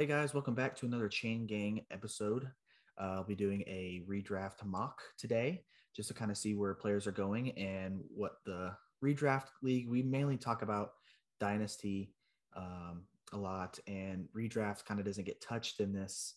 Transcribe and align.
Hey 0.00 0.06
guys, 0.06 0.32
welcome 0.32 0.54
back 0.54 0.74
to 0.76 0.86
another 0.86 1.10
Chain 1.10 1.44
Gang 1.44 1.84
episode. 1.90 2.50
Uh, 2.98 3.16
I'll 3.16 3.22
be 3.22 3.34
doing 3.34 3.60
a 3.66 4.02
redraft 4.08 4.64
mock 4.64 5.02
today 5.18 5.62
just 5.94 6.08
to 6.08 6.14
kind 6.14 6.30
of 6.30 6.38
see 6.38 6.54
where 6.54 6.72
players 6.72 7.06
are 7.06 7.12
going 7.12 7.50
and 7.58 8.00
what 8.08 8.36
the 8.46 8.72
redraft 9.04 9.48
league. 9.62 9.90
We 9.90 10.02
mainly 10.02 10.38
talk 10.38 10.62
about 10.62 10.92
dynasty 11.38 12.14
um, 12.56 13.02
a 13.34 13.36
lot, 13.36 13.78
and 13.86 14.26
redraft 14.34 14.86
kind 14.86 15.00
of 15.00 15.04
doesn't 15.04 15.26
get 15.26 15.42
touched 15.42 15.80
in 15.80 15.92
this 15.92 16.36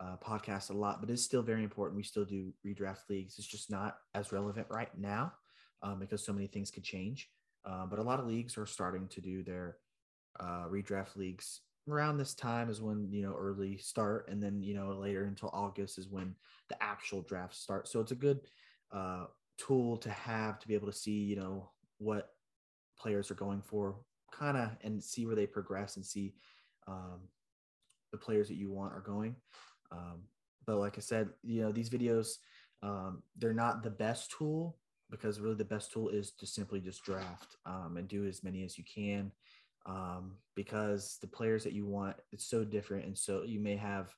uh, 0.00 0.16
podcast 0.16 0.70
a 0.70 0.76
lot, 0.76 1.00
but 1.00 1.08
it's 1.08 1.22
still 1.22 1.42
very 1.42 1.62
important. 1.62 1.96
We 1.96 2.02
still 2.02 2.24
do 2.24 2.52
redraft 2.66 3.08
leagues. 3.08 3.38
It's 3.38 3.46
just 3.46 3.70
not 3.70 3.98
as 4.16 4.32
relevant 4.32 4.66
right 4.68 4.90
now 4.98 5.32
um, 5.80 6.00
because 6.00 6.26
so 6.26 6.32
many 6.32 6.48
things 6.48 6.72
could 6.72 6.82
change. 6.82 7.30
Uh, 7.64 7.86
but 7.86 8.00
a 8.00 8.02
lot 8.02 8.18
of 8.18 8.26
leagues 8.26 8.58
are 8.58 8.66
starting 8.66 9.06
to 9.10 9.20
do 9.20 9.44
their 9.44 9.76
uh, 10.40 10.64
redraft 10.68 11.14
leagues 11.14 11.60
around 11.88 12.18
this 12.18 12.34
time 12.34 12.68
is 12.68 12.80
when 12.80 13.08
you 13.10 13.22
know 13.22 13.34
early 13.38 13.76
start 13.76 14.28
and 14.28 14.42
then 14.42 14.60
you 14.62 14.74
know 14.74 14.88
later 14.92 15.24
until 15.24 15.50
august 15.52 15.98
is 15.98 16.08
when 16.08 16.34
the 16.68 16.82
actual 16.82 17.22
drafts 17.22 17.58
start. 17.58 17.88
So 17.88 18.00
it's 18.00 18.12
a 18.12 18.16
good 18.16 18.40
uh, 18.92 19.26
tool 19.56 19.96
to 19.98 20.10
have 20.10 20.58
to 20.58 20.68
be 20.68 20.74
able 20.74 20.88
to 20.88 20.92
see 20.92 21.12
you 21.12 21.36
know 21.36 21.70
what 21.98 22.30
players 22.98 23.30
are 23.30 23.34
going 23.34 23.62
for 23.62 23.96
kind 24.32 24.56
of 24.56 24.70
and 24.82 25.02
see 25.02 25.26
where 25.26 25.36
they 25.36 25.46
progress 25.46 25.96
and 25.96 26.04
see 26.04 26.34
um, 26.88 27.20
the 28.12 28.18
players 28.18 28.48
that 28.48 28.56
you 28.56 28.70
want 28.70 28.92
are 28.92 29.00
going. 29.00 29.36
Um, 29.92 30.22
but 30.66 30.78
like 30.78 30.98
i 30.98 31.00
said 31.00 31.28
you 31.42 31.62
know 31.62 31.72
these 31.72 31.88
videos 31.88 32.38
um, 32.82 33.22
they're 33.38 33.54
not 33.54 33.82
the 33.82 33.90
best 33.90 34.32
tool 34.36 34.76
because 35.10 35.40
really 35.40 35.54
the 35.54 35.64
best 35.64 35.92
tool 35.92 36.08
is 36.08 36.32
to 36.32 36.46
simply 36.46 36.80
just 36.80 37.04
draft 37.04 37.56
um, 37.64 37.96
and 37.96 38.08
do 38.08 38.26
as 38.26 38.42
many 38.42 38.64
as 38.64 38.76
you 38.76 38.84
can 38.84 39.30
um, 39.86 40.32
because 40.54 41.18
the 41.20 41.26
players 41.26 41.64
that 41.64 41.72
you 41.72 41.86
want 41.86 42.16
it's 42.32 42.46
so 42.46 42.64
different. 42.64 43.06
And 43.06 43.16
so 43.16 43.42
you 43.44 43.60
may 43.60 43.76
have 43.76 44.12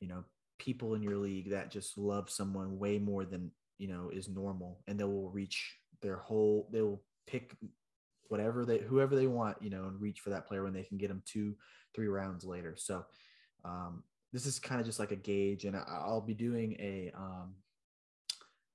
you 0.00 0.08
know 0.08 0.24
people 0.58 0.94
in 0.94 1.02
your 1.02 1.16
league 1.16 1.50
that 1.50 1.70
just 1.70 1.96
love 1.96 2.30
someone 2.30 2.78
way 2.78 2.98
more 2.98 3.24
than 3.24 3.50
you 3.78 3.88
know 3.88 4.10
is 4.12 4.28
normal. 4.28 4.80
And 4.86 4.98
they 4.98 5.04
will 5.04 5.30
reach 5.30 5.76
their 6.02 6.16
whole 6.16 6.68
they 6.72 6.82
will 6.82 7.02
pick 7.26 7.56
whatever 8.28 8.64
they 8.66 8.78
whoever 8.78 9.16
they 9.16 9.26
want 9.26 9.56
you 9.62 9.70
know 9.70 9.84
and 9.84 10.00
reach 10.00 10.20
for 10.20 10.30
that 10.30 10.46
player 10.46 10.62
when 10.62 10.74
they 10.74 10.82
can 10.82 10.98
get 10.98 11.08
them 11.08 11.22
two 11.24 11.54
three 11.94 12.08
rounds 12.08 12.44
later. 12.44 12.74
So 12.76 13.04
um, 13.64 14.02
this 14.32 14.46
is 14.46 14.58
kind 14.58 14.80
of 14.80 14.86
just 14.86 14.98
like 14.98 15.12
a 15.12 15.16
gauge. 15.16 15.64
And 15.64 15.76
i'll 15.76 16.20
be 16.20 16.34
doing 16.34 16.76
a 16.78 17.12
um, 17.16 17.54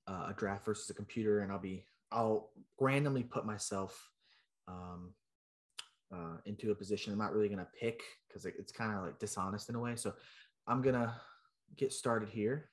a 0.08 0.34
draft 0.36 0.66
versus 0.66 0.90
a 0.90 0.94
computer. 0.94 1.42
And 1.42 1.52
i'll 1.52 1.60
be 1.60 1.86
i'll 2.12 2.50
randomly 2.80 3.24
put 3.24 3.46
myself 3.46 4.10
um, 4.68 5.14
uh, 6.14 6.38
into 6.46 6.72
a 6.72 6.76
position. 6.76 7.12
I'm 7.12 7.20
not 7.20 7.34
really 7.34 7.48
going 7.48 7.60
to 7.60 7.68
pick 7.80 8.04
because 8.28 8.46
it's 8.46 8.72
kind 8.72 8.96
of 8.96 9.04
like 9.04 9.20
dishonest 9.20 9.70
in 9.70 9.76
a 9.76 9.80
way. 9.80 9.96
So 9.96 10.14
I'm 10.68 10.82
going 10.82 10.96
to 10.96 11.14
get 11.76 11.92
started 11.92 12.30
here. 12.30 12.70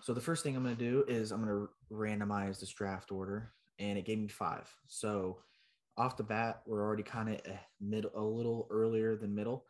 So 0.00 0.14
the 0.14 0.20
first 0.20 0.44
thing 0.44 0.56
I'm 0.56 0.62
going 0.62 0.76
to 0.76 0.90
do 0.90 1.04
is 1.08 1.32
I'm 1.32 1.44
going 1.44 1.66
to 1.66 1.68
randomize 1.92 2.60
this 2.60 2.70
draft 2.70 3.10
order 3.10 3.52
and 3.78 3.98
it 3.98 4.04
gave 4.04 4.18
me 4.18 4.28
five. 4.28 4.72
So 4.86 5.38
off 5.96 6.16
the 6.16 6.22
bat, 6.22 6.62
we're 6.66 6.82
already 6.82 7.02
kind 7.02 7.28
of 7.30 7.40
mid 7.80 8.06
a 8.14 8.22
little 8.22 8.68
earlier 8.70 9.16
than 9.16 9.34
middle 9.34 9.64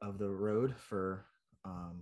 of 0.00 0.18
the 0.18 0.30
road 0.30 0.74
for 0.76 1.26
um, 1.64 2.00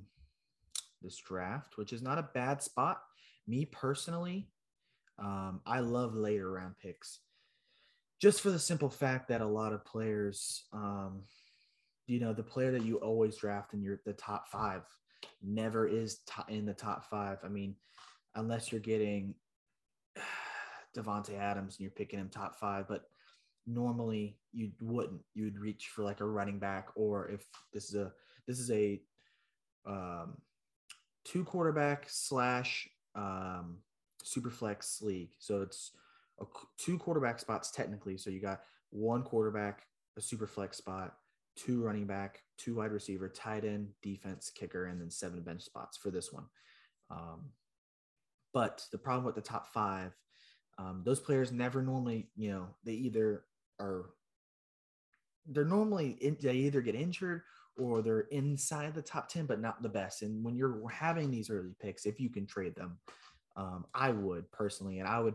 this 1.02 1.16
draft, 1.16 1.76
which 1.76 1.92
is 1.92 2.02
not 2.02 2.18
a 2.18 2.28
bad 2.34 2.62
spot. 2.62 3.02
Me 3.48 3.64
personally, 3.64 4.48
um, 5.18 5.60
I 5.66 5.80
love 5.80 6.14
later 6.14 6.50
round 6.50 6.76
picks 6.80 7.18
just 8.22 8.40
for 8.40 8.50
the 8.52 8.58
simple 8.58 8.88
fact 8.88 9.26
that 9.26 9.40
a 9.40 9.46
lot 9.46 9.72
of 9.72 9.84
players, 9.84 10.66
um, 10.72 11.22
you 12.06 12.20
know, 12.20 12.32
the 12.32 12.42
player 12.42 12.70
that 12.70 12.84
you 12.84 12.98
always 12.98 13.36
draft 13.36 13.74
in 13.74 13.82
your 13.82 14.00
the 14.06 14.12
top 14.12 14.48
five 14.48 14.82
never 15.42 15.88
is 15.88 16.20
in 16.48 16.64
the 16.64 16.72
top 16.72 17.04
five. 17.10 17.38
I 17.42 17.48
mean, 17.48 17.74
unless 18.36 18.70
you're 18.70 18.80
getting 18.80 19.34
Davante 20.96 21.36
Adams 21.36 21.74
and 21.74 21.80
you're 21.80 21.90
picking 21.90 22.20
him 22.20 22.28
top 22.28 22.54
five, 22.60 22.86
but 22.86 23.08
normally 23.66 24.36
you 24.52 24.70
wouldn't. 24.80 25.20
You'd 25.34 25.58
reach 25.58 25.88
for 25.88 26.04
like 26.04 26.20
a 26.20 26.24
running 26.24 26.60
back, 26.60 26.90
or 26.94 27.28
if 27.28 27.44
this 27.72 27.88
is 27.88 27.96
a 27.96 28.12
this 28.46 28.60
is 28.60 28.70
a 28.70 29.00
um, 29.84 30.36
two 31.24 31.42
quarterback 31.42 32.04
slash 32.08 32.88
um, 33.16 33.78
super 34.22 34.50
flex 34.50 35.02
league, 35.02 35.30
so 35.40 35.62
it's 35.62 35.90
a, 36.40 36.44
two 36.78 36.98
quarterback 36.98 37.38
spots 37.38 37.70
technically. 37.70 38.16
So 38.16 38.30
you 38.30 38.40
got 38.40 38.60
one 38.90 39.22
quarterback, 39.22 39.86
a 40.16 40.20
super 40.20 40.46
flex 40.46 40.76
spot, 40.76 41.14
two 41.56 41.82
running 41.82 42.06
back, 42.06 42.42
two 42.58 42.76
wide 42.76 42.92
receiver, 42.92 43.28
tight 43.28 43.64
end, 43.64 43.88
defense, 44.02 44.50
kicker, 44.54 44.86
and 44.86 45.00
then 45.00 45.10
seven 45.10 45.42
bench 45.42 45.62
spots 45.62 45.96
for 45.96 46.10
this 46.10 46.32
one. 46.32 46.44
Um, 47.10 47.50
but 48.52 48.84
the 48.92 48.98
problem 48.98 49.24
with 49.24 49.34
the 49.34 49.40
top 49.40 49.66
five, 49.72 50.12
um, 50.78 51.02
those 51.04 51.20
players 51.20 51.52
never 51.52 51.82
normally, 51.82 52.28
you 52.36 52.50
know, 52.50 52.68
they 52.84 52.92
either 52.92 53.44
are, 53.80 54.10
they're 55.46 55.64
normally, 55.64 56.16
in, 56.20 56.36
they 56.40 56.54
either 56.54 56.80
get 56.80 56.94
injured 56.94 57.42
or 57.76 58.02
they're 58.02 58.26
inside 58.30 58.94
the 58.94 59.02
top 59.02 59.28
10, 59.28 59.46
but 59.46 59.60
not 59.60 59.82
the 59.82 59.88
best. 59.88 60.22
And 60.22 60.44
when 60.44 60.54
you're 60.54 60.88
having 60.88 61.30
these 61.30 61.50
early 61.50 61.74
picks, 61.80 62.06
if 62.06 62.20
you 62.20 62.30
can 62.30 62.46
trade 62.46 62.74
them, 62.74 62.98
um, 63.56 63.86
I 63.94 64.10
would 64.10 64.50
personally, 64.52 64.98
and 64.98 65.08
I 65.08 65.20
would, 65.20 65.34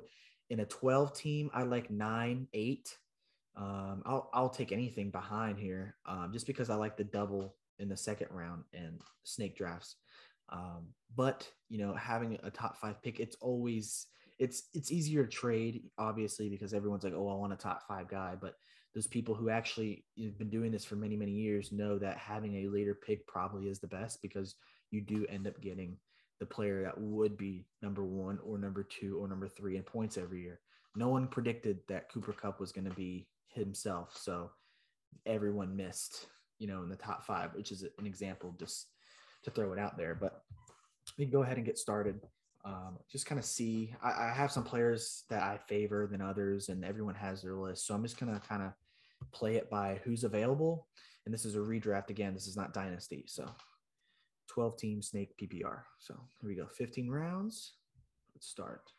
in 0.50 0.62
a 0.62 0.66
12 0.66 1.14
team, 1.14 1.50
I 1.54 1.64
like 1.64 1.90
nine, 1.90 2.48
eight. 2.54 2.98
Um, 3.56 4.04
I'll, 4.06 4.30
I'll 4.34 4.50
take 4.50 4.72
anything 4.72 5.10
behind 5.10 5.58
here 5.58 5.96
um, 6.06 6.30
just 6.32 6.48
because 6.48 6.70
I 6.70 6.76
like 6.76 6.96
the 6.96 7.04
double 7.04 7.56
in 7.80 7.90
the 7.90 7.98
second 7.98 8.28
round 8.32 8.64
and 8.74 9.02
snake 9.24 9.58
drafts. 9.58 9.96
Um, 10.50 10.88
but 11.16 11.50
you 11.70 11.78
know, 11.78 11.94
having 11.94 12.38
a 12.44 12.52
top 12.52 12.78
five 12.78 13.02
pick, 13.02 13.20
it's 13.20 13.36
always 13.42 14.08
it's 14.40 14.70
it's 14.74 14.92
easier 14.92 15.26
to 15.26 15.30
trade, 15.30 15.84
obviously, 15.98 16.50
because 16.50 16.74
everyone's 16.74 17.04
like, 17.04 17.14
oh, 17.16 17.30
I 17.30 17.36
want 17.36 17.54
a 17.54 17.58
top 17.58 17.84
five 17.88 18.08
guy. 18.08 18.36
But 18.40 18.54
those 18.96 19.08
people 19.08 19.36
who 19.36 19.50
actually 19.50 20.06
have 20.24 20.38
been 20.38 20.50
doing 20.50 20.72
this 20.72 20.86
for 20.86 20.96
many 20.96 21.16
many 21.16 21.32
years 21.32 21.72
know 21.72 22.00
that 22.00 22.18
having 22.18 22.56
a 22.56 22.70
later 22.70 22.96
pick 22.96 23.28
probably 23.28 23.68
is 23.68 23.80
the 23.80 23.88
best 23.88 24.22
because 24.22 24.56
you 24.92 25.02
do 25.02 25.26
end 25.30 25.48
up 25.48 25.60
getting 25.62 25.98
the 26.40 26.46
player 26.46 26.84
that 26.84 27.00
would 27.00 27.38
be 27.38 27.66
number 27.82 28.04
one 28.04 28.40
or 28.44 28.58
number 28.58 28.84
two 28.84 29.18
or 29.20 29.28
number 29.28 29.48
three 29.48 29.78
in 29.78 29.84
points 29.84 30.18
every 30.18 30.42
year. 30.42 30.60
No 30.96 31.10
one 31.10 31.28
predicted 31.28 31.80
that 31.88 32.12
Cooper 32.12 32.34
Kupp 32.34 32.60
was 32.60 32.72
going 32.72 32.90
to 32.90 32.96
be 32.96 33.28
himself. 33.50 34.18
So 34.20 34.52
everyone 35.26 35.76
missed, 35.76 36.28
you 36.60 36.68
know, 36.68 36.84
in 36.84 36.90
the 36.90 36.96
top 36.96 37.26
five, 37.26 37.54
which 37.56 37.72
is 37.72 37.84
an 37.84 38.06
example 38.06 38.56
just 38.60 38.88
to 39.44 39.52
throw 39.52 39.74
it 39.74 39.80
out 39.80 39.98
there. 39.98 40.16
But 40.16 40.42
we 41.18 41.26
can 41.26 41.32
go 41.32 41.44
ahead 41.44 41.58
and 41.58 41.66
get 41.66 41.78
started. 41.78 42.20
Um, 42.66 42.98
just 43.10 43.26
kind 43.26 43.40
of 43.40 43.46
see. 43.46 43.94
I, 44.04 44.30
I 44.30 44.34
have 44.36 44.52
some 44.52 44.64
players 44.64 45.24
that 45.30 45.42
I 45.42 45.58
favor 45.68 46.08
than 46.08 46.22
others, 46.22 46.70
and 46.70 46.84
everyone 46.84 47.16
has 47.16 47.42
their 47.42 47.56
list. 47.56 47.88
So 47.88 47.94
I'm 47.94 48.04
just 48.04 48.20
going 48.20 48.34
to 48.34 48.46
kind 48.48 48.64
of 48.64 48.74
play 49.32 49.56
it 49.56 49.70
by 49.70 50.02
who's 50.04 50.24
available. 50.24 50.88
And 51.26 51.34
this 51.34 51.46
is 51.46 51.56
a 51.56 51.60
redraft 51.60 52.10
again. 52.10 52.34
This 52.34 52.48
is 52.48 52.58
not 52.58 52.74
dynasty. 52.74 53.26
So 53.28 53.50
12 54.48 54.78
team 54.78 55.02
snake 55.02 55.34
PPR. 55.42 55.82
So 56.00 56.16
here 56.42 56.50
we 56.50 56.56
go 56.56 56.68
15 56.68 57.10
rounds. 57.10 57.74
Let's 58.34 58.48
start. 58.48 58.92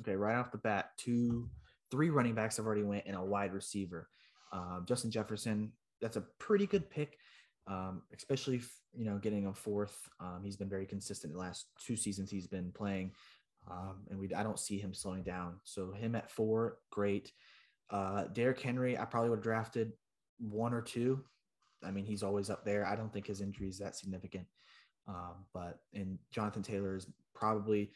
Okay, 0.00 0.14
right 0.14 0.36
off 0.36 0.52
the 0.52 0.58
bat, 0.58 0.90
two, 0.96 1.48
three 1.90 2.10
running 2.10 2.34
backs 2.34 2.56
have 2.56 2.66
already 2.66 2.82
went 2.82 3.04
and 3.06 3.16
a 3.16 3.24
wide 3.24 3.52
receiver. 3.52 4.08
Uh, 4.52 4.80
Justin 4.84 5.10
Jefferson, 5.10 5.72
that's 6.00 6.16
a 6.16 6.24
pretty 6.38 6.66
good 6.66 6.88
pick, 6.90 7.18
um, 7.66 8.02
especially 8.14 8.60
you 8.94 9.04
know 9.04 9.18
getting 9.18 9.46
a 9.46 9.54
fourth. 9.54 9.96
Um, 10.20 10.42
he's 10.44 10.56
been 10.56 10.68
very 10.68 10.86
consistent 10.86 11.32
the 11.32 11.38
last 11.38 11.66
two 11.84 11.96
seasons 11.96 12.30
he's 12.30 12.46
been 12.46 12.72
playing, 12.72 13.12
um, 13.70 14.04
and 14.10 14.18
we 14.18 14.32
I 14.34 14.42
don't 14.42 14.58
see 14.58 14.78
him 14.78 14.94
slowing 14.94 15.22
down. 15.22 15.56
So 15.64 15.92
him 15.92 16.14
at 16.14 16.30
four, 16.30 16.78
great. 16.90 17.32
Uh, 17.88 18.24
Derrick 18.32 18.60
Henry, 18.60 18.98
I 18.98 19.04
probably 19.04 19.30
would 19.30 19.38
have 19.38 19.44
drafted 19.44 19.92
one 20.38 20.72
or 20.72 20.82
two. 20.82 21.22
I 21.84 21.90
mean, 21.90 22.06
he's 22.06 22.22
always 22.22 22.50
up 22.50 22.64
there. 22.64 22.86
I 22.86 22.96
don't 22.96 23.12
think 23.12 23.26
his 23.26 23.40
injury 23.40 23.68
is 23.68 23.78
that 23.78 23.96
significant. 23.96 24.46
Um, 25.08 25.44
but 25.54 25.78
and 25.94 26.18
Jonathan 26.30 26.62
Taylor 26.62 26.96
is 26.96 27.06
probably 27.34 27.90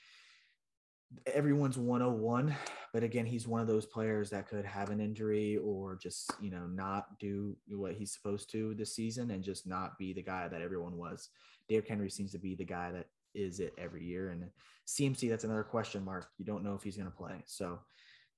everyone's 1.27 1.77
101 1.77 2.55
but 2.93 3.03
again 3.03 3.27
he's 3.27 3.49
one 3.49 3.61
of 3.61 3.67
those 3.67 3.85
players 3.85 4.31
that 4.31 4.49
could 4.49 4.65
have 4.65 4.91
an 4.91 5.01
injury 5.01 5.57
or 5.57 5.97
just 5.97 6.33
you 6.41 6.51
know 6.51 6.67
not 6.67 7.19
do 7.19 7.57
what 7.69 7.95
he's 7.95 8.13
supposed 8.13 8.51
to 8.51 8.75
this 8.75 8.95
season 8.95 9.33
and 9.33 9.43
just 9.43 9.67
not 9.67 9.99
be 9.99 10.13
the 10.13 10.23
guy 10.23 10.47
that 10.47 10.63
everyone 10.63 10.97
was 10.97 11.31
Derrick 11.69 11.89
Henry 11.89 12.11
seems 12.11 12.31
to 12.33 12.39
be 12.39 12.55
the 12.55 12.65
guy 12.65 12.93
that 12.93 13.07
is 13.35 13.59
it 13.59 13.75
every 13.77 14.05
year 14.05 14.31
and 14.31 14.45
CMC 14.87 15.29
that's 15.29 15.45
another 15.45 15.65
question 15.65 16.05
mark 16.05 16.29
you 16.39 16.45
don't 16.45 16.63
know 16.63 16.75
if 16.75 16.83
he's 16.83 16.97
going 16.97 17.11
to 17.11 17.17
play 17.17 17.43
so 17.45 17.81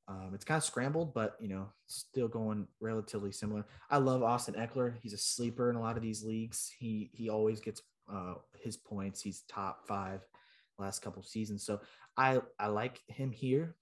um, 0.08 0.32
it's 0.34 0.44
kind 0.44 0.58
of 0.58 0.64
scrambled, 0.64 1.14
but 1.14 1.36
you 1.40 1.48
know, 1.48 1.68
still 1.86 2.28
going 2.28 2.66
relatively 2.80 3.32
similar. 3.32 3.64
I 3.90 3.98
love 3.98 4.22
Austin 4.22 4.54
Ekeler. 4.54 4.94
He's 5.00 5.12
a 5.12 5.18
sleeper 5.18 5.70
in 5.70 5.76
a 5.76 5.80
lot 5.80 5.96
of 5.96 6.02
these 6.02 6.24
leagues. 6.24 6.72
He 6.76 7.10
he 7.12 7.28
always 7.28 7.60
gets 7.60 7.82
uh, 8.12 8.34
his 8.60 8.76
points. 8.76 9.22
He's 9.22 9.42
top 9.48 9.86
five 9.86 10.20
last 10.78 11.02
couple 11.02 11.22
seasons, 11.22 11.64
so 11.64 11.80
I 12.16 12.40
I 12.58 12.66
like 12.66 13.00
him 13.06 13.30
here. 13.30 13.76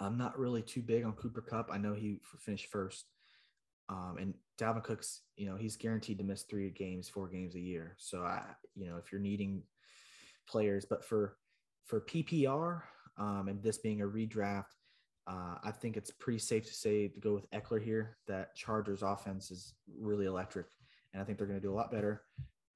I'm 0.00 0.18
not 0.18 0.38
really 0.38 0.62
too 0.62 0.82
big 0.82 1.04
on 1.04 1.12
Cooper 1.12 1.40
Kupp. 1.40 1.70
I 1.72 1.78
know 1.78 1.94
he 1.94 2.20
finished 2.38 2.66
first. 2.66 3.06
Um, 3.88 4.16
and 4.18 4.34
Dalvin 4.58 4.82
Cook's, 4.82 5.22
you 5.36 5.46
know, 5.46 5.56
he's 5.56 5.76
guaranteed 5.76 6.18
to 6.18 6.24
miss 6.24 6.42
three 6.42 6.70
games, 6.70 7.08
four 7.08 7.28
games 7.28 7.54
a 7.54 7.60
year. 7.60 7.94
So 7.98 8.22
I, 8.22 8.42
you 8.74 8.86
know, 8.86 8.96
if 8.96 9.12
you're 9.12 9.20
needing 9.20 9.62
players, 10.48 10.84
but 10.84 11.04
for 11.04 11.36
for 11.84 12.00
PPR 12.00 12.82
um, 13.18 13.48
and 13.48 13.62
this 13.62 13.78
being 13.78 14.00
a 14.00 14.06
redraft, 14.06 14.64
uh, 15.26 15.56
I 15.62 15.70
think 15.70 15.96
it's 15.96 16.10
pretty 16.10 16.38
safe 16.38 16.66
to 16.66 16.74
say 16.74 17.08
to 17.08 17.20
go 17.20 17.34
with 17.34 17.50
Ekeler 17.50 17.82
here. 17.82 18.18
That 18.26 18.54
Chargers 18.54 19.02
offense 19.02 19.50
is 19.50 19.74
really 19.98 20.26
electric, 20.26 20.66
and 21.12 21.22
I 21.22 21.24
think 21.24 21.38
they're 21.38 21.46
going 21.46 21.60
to 21.60 21.66
do 21.66 21.72
a 21.72 21.76
lot 21.76 21.90
better. 21.90 22.22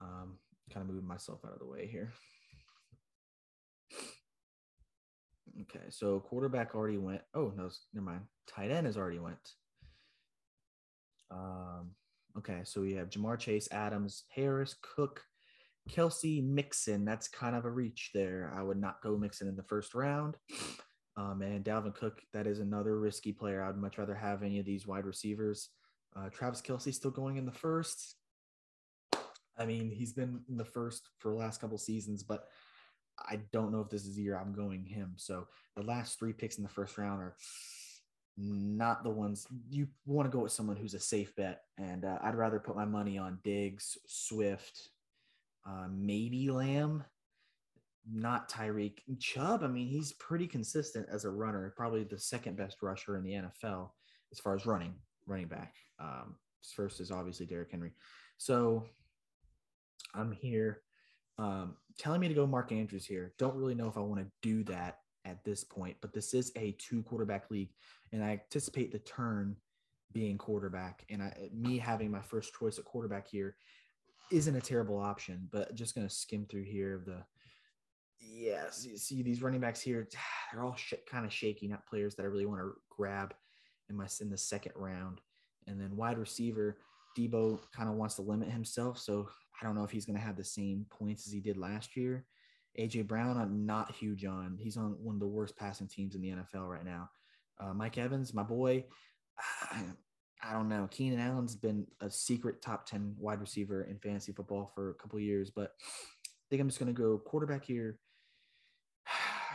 Um, 0.01 0.39
kind 0.73 0.83
of 0.83 0.95
moving 0.95 1.09
myself 1.09 1.41
out 1.45 1.53
of 1.53 1.59
the 1.59 1.67
way 1.67 1.87
here. 1.87 2.13
Okay, 5.63 5.87
so 5.91 6.21
quarterback 6.21 6.75
already 6.75 6.99
went. 6.99 7.23
Oh 7.35 7.53
no, 7.57 7.69
never 7.93 8.07
mind. 8.07 8.23
Tight 8.47 8.71
end 8.71 8.87
has 8.87 8.97
already 8.97 9.19
went. 9.19 9.37
Um, 11.31 11.91
okay, 12.39 12.61
so 12.65 12.81
we 12.81 12.95
have 12.95 13.11
Ja'Marr 13.11 13.39
Chase, 13.39 13.69
Adams, 13.73 14.25
Harris, 14.35 14.77
Cook, 14.83 15.23
Kelce, 15.91 16.43
Mixon. 16.43 17.05
That's 17.05 17.29
kind 17.29 17.57
of 17.57 17.65
a 17.65 17.71
reach 17.71 18.11
there. 18.15 18.53
I 18.57 18.63
would 18.63 18.81
not 18.81 19.03
go 19.03 19.19
Mixon 19.19 19.49
in 19.49 19.57
the 19.57 19.63
first 19.65 19.95
round. 19.95 20.37
Um, 21.19 21.43
and 21.43 21.65
Dalvin 21.65 21.95
Cook, 21.95 22.23
that 22.33 22.47
is 22.47 22.61
another 22.61 22.97
risky 22.99 23.33
player. 23.33 23.63
I'd 23.63 23.77
much 23.77 23.99
rather 23.99 24.15
have 24.15 24.45
any 24.45 24.61
of 24.61 24.65
these 24.65 24.87
wide 24.87 25.05
receivers. 25.05 25.71
Uh, 26.17 26.29
Travis 26.31 26.63
Kelce 26.63 26.95
still 26.95 27.11
going 27.11 27.37
in 27.39 27.45
the 27.45 27.51
first. 27.51 28.15
I 29.59 29.67
mean, 29.67 29.91
he's 29.91 30.13
been 30.13 30.43
in 30.49 30.57
the 30.57 30.65
first 30.65 31.09
for 31.19 31.33
the 31.33 31.39
last 31.39 31.61
couple 31.61 31.77
seasons, 31.77 32.23
but 32.23 32.47
I 33.19 33.41
don't 33.53 33.73
know 33.73 33.81
if 33.81 33.91
this 33.91 34.07
is 34.07 34.15
the 34.15 34.23
year 34.23 34.39
I'm 34.39 34.53
going 34.53 34.85
him. 34.85 35.15
So 35.17 35.49
the 35.77 35.83
last 35.83 36.21
three 36.21 36.33
picks 36.33 36.57
in 36.57 36.63
the 36.63 36.69
first 36.69 36.97
round 36.97 37.21
are 37.21 37.35
not 38.37 39.03
the 39.03 39.11
ones 39.11 39.49
you 39.69 39.89
want 40.07 40.31
to 40.31 40.37
go 40.37 40.45
with 40.45 40.53
someone 40.53 40.77
who's 40.77 40.95
a 40.95 41.01
safe 41.01 41.35
bet. 41.35 41.63
And 41.79 42.05
uh, 42.05 42.19
I'd 42.23 42.37
rather 42.37 42.61
put 42.61 42.77
my 42.77 42.85
money 42.85 43.19
on 43.19 43.41
Diggs, 43.43 43.99
Swift, 44.07 44.91
uh, 45.67 45.89
maybe 45.91 46.49
Lamb, 46.49 47.03
not 48.13 48.51
Tyreek. 48.51 49.01
Chubb, 49.19 49.63
I 49.63 49.69
mean, 49.69 49.89
he's 49.89 50.13
pretty 50.13 50.47
consistent 50.47 51.07
as 51.11 51.25
a 51.25 51.31
runner, 51.31 51.73
probably 51.77 52.05
the 52.05 52.19
second 52.19 52.57
best 52.57 52.83
rusher 52.83 53.17
in 53.17 53.25
the 53.25 53.33
NFL 53.33 53.91
as 54.33 54.39
far 54.39 54.55
as 54.55 54.67
running, 54.67 54.95
running 55.27 55.49
back. 55.49 55.75
Um, 56.01 56.37
first 56.75 57.01
is 57.01 57.11
obviously 57.11 57.47
Derrick 57.47 57.71
Henry. 57.71 57.93
So 58.37 58.87
I'm 60.15 60.33
here 60.33 60.83
um, 61.39 61.77
telling 61.99 62.21
me 62.21 62.29
to 62.29 62.35
go 62.35 62.47
Mark 62.47 62.73
Andrews 62.73 63.07
here. 63.07 63.33
Don't 63.39 63.57
really 63.57 63.75
know 63.75 63.89
if 63.89 63.97
I 63.97 64.01
want 64.01 64.21
to 64.21 64.31
do 64.43 64.65
that 64.65 64.99
at 65.25 65.45
this 65.45 65.65
point, 65.65 65.97
but 66.01 66.13
this 66.13 66.35
is 66.35 66.53
a 66.57 66.73
two 66.79 67.03
quarterback 67.03 67.51
league, 67.51 67.71
and 68.13 68.25
I 68.25 68.31
anticipate 68.33 68.93
the 68.93 68.99
turn 69.01 69.57
being 70.13 70.39
quarterback, 70.39 71.05
and 71.11 71.23
I, 71.23 71.51
me 71.53 71.79
having 71.79 72.11
my 72.11 72.23
first 72.23 72.55
choice 72.55 72.79
at 72.79 72.85
quarterback 72.85 73.29
here 73.29 73.57
isn't 74.31 74.57
a 74.57 74.61
terrible 74.61 74.99
option. 74.99 75.49
But 75.53 75.75
just 75.75 75.95
gonna 75.95 76.11
skim 76.11 76.47
through 76.47 76.65
here 76.65 76.95
of 76.95 77.05
the 77.05 77.23
yes, 78.39 78.87
you 78.89 78.97
see 78.97 79.23
these 79.23 79.43
running 79.43 79.61
backs 79.61 79.81
here, 79.81 80.09
they're 80.53 80.63
all 80.63 80.77
sh- 80.77 80.95
kind 81.11 81.27
of 81.27 81.33
shaky, 81.33 81.69
not 81.69 81.87
players 81.87 82.15
that 82.15 82.23
I 82.23 82.27
really 82.27 82.47
want 82.47 82.61
to 82.61 82.73
grab 82.91 83.35
in 83.91 83.97
my 83.97 84.07
in 84.21 84.31
the 84.31 84.39
second 84.39 84.73
round, 84.77 85.21
and 85.67 85.81
then 85.81 85.97
wide 85.97 86.19
receiver. 86.19 86.79
Deebo 87.19 87.59
kind 87.75 87.89
of 87.89 87.97
wants 87.97 88.15
to 88.17 88.23
limit 88.23 88.49
himself, 88.49 88.99
so 88.99 89.29
I 89.61 89.67
don't 89.67 89.75
know 89.75 89.83
if 89.83 89.91
he's 89.91 90.07
going 90.07 90.19
to 90.19 90.25
have 90.25 90.37
the 90.37 90.45
same 90.45 90.87
points 90.89 91.27
as 91.27 91.33
he 91.33 91.41
did 91.41 91.57
last 91.57 91.97
year. 91.97 92.25
AJ 92.79 93.09
Brown, 93.09 93.37
I'm 93.37 93.67
not 93.67 93.95
huge 93.97 94.25
on. 94.25 94.57
He's 94.61 94.77
on 94.77 94.97
one 95.03 95.17
of 95.17 95.21
the 95.21 95.27
worst 95.27 95.57
passing 95.57 95.89
teams 95.89 96.15
in 96.15 96.21
the 96.21 96.29
NFL 96.29 96.69
right 96.69 96.85
now. 96.85 97.11
Uh, 97.59 97.75
Mike 97.75 97.99
Evans, 97.99 98.33
my 98.33 98.45
boy, 98.45 98.85
I, 99.73 99.83
I, 100.49 100.53
don't 100.53 100.69
know. 100.69 100.87
Keenan 100.93 101.19
Allen's 101.19 101.57
been 101.57 101.85
a 102.01 102.09
secret 102.09 102.63
top 102.63 102.87
10 102.87 103.17
wide 103.19 103.41
receiver 103.41 103.83
in 103.83 103.99
fantasy 103.99 104.31
football 104.31 104.71
for 104.73 104.91
a 104.91 104.95
couple 104.95 105.19
years, 105.19 105.51
but 105.51 105.73
I 105.83 106.47
think 106.49 106.63
I'm 106.63 106.69
just 106.69 106.79
going 106.79 106.95
to 106.95 107.03
go 107.03 107.19
quarterback 107.19 107.65
here 107.65 107.99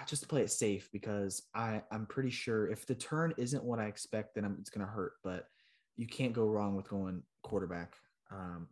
just 0.08 0.24
to 0.24 0.28
play 0.28 0.42
it 0.42 0.52
safe 0.52 0.90
because 0.92 1.44
I, 1.54 1.82
I'm 1.92 2.06
pretty 2.06 2.30
sure 2.30 2.70
if 2.70 2.86
the 2.86 2.96
turn 2.96 3.34
isn't 3.38 3.64
what 3.64 3.80
I 3.80 3.86
expect, 3.86 4.36
then 4.36 4.46
I'm, 4.46 4.58
it's 4.60 4.70
going 4.70 4.86
to 4.86 4.92
hurt. 4.92 5.14
But 5.24 5.48
you 5.96 6.08
can't 6.08 6.34
go 6.34 6.46
wrong 6.46 6.76
with 6.76 6.90
going 6.90 7.22
quarterback. 7.44 7.94
Um, 8.32 8.68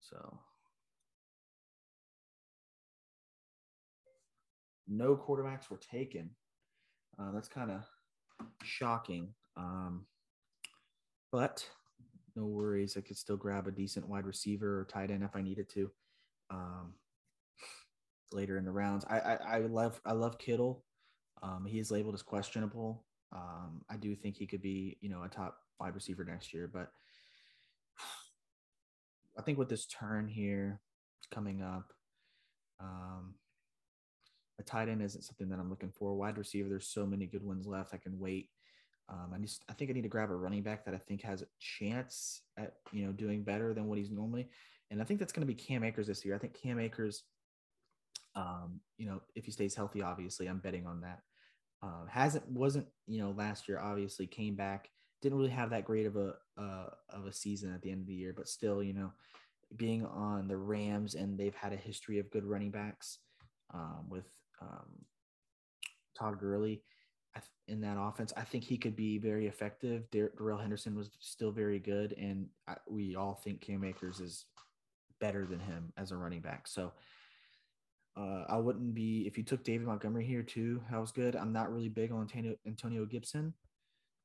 so 0.00 0.38
no 4.88 5.16
quarterbacks 5.16 5.70
were 5.70 5.78
taken. 5.78 6.30
Uh, 7.18 7.32
that's 7.32 7.48
kind 7.48 7.70
of 7.70 7.84
shocking. 8.62 9.34
Um, 9.56 10.06
but 11.30 11.68
no 12.36 12.46
worries. 12.46 12.96
I 12.96 13.00
could 13.00 13.16
still 13.16 13.36
grab 13.36 13.66
a 13.66 13.72
decent 13.72 14.08
wide 14.08 14.26
receiver 14.26 14.80
or 14.80 14.84
tight 14.84 15.10
end 15.10 15.22
if 15.22 15.36
I 15.36 15.42
needed 15.42 15.68
to. 15.70 15.90
Um, 16.50 16.94
later 18.32 18.56
in 18.58 18.64
the 18.64 18.72
rounds, 18.72 19.04
I, 19.08 19.18
I, 19.20 19.34
I 19.34 19.58
love 19.58 20.00
I 20.04 20.12
love 20.12 20.38
Kittle. 20.38 20.84
Um, 21.42 21.66
he 21.66 21.78
is 21.78 21.90
labeled 21.90 22.14
as 22.14 22.22
questionable. 22.22 23.04
Um, 23.32 23.82
I 23.90 23.96
do 23.96 24.14
think 24.16 24.36
he 24.36 24.46
could 24.46 24.62
be 24.62 24.96
you 25.00 25.08
know 25.08 25.22
a 25.22 25.28
top 25.28 25.58
wide 25.80 25.94
receiver 25.94 26.24
next 26.24 26.52
year, 26.52 26.70
but 26.72 26.90
I 29.38 29.42
think 29.42 29.58
with 29.58 29.68
this 29.68 29.86
turn 29.86 30.28
here 30.28 30.80
coming 31.30 31.62
up, 31.62 31.92
um, 32.80 33.34
a 34.58 34.62
tight 34.62 34.88
end 34.88 35.02
isn't 35.02 35.22
something 35.22 35.48
that 35.48 35.58
I'm 35.58 35.70
looking 35.70 35.92
for. 35.92 36.14
Wide 36.14 36.38
receiver, 36.38 36.68
there's 36.68 36.88
so 36.88 37.06
many 37.06 37.26
good 37.26 37.44
ones 37.44 37.66
left. 37.66 37.94
I 37.94 37.98
can 37.98 38.18
wait. 38.18 38.50
Um, 39.08 39.32
I 39.34 39.38
just 39.38 39.64
I 39.68 39.72
think 39.72 39.90
I 39.90 39.94
need 39.94 40.02
to 40.02 40.08
grab 40.08 40.30
a 40.30 40.34
running 40.34 40.62
back 40.62 40.84
that 40.84 40.94
I 40.94 40.98
think 40.98 41.22
has 41.22 41.42
a 41.42 41.46
chance 41.58 42.42
at 42.58 42.74
you 42.92 43.06
know 43.06 43.12
doing 43.12 43.42
better 43.42 43.72
than 43.72 43.86
what 43.86 43.98
he's 43.98 44.10
normally, 44.10 44.48
and 44.90 45.00
I 45.00 45.04
think 45.04 45.20
that's 45.20 45.32
going 45.32 45.46
to 45.46 45.52
be 45.52 45.58
Cam 45.58 45.84
Akers 45.84 46.08
this 46.08 46.24
year. 46.24 46.34
I 46.34 46.38
think 46.38 46.60
Cam 46.60 46.78
Akers, 46.78 47.22
um, 48.38 48.80
you 48.96 49.06
know, 49.06 49.20
if 49.34 49.44
he 49.44 49.50
stays 49.50 49.74
healthy, 49.74 50.02
obviously 50.02 50.46
I'm 50.46 50.58
betting 50.58 50.86
on 50.86 51.00
that. 51.00 51.20
Uh, 51.82 52.06
hasn't 52.10 52.48
wasn't 52.50 52.86
you 53.06 53.20
know 53.20 53.32
last 53.36 53.68
year 53.68 53.78
obviously 53.78 54.26
came 54.26 54.56
back 54.56 54.90
didn't 55.20 55.38
really 55.38 55.50
have 55.50 55.70
that 55.70 55.84
great 55.84 56.06
of 56.06 56.16
a 56.16 56.34
uh, 56.58 56.86
of 57.10 57.26
a 57.26 57.32
season 57.32 57.72
at 57.74 57.82
the 57.82 57.90
end 57.90 58.00
of 58.00 58.06
the 58.06 58.14
year, 58.14 58.32
but 58.36 58.48
still, 58.48 58.82
you 58.82 58.92
know, 58.92 59.12
being 59.76 60.04
on 60.06 60.48
the 60.48 60.56
Rams 60.56 61.14
and 61.14 61.38
they've 61.38 61.54
had 61.54 61.72
a 61.72 61.76
history 61.76 62.18
of 62.18 62.30
good 62.30 62.44
running 62.44 62.70
backs 62.70 63.18
um, 63.74 64.06
with 64.08 64.24
um, 64.60 65.04
Todd 66.16 66.38
Gurley 66.38 66.82
in 67.68 67.80
that 67.82 67.96
offense. 67.98 68.32
I 68.36 68.42
think 68.42 68.64
he 68.64 68.78
could 68.78 68.96
be 68.96 69.18
very 69.18 69.46
effective. 69.46 70.04
Darrell 70.10 70.58
Henderson 70.58 70.96
was 70.96 71.10
still 71.20 71.52
very 71.52 71.78
good, 71.78 72.12
and 72.12 72.46
I, 72.66 72.76
we 72.88 73.14
all 73.14 73.34
think 73.34 73.60
Cam 73.60 73.84
Akers 73.84 74.20
is 74.20 74.46
better 75.20 75.46
than 75.46 75.60
him 75.60 75.92
as 75.96 76.12
a 76.12 76.16
running 76.16 76.40
back. 76.40 76.66
So. 76.68 76.92
Uh, 78.18 78.44
I 78.48 78.56
wouldn't 78.56 78.94
be 78.94 79.24
if 79.28 79.38
you 79.38 79.44
took 79.44 79.62
David 79.62 79.86
Montgomery 79.86 80.26
here 80.26 80.42
too. 80.42 80.82
That 80.90 81.00
was 81.00 81.12
good. 81.12 81.36
I'm 81.36 81.52
not 81.52 81.72
really 81.72 81.88
big 81.88 82.10
on 82.10 82.22
Antonio, 82.22 82.56
Antonio 82.66 83.04
Gibson. 83.04 83.54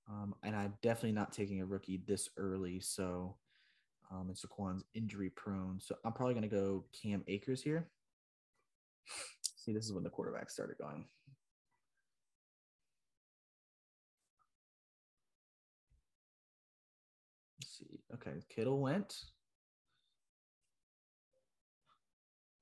Um, 0.09 0.33
and 0.43 0.55
I'm 0.55 0.73
definitely 0.81 1.12
not 1.12 1.31
taking 1.31 1.62
a 1.62 1.65
rookie 1.65 2.01
this 2.07 2.29
early. 2.38 2.79
So, 2.79 3.35
um, 4.12 4.29
and 4.29 4.38
Saquon's 4.38 4.83
injury 4.95 5.29
prone. 5.29 5.79
So 5.79 5.95
I'm 6.03 6.13
probably 6.13 6.33
going 6.33 6.50
to 6.50 6.55
go 6.55 6.85
Cam 7.01 7.23
Akers 7.27 7.62
here. 7.62 7.89
See, 9.57 9.73
this 9.73 9.85
is 9.85 9.93
when 9.93 10.03
the 10.03 10.09
quarterback 10.09 10.50
started 10.50 10.77
going. 10.77 11.05
See. 17.65 18.01
Okay, 18.13 18.39
Kittle 18.50 18.79
went. 18.81 19.15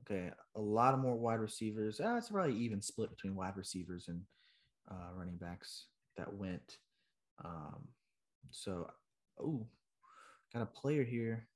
Okay, 0.01 0.31
a 0.55 0.61
lot 0.61 0.93
of 0.93 0.99
more 0.99 1.15
wide 1.15 1.39
receivers. 1.39 2.01
Ah, 2.03 2.17
it's 2.17 2.29
probably 2.29 2.57
even 2.57 2.81
split 2.81 3.09
between 3.09 3.35
wide 3.35 3.55
receivers 3.55 4.07
and 4.07 4.21
uh, 4.89 5.13
running 5.15 5.37
backs 5.37 5.85
that 6.17 6.33
went. 6.33 6.77
Um, 7.43 7.87
so, 8.51 8.89
oh, 9.39 9.65
got 10.53 10.63
a 10.63 10.65
player 10.65 11.03
here. 11.03 11.47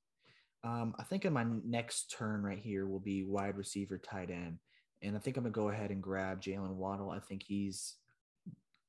Um, 0.63 0.95
I 0.97 1.03
think 1.03 1.25
in 1.25 1.33
my 1.33 1.45
next 1.63 2.11
turn 2.17 2.41
right 2.41 2.59
here 2.59 2.87
will 2.87 2.99
be 2.99 3.23
wide 3.23 3.57
receiver, 3.57 3.97
tight 3.97 4.31
end, 4.31 4.57
and 5.03 5.15
I 5.15 5.19
think 5.19 5.37
I'm 5.37 5.43
gonna 5.43 5.51
go 5.51 5.69
ahead 5.69 5.91
and 5.91 6.01
grab 6.01 6.41
Jalen 6.41 6.75
Waddle. 6.75 7.11
I 7.11 7.19
think 7.19 7.43
he's 7.43 7.95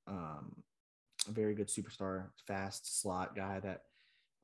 um, 0.07 0.57
a 1.29 1.33
very 1.33 1.55
good 1.55 1.69
superstar, 1.69 2.29
fast 2.47 3.01
slot 3.03 3.37
guy 3.37 3.61
that 3.61 3.83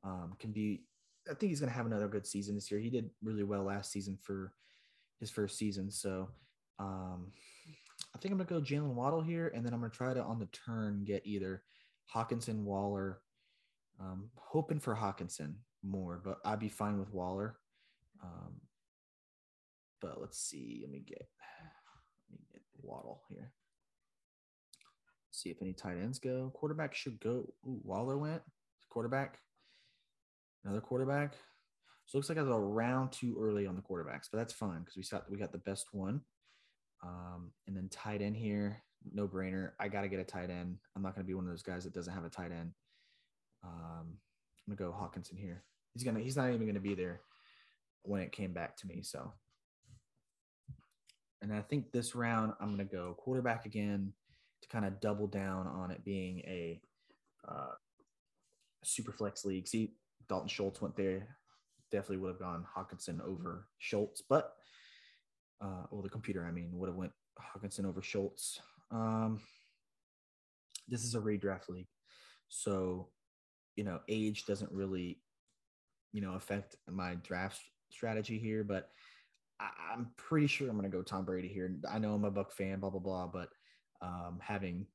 um, 0.04 0.34
can 0.38 0.52
be. 0.52 0.82
I 1.30 1.34
think 1.34 1.50
he's 1.50 1.60
gonna 1.60 1.72
have 1.72 1.86
another 1.86 2.08
good 2.08 2.26
season 2.26 2.54
this 2.54 2.70
year. 2.70 2.80
He 2.80 2.90
did 2.90 3.08
really 3.22 3.44
well 3.44 3.62
last 3.62 3.92
season 3.92 4.18
for 4.20 4.52
his 5.22 5.30
first 5.30 5.56
season, 5.56 5.88
so 5.88 6.28
um, 6.80 7.30
I 8.12 8.18
think 8.18 8.32
I'm 8.32 8.38
gonna 8.38 8.44
go 8.44 8.60
Jalen 8.60 8.94
Waddle 8.94 9.22
here, 9.22 9.52
and 9.54 9.64
then 9.64 9.72
I'm 9.72 9.80
gonna 9.80 9.92
try 9.92 10.12
to 10.12 10.20
on 10.20 10.40
the 10.40 10.46
turn 10.46 11.04
get 11.04 11.24
either 11.24 11.62
Hockenson, 12.12 12.64
Waller. 12.64 13.20
Um, 14.00 14.30
hoping 14.34 14.80
for 14.80 14.96
Hockenson 14.96 15.54
more, 15.84 16.20
but 16.24 16.38
I'd 16.44 16.58
be 16.58 16.68
fine 16.68 16.98
with 16.98 17.14
Waller. 17.14 17.56
Um, 18.20 18.60
but 20.00 20.20
let's 20.20 20.38
see. 20.40 20.80
Let 20.82 20.90
me 20.90 21.04
get 21.06 21.28
let 22.28 22.40
me 22.40 22.44
get 22.52 22.62
Waddle 22.82 23.22
here. 23.28 23.52
see 25.30 25.50
if 25.50 25.62
any 25.62 25.72
tight 25.72 25.98
ends 25.98 26.18
go. 26.18 26.50
Quarterback 26.52 26.96
should 26.96 27.20
go. 27.20 27.52
Ooh, 27.64 27.80
Waller 27.84 28.18
went. 28.18 28.42
Quarterback. 28.90 29.38
Another 30.64 30.80
quarterback. 30.80 31.34
So 32.12 32.18
looks 32.18 32.28
like 32.28 32.36
I 32.36 32.42
was 32.42 32.54
around 32.54 33.10
too 33.10 33.38
early 33.40 33.66
on 33.66 33.74
the 33.74 33.80
quarterbacks, 33.80 34.28
but 34.30 34.36
that's 34.36 34.52
fine 34.52 34.80
because 34.80 34.98
we 34.98 35.02
got 35.10 35.30
we 35.30 35.38
got 35.38 35.50
the 35.50 35.56
best 35.56 35.86
one. 35.92 36.20
Um, 37.02 37.52
and 37.66 37.74
then 37.74 37.88
tight 37.88 38.20
end 38.20 38.36
here, 38.36 38.82
no 39.14 39.26
brainer. 39.26 39.70
I 39.80 39.88
got 39.88 40.02
to 40.02 40.08
get 40.08 40.20
a 40.20 40.24
tight 40.24 40.50
end. 40.50 40.76
I'm 40.94 41.00
not 41.00 41.14
going 41.14 41.24
to 41.24 41.26
be 41.26 41.32
one 41.32 41.44
of 41.44 41.50
those 41.50 41.62
guys 41.62 41.84
that 41.84 41.94
doesn't 41.94 42.12
have 42.12 42.26
a 42.26 42.28
tight 42.28 42.52
end. 42.52 42.72
Um, 43.64 44.18
I'm 44.68 44.76
gonna 44.76 44.90
go 44.90 44.94
Hockenson 44.94 45.38
here. 45.38 45.62
He's 45.94 46.04
gonna. 46.04 46.20
He's 46.20 46.36
not 46.36 46.52
even 46.52 46.66
gonna 46.66 46.80
be 46.80 46.94
there 46.94 47.22
when 48.02 48.20
it 48.20 48.30
came 48.30 48.52
back 48.52 48.76
to 48.76 48.86
me. 48.86 49.00
So, 49.00 49.32
and 51.40 51.50
I 51.50 51.62
think 51.62 51.92
this 51.92 52.14
round 52.14 52.52
I'm 52.60 52.72
gonna 52.72 52.84
go 52.84 53.16
quarterback 53.18 53.64
again 53.64 54.12
to 54.60 54.68
kind 54.68 54.84
of 54.84 55.00
double 55.00 55.28
down 55.28 55.66
on 55.66 55.90
it 55.90 56.04
being 56.04 56.40
a 56.40 56.78
uh, 57.48 57.72
super 58.84 59.12
flex 59.12 59.46
league. 59.46 59.66
See, 59.66 59.94
Dalton 60.28 60.48
Schultz 60.48 60.82
went 60.82 60.94
there. 60.94 61.38
Definitely 61.92 62.18
would 62.18 62.30
have 62.30 62.38
gone 62.38 62.64
Hockenson 62.76 63.20
over 63.20 63.68
Schultz, 63.78 64.22
but 64.26 64.54
uh, 65.60 65.84
well, 65.90 66.02
the 66.02 66.08
computer, 66.08 66.44
I 66.44 66.50
mean, 66.50 66.70
would 66.72 66.88
have 66.88 66.96
went 66.96 67.12
Hockenson 67.38 67.84
over 67.84 68.02
Schultz. 68.02 68.60
Um, 68.90 69.40
this 70.88 71.04
is 71.04 71.14
a 71.14 71.20
redraft 71.20 71.68
league, 71.68 71.88
so 72.48 73.08
you 73.76 73.84
know, 73.84 74.00
age 74.08 74.46
doesn't 74.46 74.72
really, 74.72 75.20
you 76.12 76.20
know, 76.20 76.32
affect 76.32 76.76
my 76.88 77.14
draft 77.16 77.60
strategy 77.90 78.38
here. 78.38 78.64
But 78.64 78.90
I, 79.60 79.92
am 79.92 80.10
pretty 80.16 80.46
sure 80.46 80.68
I'm 80.68 80.78
going 80.78 80.90
to 80.90 80.96
go 80.96 81.02
Tom 81.02 81.24
Brady 81.24 81.48
here. 81.48 81.74
I 81.90 81.98
know 81.98 82.14
I'm 82.14 82.24
a 82.24 82.30
Buck 82.30 82.52
fan, 82.52 82.80
blah 82.80 82.90
blah 82.90 83.00
blah, 83.00 83.26
but 83.26 83.50
um, 84.00 84.38
having 84.42 84.86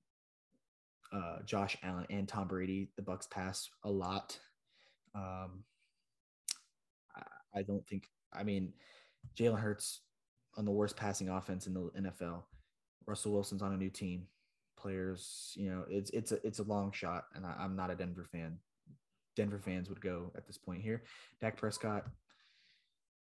uh, 1.14 1.38
Josh 1.46 1.78
Allen 1.84 2.06
and 2.10 2.28
Tom 2.28 2.48
Brady, 2.48 2.90
the 2.98 3.02
Bucks 3.02 3.28
pass 3.28 3.70
a 3.84 3.90
lot. 3.90 4.38
Um, 5.16 5.64
I, 7.58 7.64
don't 7.64 7.86
think. 7.88 8.08
I 8.34 8.44
mean, 8.44 8.74
Jalen 9.38 9.60
Hurts 9.60 10.02
on 10.58 10.66
the 10.66 10.72
worst 10.72 10.96
passing 10.96 11.30
offense 11.30 11.68
in 11.68 11.74
the 11.74 11.90
NFL. 11.98 12.44
Russell 13.06 13.32
Wilson's 13.32 13.62
on 13.62 13.74
a 13.74 13.78
new 13.78 13.90
team. 13.90 14.28
Players, 14.78 15.54
you 15.56 15.70
know, 15.70 15.86
it's 15.90 16.12
it's 16.12 16.32
a 16.32 16.46
it's 16.46 16.60
a 16.60 16.64
long 16.64 16.92
shot, 16.92 17.26
and 17.34 17.46
I, 17.46 17.56
I'm 17.60 17.76
not 17.76 17.90
a 17.90 17.96
Denver 17.96 18.28
fan. 18.32 18.60
Denver 19.36 19.60
fans 19.60 19.90
would 19.90 20.02
go 20.02 20.32
at 20.36 20.46
this 20.46 20.58
point 20.58 20.82
here. 20.82 21.04
Dak 21.42 21.58
Prescott, 21.58 22.06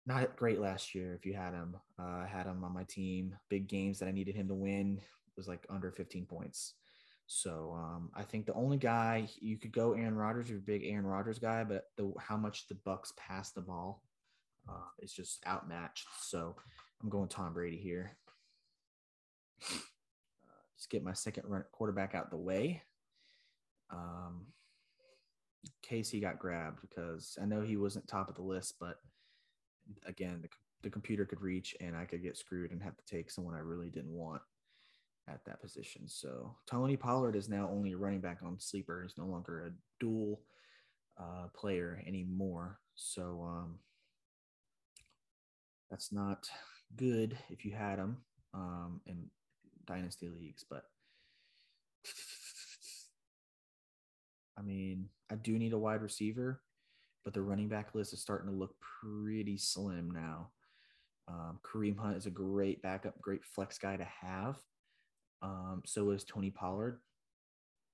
not 0.06 0.36
great 0.36 0.60
last 0.60 0.94
year. 0.94 1.14
If 1.14 1.24
you 1.24 1.34
had 1.34 1.54
him, 1.54 1.76
uh, 1.98 2.22
I 2.24 2.28
had 2.30 2.46
him 2.46 2.64
on 2.64 2.74
my 2.74 2.84
team. 2.84 3.36
Big 3.48 3.68
games 3.68 3.98
that 3.98 4.08
I 4.08 4.12
needed 4.12 4.34
him 4.34 4.48
to 4.48 4.54
win 4.54 5.00
was 5.36 5.48
like 5.48 5.64
under 5.70 5.90
15 5.90 6.26
points. 6.26 6.74
So 7.26 7.74
um, 7.76 8.10
I 8.14 8.22
think 8.22 8.46
the 8.46 8.54
only 8.54 8.76
guy 8.76 9.28
you 9.40 9.58
could 9.58 9.72
go 9.72 9.92
Aaron 9.92 10.16
Rodgers, 10.16 10.48
you're 10.48 10.58
a 10.58 10.62
big 10.62 10.82
Aaron 10.84 11.06
Rodgers 11.06 11.38
guy, 11.38 11.64
but 11.64 11.84
the 11.96 12.12
how 12.18 12.36
much 12.36 12.68
the 12.68 12.76
Bucks 12.84 13.12
pass 13.16 13.50
the 13.50 13.62
ball 13.62 14.02
uh, 14.68 14.88
is 15.00 15.12
just 15.12 15.44
outmatched. 15.46 16.06
So 16.20 16.54
I'm 17.02 17.08
going 17.08 17.28
Tom 17.28 17.52
Brady 17.52 17.76
here. 17.76 18.16
Uh, 19.70 19.76
just 20.76 20.90
get 20.90 21.04
my 21.04 21.12
second 21.12 21.44
run 21.46 21.64
quarterback 21.72 22.14
out 22.14 22.30
the 22.30 22.36
way. 22.36 22.82
Um, 23.90 24.46
Casey 25.82 26.20
got 26.20 26.38
grabbed 26.38 26.80
because 26.80 27.38
I 27.40 27.46
know 27.46 27.60
he 27.60 27.76
wasn't 27.76 28.08
top 28.08 28.28
of 28.28 28.34
the 28.34 28.42
list, 28.42 28.74
but 28.80 28.96
again, 30.06 30.40
the, 30.42 30.48
the 30.82 30.90
computer 30.90 31.24
could 31.24 31.40
reach 31.40 31.76
and 31.80 31.96
I 31.96 32.04
could 32.04 32.22
get 32.22 32.36
screwed 32.36 32.70
and 32.70 32.82
have 32.82 32.96
to 32.96 33.04
take 33.04 33.30
someone 33.30 33.54
I 33.54 33.60
really 33.60 33.90
didn't 33.90 34.12
want 34.12 34.42
at 35.28 35.44
that 35.46 35.60
position. 35.62 36.06
So 36.06 36.54
Tony 36.66 36.96
Pollard 36.96 37.36
is 37.36 37.48
now 37.48 37.68
only 37.70 37.92
a 37.92 37.96
running 37.96 38.20
back 38.20 38.38
on 38.42 38.58
sleeper. 38.58 39.02
He's 39.02 39.16
no 39.16 39.26
longer 39.26 39.66
a 39.66 39.70
dual 40.00 40.40
uh, 41.18 41.48
player 41.54 42.02
anymore. 42.06 42.78
So 42.94 43.44
um, 43.46 43.78
that's 45.90 46.12
not 46.12 46.48
good 46.96 47.36
if 47.50 47.64
you 47.64 47.72
had 47.72 47.98
him 47.98 48.18
um, 48.52 49.00
in 49.06 49.30
dynasty 49.86 50.28
leagues, 50.28 50.64
but 50.68 50.84
I 54.58 54.62
mean, 54.62 55.08
I 55.30 55.34
do 55.36 55.58
need 55.58 55.72
a 55.72 55.78
wide 55.78 56.02
receiver, 56.02 56.62
but 57.24 57.34
the 57.34 57.42
running 57.42 57.68
back 57.68 57.94
list 57.94 58.12
is 58.12 58.20
starting 58.20 58.48
to 58.48 58.56
look 58.56 58.74
pretty 59.00 59.58
slim 59.58 60.10
now. 60.10 60.50
Um, 61.26 61.58
Kareem 61.64 61.98
Hunt 61.98 62.16
is 62.16 62.26
a 62.26 62.30
great 62.30 62.82
backup, 62.82 63.20
great 63.20 63.44
flex 63.44 63.78
guy 63.78 63.96
to 63.96 64.04
have. 64.04 64.56
Um, 65.42 65.82
so 65.84 66.10
is 66.10 66.24
Tony 66.24 66.50
Pollard. 66.50 67.00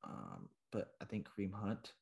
Um, 0.04 0.49
but 0.73 0.92
I 1.00 1.04
think 1.04 1.26
Kareem 1.28 1.52
Hunt 1.52 1.92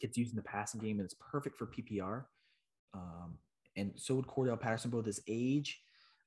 gets 0.00 0.16
used 0.16 0.32
in 0.32 0.36
the 0.36 0.42
passing 0.42 0.80
game 0.80 0.98
and 0.98 1.04
it's 1.04 1.14
perfect 1.14 1.56
for 1.56 1.66
PPR. 1.66 2.24
And 3.76 3.92
so 3.96 4.14
would 4.14 4.26
Cordell 4.26 4.60
Patterson, 4.60 4.90
both 4.90 5.06
his 5.06 5.20
age. 5.26 5.80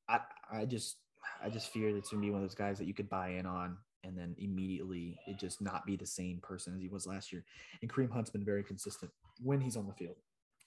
I, 0.07 0.19
I 0.51 0.65
just 0.65 0.97
I 1.43 1.49
just 1.49 1.71
fear 1.71 1.91
that 1.91 1.97
it's 1.97 2.09
gonna 2.09 2.21
be 2.21 2.31
one 2.31 2.41
of 2.41 2.47
those 2.47 2.55
guys 2.55 2.77
that 2.77 2.87
you 2.87 2.93
could 2.93 3.09
buy 3.09 3.29
in 3.29 3.45
on 3.45 3.77
and 4.05 4.17
then 4.17 4.35
immediately 4.37 5.19
it 5.25 5.39
just 5.39 5.61
not 5.61 5.85
be 5.85 5.95
the 5.95 6.05
same 6.05 6.39
person 6.41 6.75
as 6.75 6.81
he 6.81 6.87
was 6.87 7.07
last 7.07 7.33
year. 7.33 7.43
And 7.81 7.91
Kareem 7.91 8.11
Hunt's 8.11 8.29
been 8.29 8.45
very 8.45 8.63
consistent 8.63 9.11
when 9.41 9.59
he's 9.59 9.75
on 9.75 9.87
the 9.87 9.93
field. 9.93 10.15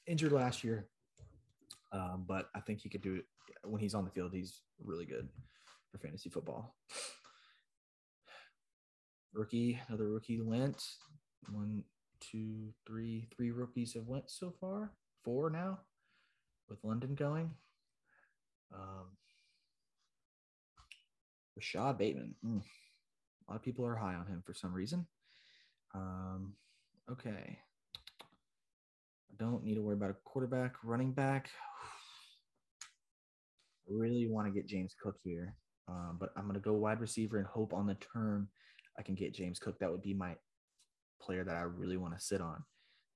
Injured 0.07 0.33
last 0.33 0.65
year, 0.65 0.89
um, 1.93 2.25
but 2.27 2.49
I 2.55 2.61
think 2.61 2.81
he 2.81 2.89
could 2.89 3.03
do 3.03 3.15
it 3.17 3.25
when 3.65 3.81
he's 3.81 3.95
on 3.95 4.05
the 4.05 4.11
field. 4.11 4.33
He's 4.33 4.63
really 4.83 5.05
good 5.05 5.29
for 5.91 5.99
fantasy 5.99 6.31
football. 6.31 6.75
Rookie, 9.33 9.81
another 9.89 10.09
rookie 10.09 10.41
went. 10.41 10.83
One, 11.51 11.85
two, 12.21 12.73
three, 12.87 13.29
three 13.37 13.51
rookies 13.51 13.95
have 13.95 14.07
went 14.07 14.31
so 14.31 14.53
far. 14.61 14.93
Four 15.25 15.51
now, 15.51 15.81
with 16.69 16.79
London 16.83 17.15
going. 17.15 17.51
Um, 18.75 19.17
Rashod 21.57 21.99
Bateman. 21.99 22.35
Mm. 22.45 22.61
A 22.61 23.51
lot 23.51 23.57
of 23.57 23.63
people 23.63 23.87
are 23.87 23.97
high 23.97 24.15
on 24.15 24.27
him 24.27 24.43
for 24.45 24.55
some 24.55 24.73
reason. 24.73 25.07
Um, 25.95 26.55
okay. 27.11 27.59
I 28.21 29.35
don't 29.39 29.65
need 29.65 29.75
to 29.75 29.83
worry 29.83 29.95
about 29.95 30.11
a 30.11 30.17
quarterback, 30.25 30.75
running 30.85 31.13
back. 31.13 31.51
I 33.89 33.93
really 33.93 34.29
want 34.29 34.47
to 34.47 34.53
get 34.53 34.69
James 34.69 34.95
Cook 35.03 35.17
here, 35.25 35.55
um, 35.89 36.19
but 36.21 36.31
I'm 36.37 36.45
going 36.45 36.55
to 36.55 36.61
go 36.61 36.75
wide 36.75 37.01
receiver 37.01 37.39
and 37.39 37.47
hope 37.47 37.73
on 37.73 37.87
the 37.87 37.97
turn 38.13 38.49
I 38.99 39.03
can 39.03 39.15
get 39.15 39.35
James 39.35 39.59
Cook. 39.59 39.79
That 39.79 39.91
would 39.91 40.03
be 40.03 40.13
my 40.13 40.35
player 41.23 41.45
that 41.45 41.57
I 41.57 41.63
really 41.63 41.97
want 41.97 42.19
to 42.19 42.25
sit 42.25 42.41
on. 42.41 42.63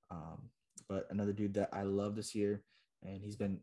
Um, 0.09 0.49
but 0.87 1.07
another 1.09 1.33
dude 1.33 1.53
that 1.55 1.69
I 1.73 1.83
love 1.83 2.15
this 2.15 2.33
year, 2.33 2.63
and 3.03 3.21
he's 3.21 3.35
been 3.35 3.59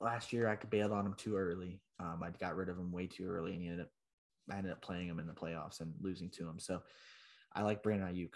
last 0.00 0.32
year 0.32 0.48
I 0.48 0.56
could 0.56 0.70
bailed 0.70 0.92
on 0.92 1.06
him 1.06 1.14
too 1.14 1.36
early. 1.36 1.80
Um, 2.00 2.22
I 2.22 2.30
got 2.30 2.56
rid 2.56 2.68
of 2.68 2.78
him 2.78 2.92
way 2.92 3.06
too 3.06 3.26
early, 3.26 3.52
and 3.52 3.62
he 3.62 3.68
ended 3.68 3.86
up 3.86 3.90
I 4.50 4.56
ended 4.56 4.72
up 4.72 4.82
playing 4.82 5.08
him 5.08 5.18
in 5.18 5.26
the 5.26 5.32
playoffs 5.32 5.80
and 5.80 5.92
losing 6.00 6.30
to 6.30 6.48
him. 6.48 6.58
So 6.58 6.82
I 7.54 7.62
like 7.62 7.82
Brandon 7.82 8.08
Aiyuk. 8.08 8.34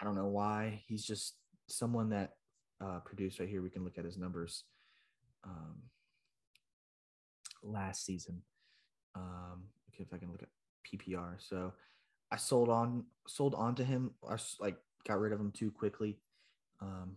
I 0.00 0.04
don't 0.04 0.14
know 0.14 0.28
why. 0.28 0.82
He's 0.86 1.04
just 1.04 1.34
someone 1.68 2.10
that 2.10 2.34
uh, 2.80 3.00
produced 3.00 3.40
right 3.40 3.48
here. 3.48 3.62
We 3.62 3.70
can 3.70 3.84
look 3.84 3.98
at 3.98 4.04
his 4.04 4.16
numbers 4.16 4.64
um, 5.44 5.76
last 7.62 8.04
season. 8.04 8.42
Um, 9.14 9.64
okay, 9.92 10.04
if 10.04 10.14
I 10.14 10.18
can 10.18 10.30
look 10.30 10.42
at 10.42 10.48
PPR. 10.86 11.34
So 11.38 11.72
I 12.30 12.36
sold 12.36 12.68
on 12.68 13.04
sold 13.26 13.54
on 13.54 13.74
to 13.76 13.84
him. 13.84 14.12
I 14.28 14.36
like 14.60 14.76
got 15.06 15.18
rid 15.18 15.32
of 15.32 15.40
him 15.40 15.50
too 15.50 15.70
quickly. 15.70 16.18
Um, 16.80 17.16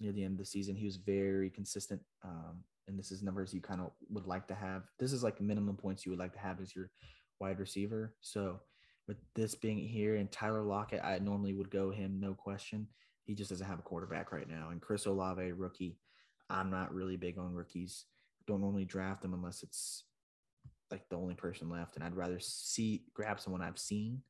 near 0.00 0.12
the 0.12 0.24
end 0.24 0.32
of 0.32 0.38
the 0.38 0.44
season, 0.44 0.74
he 0.74 0.86
was 0.86 0.96
very 0.96 1.50
consistent. 1.50 2.00
Um, 2.24 2.64
and 2.88 2.98
this 2.98 3.12
is 3.12 3.22
numbers 3.22 3.54
you 3.54 3.60
kind 3.60 3.80
of 3.80 3.92
would 4.08 4.26
like 4.26 4.48
to 4.48 4.54
have. 4.54 4.82
This 4.98 5.12
is 5.12 5.22
like 5.22 5.40
minimum 5.40 5.76
points 5.76 6.04
you 6.04 6.10
would 6.10 6.18
like 6.18 6.32
to 6.32 6.38
have 6.40 6.60
as 6.60 6.74
your 6.74 6.90
wide 7.38 7.58
receiver. 7.58 8.14
So 8.20 8.60
with 9.06 9.18
this 9.34 9.54
being 9.54 9.78
here 9.78 10.16
and 10.16 10.30
Tyler 10.30 10.62
Lockett, 10.62 11.04
I 11.04 11.18
normally 11.18 11.54
would 11.54 11.70
go 11.70 11.90
him, 11.90 12.18
no 12.20 12.34
question. 12.34 12.88
He 13.24 13.34
just 13.34 13.50
doesn't 13.50 13.66
have 13.66 13.78
a 13.78 13.82
quarterback 13.82 14.32
right 14.32 14.48
now. 14.48 14.70
And 14.70 14.80
Chris 14.80 15.06
Olave, 15.06 15.52
rookie, 15.52 15.98
I'm 16.48 16.70
not 16.70 16.92
really 16.92 17.16
big 17.16 17.38
on 17.38 17.54
rookies. 17.54 18.06
Don't 18.46 18.60
normally 18.60 18.84
draft 18.84 19.22
them 19.22 19.34
unless 19.34 19.62
it's 19.62 20.04
like 20.90 21.08
the 21.08 21.16
only 21.16 21.34
person 21.34 21.70
left. 21.70 21.94
And 21.94 22.04
I'd 22.04 22.16
rather 22.16 22.40
see 22.40 23.04
grab 23.14 23.40
someone 23.40 23.62
I've 23.62 23.78
seen, 23.78 24.22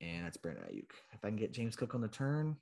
and 0.00 0.24
that's 0.24 0.38
Brandon 0.38 0.64
Aiyuk. 0.64 0.90
If 1.12 1.24
I 1.24 1.28
can 1.28 1.36
get 1.36 1.52
James 1.52 1.76
Cook 1.76 1.94
on 1.94 2.00
the 2.00 2.08
turn, 2.08 2.56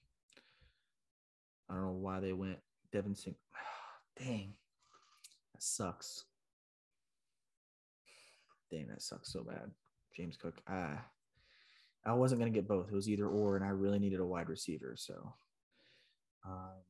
I 1.71 1.75
don't 1.75 1.85
know 1.85 1.93
why 1.93 2.21
they 2.21 2.33
went 2.33 2.59
Devin 2.93 3.15
Sing. 3.15 3.35
Dang, 4.19 4.55
that 5.55 5.63
sucks. 5.63 6.25
Dang, 8.71 8.89
that 8.89 9.03
sucks 9.03 9.33
so 9.33 9.43
bad. 9.43 9.71
James 10.17 10.37
Cook. 10.37 10.61
Ah, 10.69 11.05
I 12.05 12.13
wasn't 12.13 12.41
gonna 12.41 12.51
get 12.51 12.69
both. 12.69 12.89
It 12.91 12.95
was 12.95 13.09
either 13.09 13.29
or, 13.29 13.57
and 13.57 13.65
I 13.65 13.69
really 13.69 13.99
needed 13.99 14.21
a 14.21 14.27
wide 14.27 14.49
receiver. 14.49 14.95
So, 14.97 15.35
um, 16.47 16.83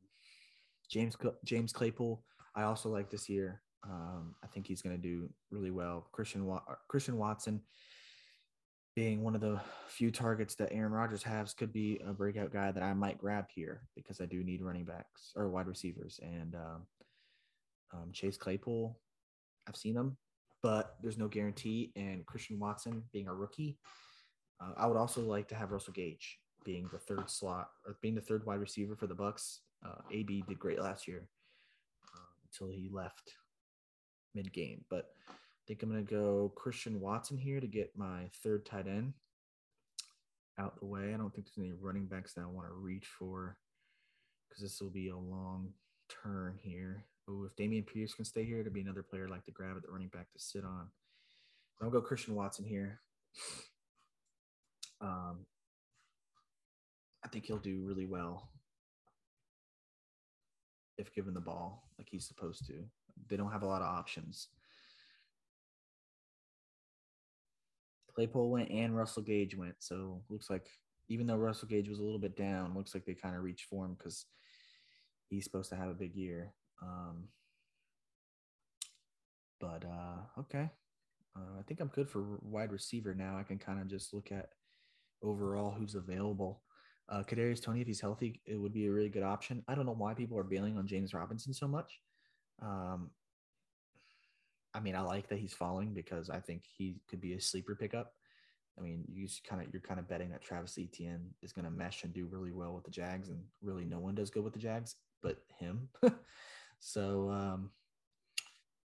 James 0.90 1.16
James 1.44 1.72
Claypool. 1.72 2.22
I 2.54 2.62
also 2.62 2.88
like 2.88 3.10
this 3.10 3.28
year. 3.28 3.62
Um, 3.84 4.34
I 4.42 4.46
think 4.46 4.66
he's 4.66 4.82
gonna 4.82 4.99
do 4.99 5.28
really 5.50 5.70
well. 5.70 6.08
Christian 6.12 6.50
Christian 6.88 7.16
Watson, 7.16 7.60
being 9.00 9.23
one 9.23 9.35
of 9.35 9.40
the 9.40 9.59
few 9.88 10.11
targets 10.11 10.54
that 10.54 10.71
Aaron 10.71 10.92
Rodgers 10.92 11.23
has, 11.23 11.54
could 11.54 11.73
be 11.73 11.99
a 12.07 12.12
breakout 12.12 12.52
guy 12.52 12.71
that 12.71 12.83
I 12.83 12.92
might 12.92 13.16
grab 13.16 13.47
here 13.49 13.80
because 13.97 14.21
I 14.21 14.26
do 14.26 14.45
need 14.45 14.61
running 14.61 14.85
backs 14.85 15.33
or 15.35 15.49
wide 15.49 15.69
receivers. 15.69 16.21
And 16.23 16.54
um, 16.54 16.83
um, 17.95 18.12
Chase 18.12 18.37
Claypool, 18.37 19.00
I've 19.66 19.76
seen 19.76 19.97
him, 19.97 20.19
but 20.62 20.97
there's 21.00 21.16
no 21.16 21.28
guarantee. 21.28 21.92
And 21.97 22.26
Christian 22.26 22.59
Watson 22.59 23.02
being 23.11 23.26
a 23.26 23.33
rookie, 23.33 23.78
uh, 24.61 24.73
I 24.76 24.87
would 24.87 24.99
also 24.99 25.23
like 25.23 25.49
to 25.49 25.54
have 25.54 25.73
Russell 25.73 25.95
Gage 25.95 26.38
being 26.66 26.87
the 26.92 26.99
third 26.99 27.30
slot 27.30 27.71
or 27.87 27.97
being 28.02 28.14
the 28.14 28.21
third 28.21 28.45
wide 28.45 28.61
receiver 28.61 28.97
for 28.97 29.07
the 29.07 29.14
Bucks. 29.14 29.61
Uh, 29.83 30.02
AB 30.11 30.45
did 30.47 30.59
great 30.59 30.78
last 30.78 31.09
year 31.09 31.26
uh, 32.14 32.28
until 32.45 32.71
he 32.71 32.90
left 32.92 33.33
mid 34.35 34.52
game, 34.52 34.85
but 34.90 35.07
think 35.71 35.85
I'm 35.85 35.89
gonna 35.89 36.03
go 36.03 36.53
Christian 36.57 37.00
Watson 37.00 37.39
here 37.39 37.61
to 37.61 37.69
get 37.69 37.97
my 37.97 38.25
third 38.43 38.67
tight 38.67 38.89
end 38.89 39.12
out 40.59 40.81
the 40.81 40.87
way. 40.87 41.15
I 41.15 41.17
don't 41.17 41.33
think 41.33 41.47
there's 41.47 41.65
any 41.65 41.73
running 41.81 42.07
backs 42.07 42.35
that 42.35 42.41
I 42.41 42.47
want 42.47 42.67
to 42.67 42.75
reach 42.75 43.07
for 43.07 43.57
because 44.49 44.65
this 44.65 44.81
will 44.81 44.91
be 44.91 45.11
a 45.11 45.17
long 45.17 45.69
turn 46.09 46.59
here. 46.61 47.05
Oh, 47.29 47.45
if 47.45 47.55
Dameon 47.55 47.87
Pierce 47.87 48.15
can 48.15 48.25
stay 48.25 48.45
here, 48.45 48.59
it'd 48.59 48.73
be 48.73 48.81
another 48.81 49.05
player 49.05 49.27
I'd 49.27 49.31
like 49.31 49.45
to 49.45 49.53
grab 49.53 49.77
at 49.77 49.83
the 49.83 49.93
running 49.93 50.09
back 50.09 50.33
to 50.33 50.41
sit 50.41 50.65
on. 50.65 50.89
I'll 51.81 51.89
go 51.89 52.00
Christian 52.00 52.35
Watson 52.35 52.65
here. 52.65 52.99
Um, 55.00 55.47
I 57.25 57.29
think 57.29 57.45
he'll 57.45 57.59
do 57.59 57.85
really 57.85 58.07
well 58.07 58.50
if 60.99 61.15
given 61.15 61.33
the 61.33 61.41
ball 61.41 61.85
like 61.97 62.09
he's 62.11 62.27
supposed 62.27 62.67
to. 62.67 62.83
They 63.29 63.37
don't 63.37 63.53
have 63.53 63.62
a 63.62 63.69
lot 63.69 63.83
of 63.83 63.89
options. 63.89 64.49
Claypool 68.14 68.50
went 68.50 68.71
and 68.71 68.97
Russell 68.97 69.23
Gage 69.23 69.57
went. 69.57 69.76
So 69.79 70.23
looks 70.29 70.50
like 70.50 70.67
even 71.09 71.26
though 71.26 71.37
Russell 71.37 71.69
Gage 71.69 71.88
was 71.88 71.99
a 71.99 72.02
little 72.02 72.19
bit 72.19 72.37
down, 72.37 72.75
looks 72.75 72.95
like 72.95 73.05
they 73.05 73.14
kind 73.14 73.37
of 73.37 73.43
reached 73.43 73.67
for 73.69 73.85
him 73.85 73.97
because 73.99 74.26
he's 75.29 75.45
supposed 75.45 75.71
to 75.71 75.76
have 75.76 75.88
a 75.88 75.95
big 75.95 76.14
year. 76.14 76.55
Um, 76.83 77.29
but 79.61 79.85
uh, 79.85 80.40
okay, 80.40 80.71
uh, 81.37 81.59
I 81.59 81.62
think 81.67 81.81
I'm 81.81 81.88
good 81.88 82.09
for 82.09 82.38
wide 82.43 82.73
receiver 82.73 83.14
now. 83.14 83.37
I 83.38 83.43
can 83.43 83.59
kind 83.59 83.81
of 83.81 83.88
just 83.88 84.14
look 84.14 84.33
at 84.33 84.50
overall 85.23 85.71
who's 85.71 85.95
available. 85.95 86.62
Uh, 87.09 87.23
Kadarius 87.25 87.62
Toney, 87.62 87.81
if 87.81 87.88
he's 87.88 88.00
healthy, 88.00 88.40
it 88.47 88.55
would 88.55 88.73
be 88.73 88.87
a 88.87 88.93
really 88.93 89.09
good 89.09 89.25
option. 89.25 89.64
I 89.67 89.75
don't 89.75 89.87
know 89.87 89.95
why 89.95 90.14
people 90.14 90.38
are 90.38 90.45
bailing 90.45 90.79
on 90.79 90.87
James 90.87 91.12
Robinson 91.12 91.52
so 91.52 91.67
much. 91.67 92.00
Um, 92.62 93.11
I 94.75 94.81
mean, 94.81 94.95
I 94.95 95.00
like 95.00 95.29
that 95.29 95.39
he's 95.39 95.53
falling 95.53 95.95
because 95.95 96.31
I 96.31 96.41
think 96.41 96.62
he 96.67 97.00
could 97.09 97.21
be 97.21 97.35
a 97.35 97.41
sleeper 97.41 97.75
pickup. 97.75 98.12
I 98.79 98.83
mean, 98.83 99.05
you 99.09 99.27
kind 99.49 99.61
of 99.62 99.73
you're 99.73 99.83
kind 99.83 99.99
of 99.99 100.09
betting 100.09 100.31
that 100.31 100.43
Travis 100.43 100.79
Etienne 100.79 101.31
is 101.43 101.53
going 101.53 101.65
to 101.65 101.71
mesh 101.71 102.05
and 102.05 102.12
do 102.12 102.27
really 102.27 102.53
well 102.53 102.73
with 102.75 102.85
the 102.85 102.91
Jags, 102.91 103.29
and 103.29 103.43
really 103.62 103.85
no 103.85 103.99
one 103.99 104.15
does 104.15 104.31
good 104.31 104.45
with 104.45 104.53
the 104.53 104.59
Jags 104.59 104.97
but 105.23 105.39
him. 105.59 105.89
so 106.81 107.31
um, 107.31 107.71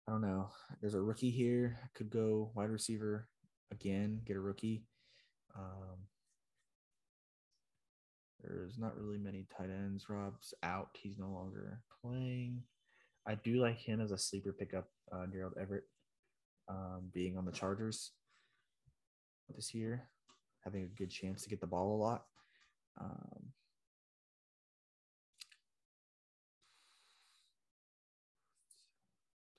I 0.09 0.13
don't 0.13 0.23
know. 0.23 0.49
There's 0.81 0.95
a 0.95 1.01
rookie 1.01 1.31
here. 1.31 1.79
Could 1.95 2.11
go 2.11 2.51
wide 2.55 2.71
receiver 2.71 3.29
again. 3.71 4.21
Get 4.25 4.37
a 4.37 4.41
rookie. 4.41 4.85
Um, 5.57 5.99
there's 8.43 8.79
not 8.79 8.97
really 8.97 9.19
many 9.19 9.47
tight 9.57 9.71
ends. 9.71 10.09
Rob's 10.09 10.53
out. 10.63 10.91
He's 10.95 11.19
no 11.19 11.31
longer 11.31 11.81
playing. 12.03 12.63
I 13.27 13.37
do 13.37 13.57
like 13.57 13.79
him 13.79 14.01
as 14.01 14.13
a 14.13 14.19
sleeper 14.19 14.53
pickup, 14.53 14.89
uh, 15.11 15.27
Gerald 15.33 15.55
Everett, 15.61 15.85
um, 16.69 17.11
being 17.13 17.39
on 17.39 17.45
the 17.45 17.53
Chargers 17.53 18.13
this 19.55 19.75
year, 19.75 20.09
having 20.63 20.83
a 20.83 20.99
good 20.99 21.11
chance 21.11 21.43
to 21.43 21.49
get 21.49 21.61
the 21.61 21.67
ball 21.67 21.97
a 21.97 22.03
lot. 22.03 22.25
Um, 23.01 23.53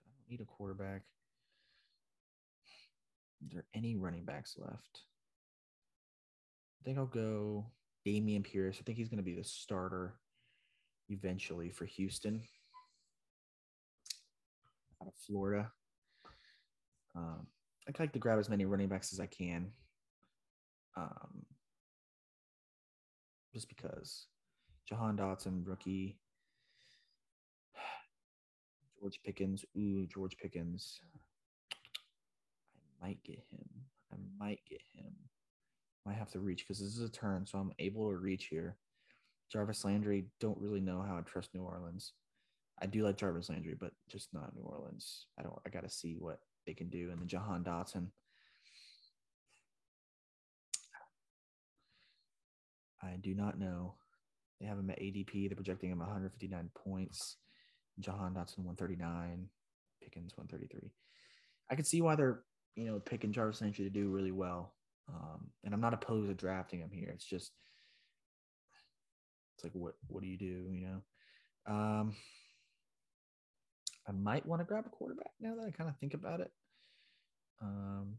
I 0.05 0.11
don't 0.11 0.29
need 0.29 0.41
a 0.41 0.45
quarterback. 0.45 1.01
Is 3.45 3.51
there 3.51 3.65
any 3.73 3.95
running 3.95 4.25
backs 4.25 4.55
left? 4.57 5.01
I 6.81 6.85
think 6.85 6.97
I'll 6.97 7.05
go 7.05 7.65
Dameon 8.05 8.43
Pierce. 8.43 8.77
I 8.79 8.83
think 8.83 8.97
he's 8.97 9.09
going 9.09 9.17
to 9.17 9.23
be 9.23 9.35
the 9.35 9.43
starter 9.43 10.15
eventually 11.09 11.71
for 11.71 11.85
Houston 11.85 12.41
out 15.05 15.13
of 15.13 15.23
Florida. 15.25 15.71
Um, 17.15 17.47
I 17.87 17.91
like 17.99 18.13
to 18.13 18.19
grab 18.19 18.39
as 18.39 18.49
many 18.49 18.65
running 18.65 18.87
backs 18.89 19.13
as 19.13 19.19
I 19.19 19.27
can. 19.27 19.71
Um, 20.97 21.45
just 23.53 23.69
because 23.69 24.27
Jahan 24.87 25.17
Dotson, 25.17 25.65
rookie. 25.65 26.17
George 28.99 29.19
Pickens. 29.23 29.63
Ooh, 29.77 30.07
George 30.11 30.37
Pickens. 30.37 30.99
I 33.01 33.07
might 33.07 33.23
get 33.23 33.39
him. 33.49 33.67
I 34.11 34.15
might 34.39 34.61
get 34.67 34.81
him. 34.93 35.13
Might 36.05 36.17
have 36.17 36.31
to 36.31 36.39
reach 36.39 36.65
because 36.67 36.79
this 36.79 36.95
is 36.97 37.01
a 37.01 37.09
turn, 37.09 37.45
so 37.45 37.57
I'm 37.57 37.71
able 37.79 38.09
to 38.09 38.17
reach 38.17 38.45
here. 38.45 38.77
Jarvis 39.51 39.85
Landry, 39.85 40.25
don't 40.39 40.59
really 40.59 40.81
know 40.81 41.01
how 41.01 41.17
I 41.17 41.21
trust 41.21 41.53
New 41.53 41.63
Orleans. 41.63 42.13
I 42.81 42.85
do 42.87 43.03
like 43.03 43.17
Jarvis 43.17 43.49
Landry, 43.49 43.75
but 43.79 43.91
just 44.09 44.33
not 44.33 44.55
New 44.55 44.63
Orleans. 44.63 45.27
I 45.39 45.43
don't. 45.43 45.57
I 45.65 45.69
got 45.69 45.83
to 45.83 45.89
see 45.89 46.15
what 46.19 46.39
they 46.65 46.73
can 46.73 46.89
do. 46.89 47.09
And 47.11 47.19
then 47.19 47.27
Jahan 47.27 47.63
Dotson. 47.63 48.07
I 53.01 53.17
do 53.21 53.33
not 53.33 53.59
know. 53.59 53.95
They 54.59 54.67
have 54.67 54.79
him 54.79 54.89
at 54.89 54.99
ADP. 54.99 55.47
They're 55.47 55.55
projecting 55.55 55.91
him 55.91 55.99
159 55.99 56.69
points. 56.75 57.37
Jahan 57.99 58.33
Dotson 58.33 58.59
139. 58.59 59.47
Pickens 60.01 60.33
133. 60.35 60.91
I 61.69 61.75
can 61.75 61.85
see 61.85 62.01
why 62.01 62.15
they're 62.15 62.41
you 62.75 62.85
know 62.85 62.99
picking 62.99 63.31
Jarvis 63.31 63.61
Landry 63.61 63.85
to 63.85 63.91
do 63.91 64.09
really 64.09 64.31
well. 64.31 64.73
Um, 65.07 65.51
and 65.63 65.73
I'm 65.73 65.81
not 65.81 65.93
opposed 65.93 66.27
to 66.27 66.33
drafting 66.33 66.79
him 66.79 66.91
here. 66.91 67.09
It's 67.13 67.25
just 67.25 67.51
it's 69.55 69.63
like 69.63 69.73
what 69.73 69.95
what 70.07 70.21
do 70.21 70.27
you 70.27 70.37
do? 70.37 70.67
You 70.71 70.87
know. 70.87 71.01
Um, 71.67 72.15
I 74.07 74.11
might 74.11 74.45
want 74.45 74.61
to 74.61 74.65
grab 74.65 74.85
a 74.85 74.89
quarterback 74.89 75.31
now 75.39 75.55
that 75.55 75.65
I 75.65 75.71
kind 75.71 75.89
of 75.89 75.97
think 75.97 76.13
about 76.13 76.39
it. 76.39 76.51
Um, 77.61 78.17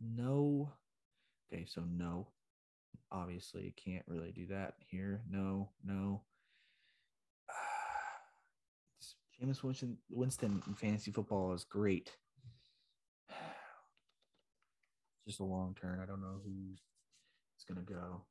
no. 0.00 0.72
Okay, 1.52 1.66
so 1.66 1.82
no. 1.90 2.28
Obviously, 3.12 3.64
you 3.64 3.72
can't 3.76 4.04
really 4.06 4.30
do 4.30 4.46
that 4.46 4.74
here. 4.86 5.22
No, 5.28 5.70
no. 5.84 6.22
Uh, 7.48 7.52
Jameis 9.44 9.62
Winston, 9.62 9.98
Winston 10.10 10.62
in 10.66 10.74
fantasy 10.74 11.10
football 11.10 11.52
is 11.52 11.64
great. 11.64 12.12
Just 15.26 15.40
a 15.40 15.44
long 15.44 15.76
turn. 15.80 16.00
I 16.00 16.06
don't 16.06 16.22
know 16.22 16.40
who's 16.44 16.78
going 17.68 17.84
to 17.84 17.92
go. 17.92 18.22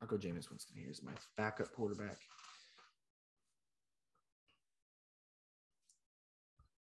I'll 0.00 0.08
go 0.08 0.16
Jameis 0.16 0.48
Winston 0.48 0.76
here 0.76 0.90
as 0.90 1.02
my 1.02 1.12
backup 1.36 1.72
quarterback. 1.72 2.18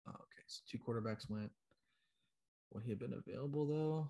Okay, 0.09 0.45
so 0.47 0.61
two 0.71 0.79
quarterbacks 0.79 1.29
went. 1.29 1.51
Would 2.73 2.85
he 2.85 2.91
have 2.91 3.01
been 3.01 3.15
available 3.15 3.67
though? 3.67 4.09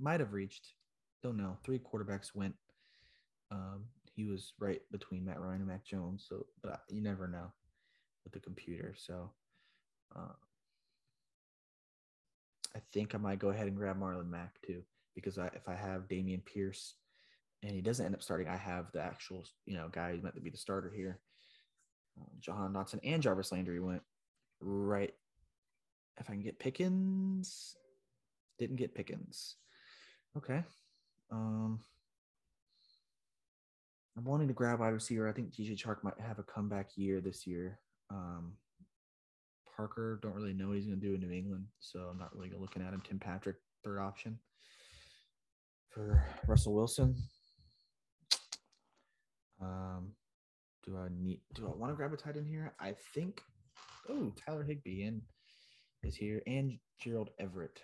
Might 0.00 0.20
have 0.20 0.32
reached. 0.32 0.74
Don't 1.22 1.36
know. 1.36 1.58
Three 1.64 1.80
quarterbacks 1.80 2.34
went. 2.34 2.54
Um, 3.50 3.84
he 4.14 4.24
was 4.24 4.52
right 4.60 4.80
between 4.92 5.24
Matt 5.24 5.40
Ryan 5.40 5.60
and 5.60 5.68
Mac 5.68 5.84
Jones. 5.84 6.26
So, 6.28 6.46
but 6.62 6.80
you 6.88 7.00
never 7.00 7.26
know 7.26 7.52
with 8.24 8.32
the 8.32 8.40
computer. 8.40 8.94
So, 8.96 9.30
uh, 10.14 10.34
I 12.76 12.80
think 12.92 13.14
I 13.14 13.18
might 13.18 13.38
go 13.38 13.48
ahead 13.48 13.66
and 13.66 13.76
grab 13.76 14.00
Marlon 14.00 14.28
Mack 14.28 14.60
too, 14.64 14.82
because 15.14 15.38
I, 15.38 15.46
if 15.48 15.68
I 15.68 15.74
have 15.74 16.08
Dameon 16.08 16.44
Pierce 16.44 16.94
and 17.62 17.72
he 17.72 17.80
doesn't 17.80 18.04
end 18.04 18.14
up 18.14 18.22
starting, 18.22 18.48
I 18.48 18.56
have 18.56 18.92
the 18.92 19.02
actual, 19.02 19.44
you 19.66 19.74
know, 19.74 19.88
guy 19.90 20.12
who's 20.12 20.22
meant 20.22 20.36
to 20.36 20.40
be 20.40 20.50
the 20.50 20.56
starter 20.56 20.92
here. 20.94 21.18
Uh, 22.20 22.26
Jahan 22.40 22.72
Dotson 22.72 23.00
and 23.02 23.22
Jarvis 23.22 23.52
Landry 23.52 23.80
went 23.80 24.02
right. 24.60 25.14
If 26.18 26.28
I 26.28 26.32
can 26.32 26.42
get 26.42 26.58
Pickens, 26.58 27.76
didn't 28.58 28.76
get 28.76 28.94
Pickens. 28.94 29.56
Okay. 30.36 30.62
Um, 31.30 31.80
I'm 34.16 34.24
wanting 34.24 34.48
to 34.48 34.54
grab 34.54 34.80
wide 34.80 34.88
receiver. 34.88 35.28
I 35.28 35.32
think 35.32 35.52
DJ 35.52 35.76
Chark 35.80 36.02
might 36.02 36.18
have 36.20 36.38
a 36.38 36.42
comeback 36.42 36.90
year 36.96 37.20
this 37.20 37.46
year. 37.46 37.78
Um, 38.10 38.54
Parker. 39.78 40.18
Don't 40.20 40.34
really 40.34 40.52
know 40.52 40.66
what 40.66 40.76
he's 40.76 40.86
going 40.86 41.00
to 41.00 41.06
do 41.06 41.14
in 41.14 41.20
New 41.20 41.30
England, 41.30 41.64
so 41.78 42.00
I'm 42.10 42.18
not 42.18 42.34
really 42.34 42.50
looking 42.58 42.82
at 42.82 42.92
him. 42.92 43.00
Tim 43.08 43.20
Patrick, 43.20 43.56
third 43.84 44.00
option 44.00 44.36
for 45.88 46.24
Russell 46.48 46.74
Wilson. 46.74 47.14
Um, 49.62 50.12
do 50.84 50.96
I 50.96 51.06
need? 51.16 51.40
Do 51.54 51.66
I 51.66 51.76
want 51.76 51.92
to 51.92 51.96
grab 51.96 52.12
a 52.12 52.16
tight 52.16 52.36
end 52.36 52.48
here? 52.48 52.74
I 52.80 52.96
think. 53.14 53.40
Oh, 54.10 54.32
Tyler 54.44 54.64
Higbee 54.64 55.04
and 55.04 55.22
is 56.02 56.16
here, 56.16 56.42
and 56.48 56.78
Gerald 57.00 57.30
Everett. 57.38 57.80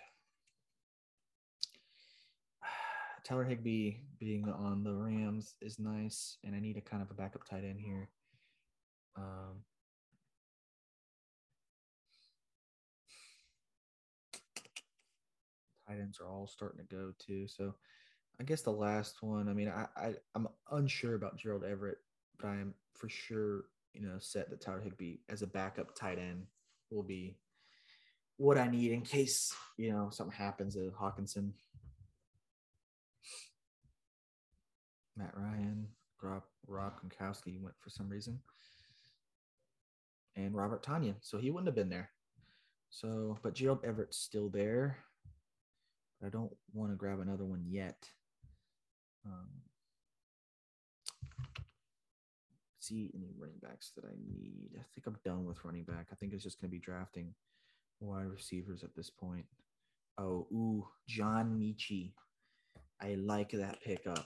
Tyler 3.23 3.45
Higbee 3.45 3.99
being 4.19 4.49
on 4.49 4.83
the 4.83 4.93
Rams 4.93 5.55
is 5.61 5.79
nice, 5.79 6.37
and 6.43 6.53
I 6.55 6.59
need 6.59 6.75
a 6.75 6.81
kind 6.81 7.01
of 7.01 7.09
a 7.09 7.13
backup 7.13 7.47
tight 7.47 7.63
end 7.63 7.79
here. 7.79 8.09
Um, 9.15 9.63
tight 15.87 15.99
ends 15.99 16.19
are 16.19 16.27
all 16.27 16.47
starting 16.47 16.85
to 16.85 16.95
go 16.95 17.11
too. 17.19 17.47
So 17.47 17.73
I 18.39 18.43
guess 18.43 18.61
the 18.61 18.71
last 18.71 19.21
one, 19.21 19.47
I 19.47 19.53
mean, 19.53 19.69
I, 19.69 19.87
I 19.95 20.13
I'm 20.33 20.47
unsure 20.71 21.15
about 21.15 21.37
Gerald 21.37 21.63
Everett, 21.63 21.99
but 22.39 22.47
I 22.47 22.53
am 22.53 22.73
for 22.93 23.09
sure, 23.09 23.65
you 23.93 24.01
know, 24.01 24.17
set 24.19 24.49
that 24.49 24.61
Tyler 24.61 24.81
Higbee 24.81 25.17
as 25.29 25.41
a 25.41 25.47
backup 25.47 25.95
tight 25.95 26.19
end 26.19 26.45
will 26.89 27.03
be 27.03 27.37
what 28.37 28.57
I 28.57 28.67
need 28.67 28.91
in 28.91 29.01
case, 29.01 29.53
you 29.77 29.91
know, 29.91 30.09
something 30.11 30.35
happens 30.35 30.75
to 30.75 30.91
Hockenson. 30.99 31.51
Matt 35.17 35.31
Ryan, 35.35 35.87
Rob, 36.21 36.43
Rob 36.67 36.93
Gronkowski 36.99 37.61
went 37.61 37.75
for 37.79 37.89
some 37.89 38.09
reason. 38.09 38.39
And 40.35 40.53
Robert 40.53 40.83
Tonyan. 40.83 41.15
So 41.21 41.37
he 41.37 41.49
wouldn't 41.49 41.67
have 41.67 41.75
been 41.75 41.89
there. 41.89 42.09
So, 42.89 43.37
but 43.41 43.53
Gerald 43.53 43.79
Everett's 43.85 44.17
still 44.17 44.49
there. 44.49 44.97
But 46.19 46.27
I 46.27 46.29
don't 46.29 46.51
want 46.73 46.91
to 46.91 46.97
grab 46.97 47.19
another 47.19 47.45
one 47.45 47.63
yet. 47.67 48.09
Um, 49.25 49.49
see 52.79 53.11
any 53.15 53.31
running 53.37 53.59
backs 53.61 53.91
that 53.95 54.05
I 54.05 54.13
need. 54.27 54.71
I 54.77 54.83
think 54.93 55.07
I'm 55.07 55.17
done 55.25 55.45
with 55.45 55.63
running 55.63 55.83
back. 55.83 56.07
I 56.11 56.15
think 56.15 56.33
it's 56.33 56.43
just 56.43 56.61
going 56.61 56.69
to 56.69 56.75
be 56.75 56.79
drafting 56.79 57.33
wide 57.99 58.27
receivers 58.27 58.83
at 58.83 58.95
this 58.95 59.09
point. 59.09 59.45
Oh, 60.17 60.47
ooh, 60.51 60.87
John 61.07 61.59
Metchie. 61.59 62.13
I 63.01 63.15
like 63.15 63.51
that 63.51 63.81
pickup. 63.83 64.25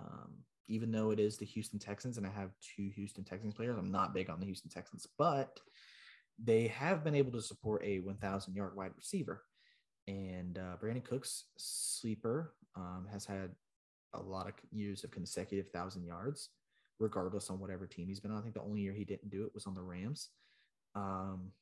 Um, 0.00 0.32
even 0.68 0.90
though 0.90 1.10
it 1.10 1.20
is 1.20 1.38
the 1.38 1.46
Houston 1.46 1.78
Texans 1.78 2.18
and 2.18 2.26
I 2.26 2.30
have 2.30 2.50
two 2.76 2.90
Houston 2.94 3.24
Texans 3.24 3.54
players, 3.54 3.76
I'm 3.78 3.92
not 3.92 4.14
big 4.14 4.30
on 4.30 4.40
the 4.40 4.46
Houston 4.46 4.70
Texans, 4.70 5.06
but 5.16 5.60
they 6.42 6.68
have 6.68 7.04
been 7.04 7.14
able 7.14 7.32
to 7.32 7.42
support 7.42 7.82
a 7.84 8.00
1,000 8.00 8.54
yard 8.54 8.76
wide 8.76 8.92
receiver. 8.96 9.42
And 10.08 10.58
uh, 10.58 10.76
Brandin 10.82 11.04
Cooks, 11.04 11.44
sleeper, 11.58 12.54
um, 12.74 13.06
has 13.12 13.26
had 13.26 13.50
a 14.14 14.20
lot 14.20 14.48
of 14.48 14.54
years 14.72 15.04
of 15.04 15.10
consecutive 15.10 15.68
thousand 15.70 16.04
yards, 16.04 16.48
regardless 16.98 17.50
on 17.50 17.60
whatever 17.60 17.86
team 17.86 18.08
he's 18.08 18.18
been 18.18 18.30
on. 18.30 18.38
I 18.38 18.40
think 18.40 18.54
the 18.54 18.62
only 18.62 18.80
year 18.80 18.94
he 18.94 19.04
didn't 19.04 19.30
do 19.30 19.44
it 19.44 19.54
was 19.54 19.66
on 19.66 19.74
the 19.74 19.82
Rams. 19.82 20.30
Um, 20.94 21.52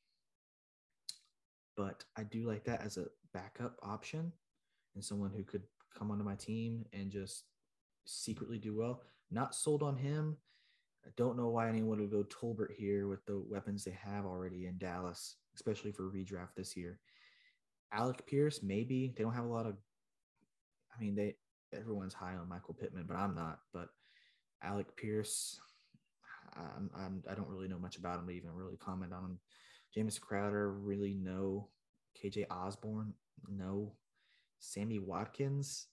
but 1.75 2.05
I 2.15 2.23
do 2.23 2.47
like 2.47 2.63
that 2.63 2.81
as 2.81 2.95
a 2.95 3.07
backup 3.33 3.75
option 3.83 4.31
and 4.95 5.03
someone 5.03 5.31
who 5.35 5.43
could 5.43 5.63
come 5.95 6.09
onto 6.09 6.23
my 6.23 6.35
team 6.35 6.85
and 6.93 7.11
just 7.11 7.43
secretly 8.05 8.57
do 8.57 8.75
well. 8.75 9.03
Not 9.29 9.55
sold 9.55 9.83
on 9.83 9.97
him. 9.97 10.37
I 11.05 11.09
don't 11.17 11.37
know 11.37 11.49
why 11.49 11.67
anyone 11.67 11.99
would 11.99 12.11
go 12.11 12.23
Tolbert 12.23 12.71
here 12.77 13.07
with 13.07 13.25
the 13.25 13.43
weapons 13.49 13.83
they 13.83 13.97
have 14.03 14.25
already 14.25 14.67
in 14.67 14.77
Dallas, 14.77 15.35
especially 15.53 15.91
for 15.91 16.09
redraft 16.09 16.55
this 16.55 16.77
year. 16.77 16.99
Alec 17.91 18.25
Pierce, 18.27 18.61
maybe 18.61 19.13
they 19.15 19.23
don't 19.23 19.33
have 19.33 19.45
a 19.45 19.53
lot 19.53 19.65
of. 19.65 19.75
I 20.95 21.01
mean, 21.01 21.15
they 21.15 21.35
everyone's 21.73 22.13
high 22.13 22.35
on 22.35 22.49
Michael 22.49 22.73
Pittman, 22.73 23.05
but 23.07 23.17
I'm 23.17 23.35
not. 23.35 23.59
But 23.73 23.89
Alec 24.63 24.95
Pierce, 24.97 25.59
I'm, 26.55 26.89
I'm 26.97 27.23
I 27.29 27.35
don't 27.35 27.49
really 27.49 27.67
know 27.67 27.79
much 27.79 27.97
about 27.97 28.19
him 28.19 28.27
to 28.27 28.33
even 28.33 28.51
really 28.51 28.77
comment 28.77 29.13
on 29.13 29.23
him. 29.23 29.39
James 29.93 30.19
Crowder, 30.19 30.71
really 30.71 31.13
no. 31.13 31.69
KJ 32.21 32.45
Osborn, 32.49 33.13
no. 33.47 33.93
Sammy 34.59 34.99
Watkins, 34.99 35.87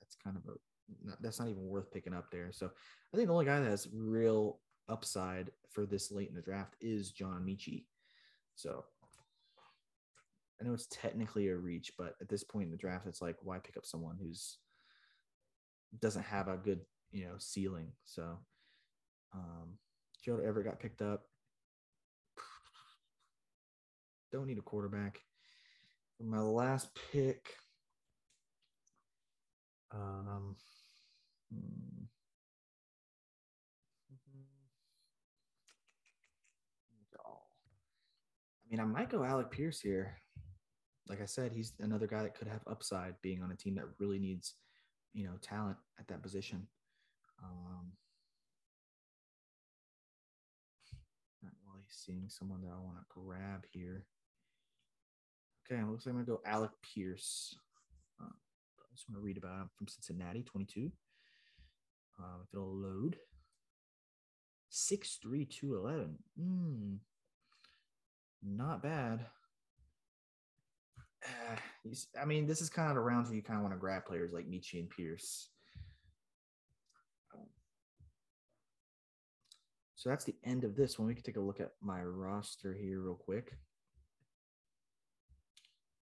that's 0.00 0.16
kind 0.22 0.36
of 0.36 0.42
a 0.52 0.56
that's 1.20 1.38
not 1.38 1.48
even 1.48 1.66
worth 1.66 1.90
picking 1.92 2.14
up 2.14 2.30
there. 2.30 2.50
So 2.52 2.66
I 2.66 3.16
think 3.16 3.28
the 3.28 3.32
only 3.32 3.46
guy 3.46 3.60
that 3.60 3.70
has 3.70 3.88
real 3.94 4.60
upside 4.88 5.50
for 5.70 5.86
this 5.86 6.10
late 6.10 6.28
in 6.28 6.34
the 6.34 6.42
draft 6.42 6.74
is 6.80 7.10
John 7.10 7.44
Metchie. 7.46 7.86
So 8.54 8.84
I 10.60 10.64
know 10.64 10.74
it's 10.74 10.86
technically 10.90 11.48
a 11.48 11.56
reach, 11.56 11.92
but 11.98 12.14
at 12.20 12.28
this 12.28 12.44
point 12.44 12.66
in 12.66 12.70
the 12.70 12.76
draft, 12.76 13.06
it's 13.06 13.20
like 13.22 13.36
why 13.42 13.58
pick 13.58 13.76
up 13.76 13.84
someone 13.84 14.16
who's 14.20 14.58
doesn't 16.00 16.24
have 16.24 16.48
a 16.48 16.56
good 16.56 16.80
you 17.10 17.24
know 17.24 17.34
ceiling. 17.38 17.92
So 18.04 18.38
um, 19.32 19.78
Gerald 20.24 20.44
Everett 20.44 20.66
got 20.66 20.80
picked 20.80 21.02
up. 21.02 21.24
Don't 24.32 24.46
need 24.46 24.58
a 24.58 24.62
quarterback. 24.62 25.20
My 26.20 26.40
last 26.40 26.88
pick, 27.12 27.54
um, 29.92 30.56
hmm. 31.52 32.04
I 38.64 38.70
mean, 38.70 38.80
I 38.80 38.84
might 38.84 39.10
go 39.10 39.22
Alec 39.22 39.50
Pierce 39.50 39.78
here. 39.78 40.16
Like 41.08 41.20
I 41.20 41.26
said, 41.26 41.52
he's 41.52 41.74
another 41.80 42.06
guy 42.06 42.22
that 42.22 42.34
could 42.34 42.48
have 42.48 42.62
upside 42.66 43.20
being 43.20 43.42
on 43.42 43.50
a 43.50 43.56
team 43.56 43.74
that 43.74 43.84
really 43.98 44.18
needs, 44.18 44.54
you 45.12 45.24
know, 45.24 45.34
talent 45.42 45.76
at 45.98 46.08
that 46.08 46.22
position. 46.22 46.66
Um, 47.42 47.92
not 51.42 51.52
really 51.66 51.84
seeing 51.88 52.28
someone 52.28 52.62
that 52.62 52.70
I 52.70 52.82
want 52.82 52.96
to 52.96 53.04
grab 53.08 53.66
here. 53.70 54.06
Okay, 55.70 55.82
looks 55.84 56.06
like 56.06 56.14
I'm 56.14 56.24
gonna 56.24 56.38
go 56.38 56.42
Alec 56.46 56.70
Pierce. 56.82 57.54
Uh, 58.20 58.24
I 58.26 58.94
just 58.94 59.08
want 59.08 59.20
to 59.20 59.24
read 59.24 59.36
about 59.36 59.60
him 59.60 59.70
from 59.76 59.88
Cincinnati, 59.88 60.42
22. 60.42 60.90
Um, 62.18 62.40
if 62.44 62.54
it'll 62.54 62.74
load. 62.74 63.16
6'3, 64.70 65.48
211. 65.48 66.18
Mm, 66.40 66.98
not 68.42 68.82
bad. 68.82 69.26
I 72.20 72.24
mean, 72.24 72.46
this 72.46 72.60
is 72.60 72.70
kind 72.70 72.88
of 72.88 72.94
the 72.94 73.00
rounds 73.00 73.28
where 73.28 73.36
you 73.36 73.42
kind 73.42 73.58
of 73.58 73.62
want 73.62 73.74
to 73.74 73.80
grab 73.80 74.04
players 74.06 74.32
like 74.32 74.46
Metchie 74.46 74.80
and 74.80 74.90
Pierce. 74.90 75.48
So 80.04 80.10
that's 80.10 80.24
the 80.26 80.34
end 80.44 80.64
of 80.64 80.76
this 80.76 80.98
one. 80.98 81.08
We 81.08 81.14
can 81.14 81.22
take 81.22 81.38
a 81.38 81.40
look 81.40 81.60
at 81.60 81.70
my 81.80 82.02
roster 82.02 82.74
here 82.74 83.00
real 83.00 83.14
quick. 83.14 83.52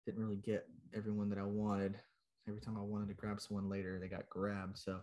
Didn't 0.06 0.20
really 0.20 0.36
get 0.36 0.68
everyone 0.94 1.30
that 1.30 1.40
I 1.40 1.46
wanted. 1.46 1.96
Every 2.46 2.60
time 2.60 2.78
I 2.78 2.82
wanted 2.82 3.08
to 3.08 3.14
grab 3.14 3.40
someone 3.40 3.70
later, 3.70 3.98
they 3.98 4.10
got 4.10 4.30
grabbed. 4.30 4.78
So, 4.78 5.00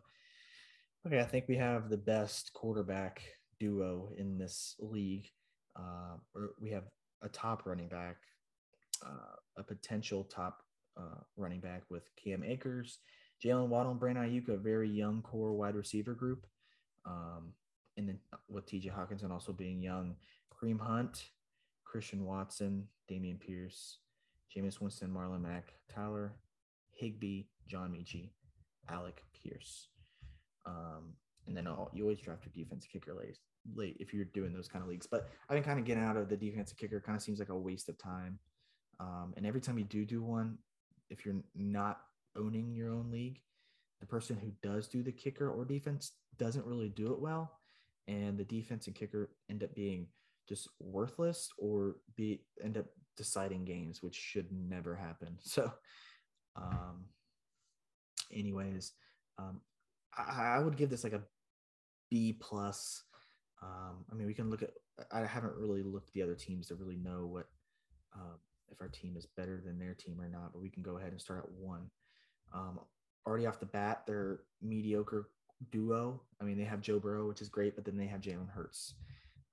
okay, 1.06 1.20
I 1.20 1.24
think 1.24 1.46
we 1.48 1.56
have 1.56 1.88
the 1.88 1.96
best 1.96 2.52
quarterback 2.52 3.22
duo 3.58 4.10
in 4.18 4.36
this 4.36 4.76
league. 4.78 5.26
Uh, 5.74 6.18
we 6.60 6.70
have 6.72 6.84
a 7.22 7.30
top 7.30 7.64
running 7.64 7.88
back, 7.88 8.18
uh, 9.04 9.36
a 9.58 9.62
potential 9.62 10.24
top 10.24 10.62
uh, 10.96 11.20
running 11.36 11.60
back 11.60 11.82
with 11.90 12.04
Cam 12.22 12.42
Akers, 12.44 12.98
Jalen 13.44 13.68
Waddle, 13.68 13.92
and 13.92 14.00
Brandon 14.00 14.24
Aiyuk, 14.24 14.48
a 14.48 14.56
very 14.56 14.88
young 14.88 15.22
core 15.22 15.52
wide 15.52 15.74
receiver 15.74 16.14
group. 16.14 16.46
Um, 17.04 17.52
and 17.96 18.08
then 18.08 18.18
with 18.48 18.66
TJ 18.66 18.92
Hockenson 18.92 19.30
also 19.30 19.52
being 19.52 19.82
young, 19.82 20.16
Kareem 20.52 20.80
Hunt, 20.80 21.24
Christian 21.84 22.24
Watson, 22.24 22.86
Dameon 23.10 23.40
Pierce, 23.40 23.98
Jameis 24.54 24.80
Winston, 24.80 25.10
Marlon 25.10 25.42
Mack, 25.42 25.72
Tyler 25.92 26.34
Higbee, 26.94 27.44
John 27.68 27.92
Metchie, 27.92 28.30
Alec 28.88 29.22
Pierce. 29.34 29.88
Um, 30.66 31.14
and 31.46 31.56
then 31.56 31.66
all, 31.66 31.90
you 31.92 32.04
always 32.04 32.20
draft 32.20 32.44
your 32.44 32.64
defense 32.64 32.86
kicker 32.90 33.14
late, 33.14 33.38
late 33.74 33.96
if 33.98 34.14
you're 34.14 34.24
doing 34.26 34.52
those 34.52 34.68
kind 34.68 34.82
of 34.82 34.88
leagues. 34.88 35.06
But 35.06 35.28
I've 35.48 35.56
been 35.56 35.64
kind 35.64 35.78
of 35.78 35.84
getting 35.84 36.04
out 36.04 36.16
of 36.16 36.28
the 36.28 36.36
defensive 36.36 36.78
kicker. 36.78 37.00
Kind 37.00 37.16
of 37.16 37.22
seems 37.22 37.38
like 37.38 37.48
a 37.48 37.56
waste 37.56 37.88
of 37.88 37.98
time. 37.98 38.38
Um, 39.02 39.34
and 39.36 39.44
every 39.44 39.60
time 39.60 39.78
you 39.78 39.84
do 39.84 40.04
do 40.04 40.22
one, 40.22 40.58
if 41.10 41.26
you're 41.26 41.42
not 41.56 42.00
owning 42.36 42.72
your 42.72 42.90
own 42.90 43.10
league, 43.10 43.40
the 44.00 44.06
person 44.06 44.36
who 44.36 44.52
does 44.68 44.86
do 44.86 45.02
the 45.02 45.12
kicker 45.12 45.50
or 45.50 45.64
defense 45.64 46.12
doesn't 46.38 46.66
really 46.66 46.88
do 46.88 47.12
it 47.12 47.20
well, 47.20 47.52
and 48.06 48.38
the 48.38 48.44
defense 48.44 48.86
and 48.86 48.94
kicker 48.94 49.30
end 49.50 49.64
up 49.64 49.74
being 49.74 50.06
just 50.48 50.68
worthless 50.80 51.48
or 51.58 51.96
be 52.16 52.42
end 52.62 52.78
up 52.78 52.86
deciding 53.16 53.64
games, 53.64 54.02
which 54.02 54.14
should 54.14 54.46
never 54.52 54.94
happen. 54.94 55.36
So, 55.42 55.72
um, 56.54 57.06
anyways, 58.32 58.92
um, 59.38 59.60
I, 60.16 60.56
I 60.56 60.58
would 60.60 60.76
give 60.76 60.90
this 60.90 61.04
like 61.04 61.12
a 61.12 61.22
B 62.10 62.36
plus. 62.38 63.02
Um, 63.62 64.04
I 64.10 64.14
mean, 64.14 64.26
we 64.26 64.34
can 64.34 64.50
look 64.50 64.62
at. 64.62 64.70
I 65.10 65.24
haven't 65.24 65.56
really 65.56 65.82
looked 65.82 66.10
at 66.10 66.14
the 66.14 66.22
other 66.22 66.34
teams 66.34 66.68
to 66.68 66.74
really 66.74 66.96
know 66.96 67.26
what 67.26 67.46
um, 68.14 68.38
if 68.72 68.80
our 68.80 68.88
team 68.88 69.16
is 69.16 69.26
better 69.26 69.62
than 69.64 69.78
their 69.78 69.94
team 69.94 70.20
or 70.20 70.28
not. 70.28 70.52
But 70.52 70.62
we 70.62 70.70
can 70.70 70.82
go 70.82 70.98
ahead 70.98 71.12
and 71.12 71.20
start 71.20 71.44
at 71.44 71.50
one. 71.50 71.90
Um, 72.54 72.80
already 73.26 73.46
off 73.46 73.60
the 73.60 73.66
bat, 73.66 74.02
they're 74.06 74.40
mediocre 74.60 75.28
duo. 75.70 76.20
I 76.40 76.44
mean, 76.44 76.58
they 76.58 76.64
have 76.64 76.80
Joe 76.80 76.98
Burrow, 76.98 77.28
which 77.28 77.40
is 77.40 77.48
great, 77.48 77.74
but 77.74 77.84
then 77.84 77.96
they 77.96 78.06
have 78.06 78.20
Jalen 78.20 78.50
Hurts. 78.50 78.94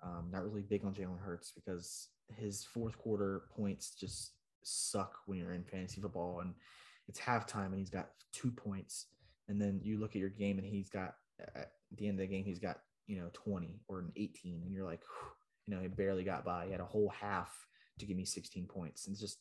Um, 0.01 0.29
not 0.31 0.43
really 0.43 0.61
big 0.61 0.85
on 0.85 0.93
Jalen 0.93 1.19
Hurts 1.19 1.51
because 1.51 2.07
his 2.35 2.63
fourth 2.63 2.97
quarter 2.97 3.43
points 3.55 3.91
just 3.91 4.31
suck 4.63 5.17
when 5.25 5.37
you're 5.39 5.53
in 5.53 5.63
fantasy 5.63 6.01
football 6.01 6.39
and 6.41 6.53
it's 7.07 7.19
halftime 7.19 7.67
and 7.67 7.79
he's 7.79 7.89
got 7.89 8.09
two 8.31 8.51
points. 8.51 9.07
And 9.47 9.61
then 9.61 9.79
you 9.83 9.99
look 9.99 10.11
at 10.11 10.19
your 10.19 10.29
game 10.29 10.57
and 10.57 10.67
he's 10.67 10.89
got 10.89 11.15
at 11.55 11.71
the 11.95 12.07
end 12.07 12.19
of 12.19 12.27
the 12.27 12.33
game, 12.33 12.45
he's 12.45 12.59
got, 12.59 12.79
you 13.07 13.17
know, 13.17 13.29
20 13.33 13.81
or 13.87 13.99
an 13.99 14.11
18. 14.15 14.61
And 14.63 14.73
you're 14.73 14.85
like, 14.85 15.01
you 15.65 15.75
know, 15.75 15.81
he 15.81 15.87
barely 15.87 16.23
got 16.23 16.45
by. 16.45 16.65
He 16.65 16.71
had 16.71 16.81
a 16.81 16.85
whole 16.85 17.11
half 17.19 17.49
to 17.99 18.05
give 18.05 18.17
me 18.17 18.25
16 18.25 18.65
points. 18.65 19.07
And 19.07 19.13
it's 19.13 19.21
just, 19.21 19.39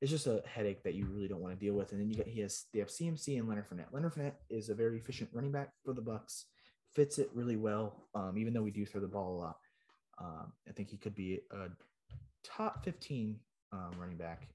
it's 0.00 0.10
just 0.10 0.26
a 0.26 0.42
headache 0.46 0.82
that 0.82 0.94
you 0.94 1.06
really 1.06 1.28
don't 1.28 1.40
want 1.40 1.58
to 1.58 1.64
deal 1.64 1.74
with. 1.74 1.92
And 1.92 2.00
then 2.00 2.08
you 2.08 2.16
get 2.16 2.26
he 2.26 2.40
has 2.40 2.64
they 2.72 2.80
have 2.80 2.88
CMC 2.88 3.38
and 3.38 3.48
Leonard 3.48 3.68
Fournette. 3.68 3.92
Leonard 3.92 4.14
Fournette 4.14 4.36
is 4.50 4.68
a 4.68 4.74
very 4.74 4.98
efficient 4.98 5.30
running 5.32 5.52
back 5.52 5.70
for 5.84 5.94
the 5.94 6.02
Bucks. 6.02 6.46
Fits 6.94 7.18
it 7.18 7.30
really 7.34 7.56
well. 7.56 8.08
Um, 8.14 8.36
even 8.36 8.52
though 8.52 8.62
we 8.62 8.70
do 8.70 8.86
throw 8.86 9.00
the 9.00 9.08
ball 9.08 9.34
a 9.34 9.40
lot, 9.40 9.56
um, 10.18 10.52
I 10.68 10.72
think 10.72 10.90
he 10.90 10.96
could 10.96 11.14
be 11.14 11.40
a 11.50 11.68
top 12.44 12.84
15 12.84 13.36
um, 13.72 13.90
running 13.98 14.16
back. 14.16 14.46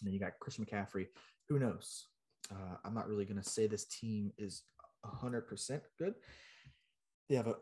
And 0.00 0.06
then 0.06 0.14
you 0.14 0.20
got 0.20 0.38
Chris 0.40 0.56
McCaffrey. 0.56 1.08
Who 1.48 1.58
knows? 1.58 2.06
Uh, 2.50 2.76
I'm 2.84 2.94
not 2.94 3.08
really 3.08 3.24
going 3.24 3.42
to 3.42 3.48
say 3.48 3.66
this 3.66 3.86
team 3.86 4.32
is 4.38 4.62
100% 5.04 5.80
good. 5.98 6.14
They 7.28 7.36
have 7.36 7.46
a 7.46 7.56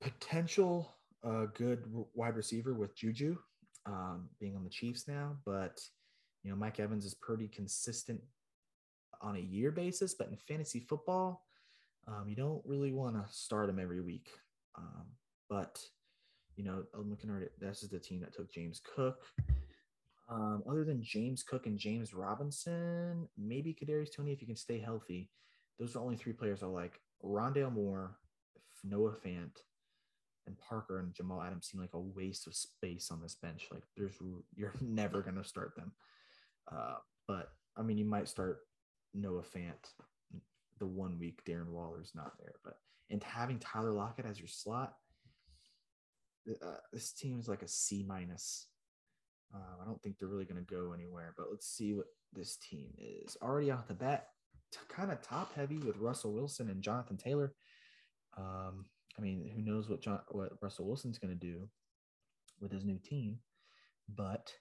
potential 0.00 0.96
uh, 1.24 1.46
good 1.54 1.84
wide 2.14 2.36
receiver 2.36 2.74
with 2.74 2.96
Juju 2.96 3.36
um, 3.88 4.28
being 4.38 4.54
on 4.54 4.64
the 4.64 4.70
Chiefs 4.70 5.08
now, 5.08 5.36
but 5.44 5.80
you 6.42 6.50
know, 6.50 6.56
Mike 6.56 6.78
Evans 6.78 7.04
is 7.04 7.14
pretty 7.14 7.48
consistent 7.48 8.20
on 9.20 9.36
a 9.36 9.40
year 9.40 9.70
basis, 9.70 10.14
but 10.14 10.28
in 10.28 10.36
fantasy 10.36 10.80
football, 10.80 11.46
um, 12.06 12.26
you 12.28 12.36
don't 12.36 12.62
really 12.64 12.92
want 12.92 13.16
to 13.16 13.32
start 13.32 13.68
him 13.68 13.78
every 13.78 14.00
week. 14.00 14.28
Um, 14.76 15.06
but 15.50 15.82
you 16.56 16.64
know, 16.64 16.84
I'm 16.94 17.08
looking 17.08 17.30
at 17.30 17.42
it. 17.42 17.52
This 17.60 17.82
is 17.82 17.88
the 17.88 17.98
team 17.98 18.20
that 18.20 18.34
took 18.34 18.52
James 18.52 18.80
Cook. 18.94 19.24
Um, 20.30 20.62
other 20.68 20.84
than 20.84 21.02
James 21.02 21.42
Cook 21.42 21.66
and 21.66 21.78
James 21.78 22.12
Robinson, 22.12 23.28
maybe 23.38 23.74
Kadarius 23.74 24.14
Toney 24.14 24.32
if 24.32 24.42
you 24.42 24.46
can 24.46 24.56
stay 24.56 24.78
healthy. 24.78 25.30
Those 25.78 25.96
are 25.96 26.00
only 26.00 26.16
three 26.16 26.32
players 26.32 26.62
I 26.62 26.66
like. 26.66 27.00
Rondale 27.24 27.72
Moore, 27.72 28.16
Noah 28.84 29.14
Fant, 29.24 29.56
and 30.48 30.58
Parker 30.58 30.98
and 30.98 31.14
Jamal 31.14 31.42
Adams 31.42 31.68
seem 31.68 31.80
like 31.80 31.94
a 31.94 32.00
waste 32.00 32.48
of 32.48 32.56
space 32.56 33.10
on 33.12 33.22
this 33.22 33.36
bench. 33.36 33.68
Like 33.70 33.84
there's 33.96 34.16
you're 34.56 34.74
never 34.80 35.22
gonna 35.22 35.44
start 35.44 35.76
them. 35.76 35.92
Uh, 36.70 36.96
but 37.28 37.50
I 37.76 37.82
mean, 37.82 37.98
you 37.98 38.04
might 38.04 38.28
start 38.28 38.58
Noah 39.14 39.42
Fant 39.42 39.92
the 40.78 40.86
one 40.86 41.18
week 41.18 41.40
Darren 41.46 41.68
Waller's 41.68 42.12
not 42.14 42.32
there. 42.38 42.54
But 42.64 42.74
and 43.10 43.22
having 43.22 43.58
Tyler 43.58 43.92
Lockett 43.92 44.26
as 44.26 44.38
your 44.38 44.48
slot, 44.48 44.94
uh, 46.50 46.76
this 46.92 47.12
team 47.12 47.38
is 47.38 47.48
like 47.48 47.62
a 47.62 47.68
C 47.68 48.04
minus. 48.06 48.66
Uh, 49.54 49.82
I 49.82 49.86
don't 49.86 50.02
think 50.02 50.18
they're 50.18 50.28
really 50.28 50.44
going 50.44 50.62
to 50.62 50.74
go 50.74 50.92
anywhere. 50.92 51.34
But 51.36 51.46
let's 51.50 51.66
see 51.66 51.94
what 51.94 52.06
this 52.32 52.56
team 52.56 52.90
is 52.98 53.36
already 53.42 53.70
off 53.70 53.88
the 53.88 53.94
bat. 53.94 54.28
T- 54.72 54.78
kind 54.88 55.10
of 55.10 55.22
top 55.22 55.54
heavy 55.54 55.78
with 55.78 55.96
Russell 55.96 56.34
Wilson 56.34 56.68
and 56.68 56.82
Jonathan 56.82 57.16
Taylor. 57.16 57.54
Um, 58.36 58.84
I 59.18 59.20
mean, 59.20 59.50
who 59.54 59.62
knows 59.62 59.88
what 59.88 60.00
John, 60.00 60.20
what 60.28 60.52
Russell 60.62 60.86
Wilson's 60.86 61.18
going 61.18 61.36
to 61.36 61.46
do 61.46 61.68
with 62.60 62.72
his 62.72 62.84
new 62.84 62.98
team? 62.98 63.38
But 64.08 64.52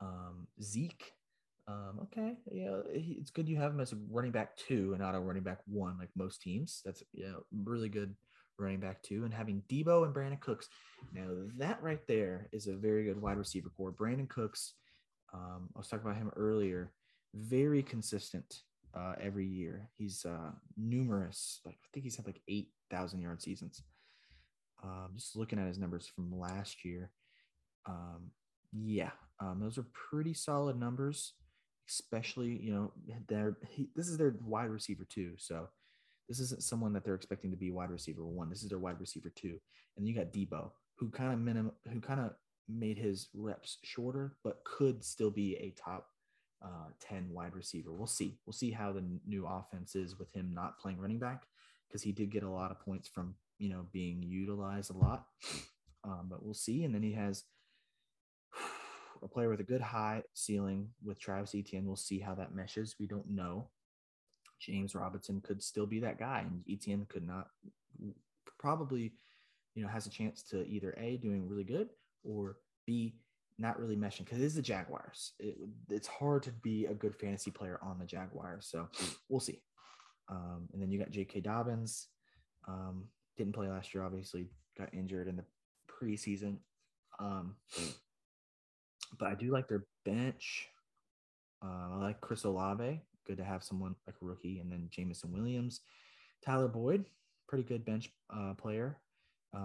um, 0.00 0.46
Zeke 0.62 1.12
um, 1.68 2.00
okay, 2.04 2.34
yeah, 2.52 2.78
it's 2.88 3.30
good 3.30 3.48
you 3.48 3.56
have 3.56 3.72
him 3.72 3.80
as 3.80 3.92
a 3.92 3.98
running 4.08 4.30
back 4.30 4.56
two 4.56 4.92
and 4.92 5.00
not 5.00 5.16
a 5.16 5.20
running 5.20 5.42
back 5.42 5.58
one 5.66 5.98
like 5.98 6.10
most 6.14 6.40
teams. 6.40 6.80
That's 6.84 7.02
yeah, 7.12 7.32
really 7.64 7.88
good 7.88 8.14
running 8.56 8.78
back 8.78 9.02
two. 9.02 9.24
And 9.24 9.34
having 9.34 9.62
Deebo 9.68 10.04
and 10.04 10.14
Brandin 10.14 10.40
Cooks, 10.40 10.68
now 11.12 11.26
that 11.58 11.82
right 11.82 12.00
there 12.06 12.48
is 12.52 12.68
a 12.68 12.76
very 12.76 13.04
good 13.04 13.20
wide 13.20 13.36
receiver 13.36 13.70
core. 13.76 13.92
Brandin 13.92 14.28
Cooks, 14.28 14.74
um, 15.34 15.68
I 15.74 15.78
was 15.78 15.88
talking 15.88 16.06
about 16.06 16.18
him 16.18 16.30
earlier, 16.36 16.92
very 17.34 17.82
consistent 17.82 18.62
uh, 18.94 19.14
every 19.20 19.46
year. 19.46 19.90
He's 19.98 20.24
uh, 20.24 20.52
numerous, 20.76 21.60
like 21.66 21.78
I 21.82 21.88
think 21.92 22.04
he's 22.04 22.16
had 22.16 22.26
like 22.26 22.42
eight 22.46 22.68
thousand 22.92 23.22
yard 23.22 23.42
seasons. 23.42 23.82
Um, 24.82 25.10
just 25.16 25.36
looking 25.36 25.58
at 25.58 25.66
his 25.66 25.78
numbers 25.78 26.06
from 26.06 26.38
last 26.38 26.84
year, 26.84 27.10
um, 27.86 28.30
yeah, 28.72 29.10
um, 29.40 29.58
those 29.60 29.78
are 29.78 29.86
pretty 30.10 30.34
solid 30.34 30.78
numbers 30.78 31.34
especially 31.88 32.58
you 32.60 32.72
know 32.72 32.92
they're 33.28 33.56
he, 33.70 33.88
this 33.94 34.08
is 34.08 34.18
their 34.18 34.34
wide 34.44 34.70
receiver 34.70 35.04
too 35.08 35.32
so 35.38 35.68
this 36.28 36.40
isn't 36.40 36.62
someone 36.62 36.92
that 36.92 37.04
they're 37.04 37.14
expecting 37.14 37.50
to 37.50 37.56
be 37.56 37.70
wide 37.70 37.90
receiver 37.90 38.26
one 38.26 38.50
this 38.50 38.62
is 38.62 38.68
their 38.68 38.78
wide 38.78 38.98
receiver 38.98 39.32
two 39.34 39.56
and 39.96 40.06
you 40.06 40.14
got 40.14 40.32
Deebo 40.32 40.70
who 40.96 41.10
kind 41.10 41.32
of 41.32 41.38
minimum 41.38 41.72
who 41.92 42.00
kind 42.00 42.20
of 42.20 42.32
made 42.68 42.98
his 42.98 43.28
reps 43.34 43.78
shorter 43.84 44.36
but 44.42 44.64
could 44.64 45.04
still 45.04 45.30
be 45.30 45.54
a 45.56 45.74
top 45.80 46.08
uh, 46.64 46.88
10 47.00 47.28
wide 47.30 47.54
receiver. 47.54 47.92
We'll 47.92 48.06
see. 48.06 48.38
We'll 48.44 48.52
see 48.52 48.70
how 48.70 48.90
the 48.90 49.04
new 49.26 49.46
offense 49.46 49.94
is 49.94 50.18
with 50.18 50.32
him 50.34 50.52
not 50.54 50.78
playing 50.78 50.98
running 50.98 51.18
back 51.18 51.42
because 51.86 52.02
he 52.02 52.12
did 52.12 52.30
get 52.30 52.42
a 52.42 52.50
lot 52.50 52.70
of 52.70 52.80
points 52.80 53.08
from 53.08 53.34
you 53.58 53.68
know 53.68 53.86
being 53.92 54.22
utilized 54.22 54.90
a 54.90 54.96
lot 54.96 55.26
um, 56.04 56.26
but 56.28 56.44
we'll 56.44 56.54
see 56.54 56.84
and 56.84 56.94
then 56.94 57.02
he 57.02 57.12
has 57.12 57.44
a 59.22 59.28
player 59.28 59.48
with 59.48 59.60
a 59.60 59.64
good 59.64 59.80
high 59.80 60.22
ceiling 60.34 60.88
with 61.04 61.18
Travis 61.18 61.54
Etienne. 61.54 61.86
We'll 61.86 61.96
see 61.96 62.18
how 62.18 62.34
that 62.34 62.54
meshes. 62.54 62.96
We 62.98 63.06
don't 63.06 63.28
know. 63.28 63.68
James 64.60 64.94
Robinson 64.94 65.40
could 65.42 65.62
still 65.62 65.86
be 65.86 66.00
that 66.00 66.18
guy, 66.18 66.44
and 66.46 66.62
Etienne 66.70 67.06
could 67.08 67.26
not 67.26 67.48
probably, 68.58 69.12
you 69.74 69.82
know, 69.82 69.88
has 69.88 70.06
a 70.06 70.10
chance 70.10 70.42
to 70.44 70.66
either 70.66 70.96
A, 70.98 71.18
doing 71.18 71.46
really 71.46 71.64
good, 71.64 71.90
or 72.24 72.56
B, 72.86 73.16
not 73.58 73.78
really 73.78 73.96
meshing 73.96 74.24
because 74.24 74.38
it 74.38 74.44
is 74.44 74.54
the 74.54 74.62
Jaguars. 74.62 75.32
It, 75.38 75.56
it's 75.90 76.08
hard 76.08 76.42
to 76.44 76.52
be 76.52 76.86
a 76.86 76.94
good 76.94 77.14
fantasy 77.14 77.50
player 77.50 77.78
on 77.82 77.98
the 77.98 78.06
Jaguars. 78.06 78.66
So 78.70 78.88
we'll 79.28 79.40
see. 79.40 79.62
Um, 80.28 80.68
and 80.72 80.80
then 80.80 80.90
you 80.90 80.98
got 80.98 81.10
J.K. 81.10 81.40
Dobbins. 81.40 82.08
Um, 82.66 83.04
didn't 83.36 83.54
play 83.54 83.68
last 83.68 83.94
year, 83.94 84.04
obviously, 84.04 84.48
got 84.78 84.92
injured 84.92 85.28
in 85.28 85.36
the 85.36 85.44
preseason. 85.88 86.56
Um, 87.18 87.56
but 89.18 89.28
I 89.28 89.34
do 89.34 89.50
like 89.50 89.68
their 89.68 89.84
bench. 90.04 90.68
Uh, 91.62 91.94
I 91.94 91.96
like 91.96 92.20
Chris 92.20 92.44
Olave. 92.44 93.00
Good 93.26 93.38
to 93.38 93.44
have 93.44 93.64
someone 93.64 93.94
like 94.06 94.16
a 94.22 94.24
rookie, 94.24 94.60
and 94.60 94.70
then 94.70 94.88
Jameson 94.90 95.32
Williams, 95.32 95.80
Tyler 96.44 96.68
Boyd, 96.68 97.06
pretty 97.48 97.64
good 97.64 97.84
bench 97.84 98.10
uh, 98.30 98.54
player. 98.54 98.98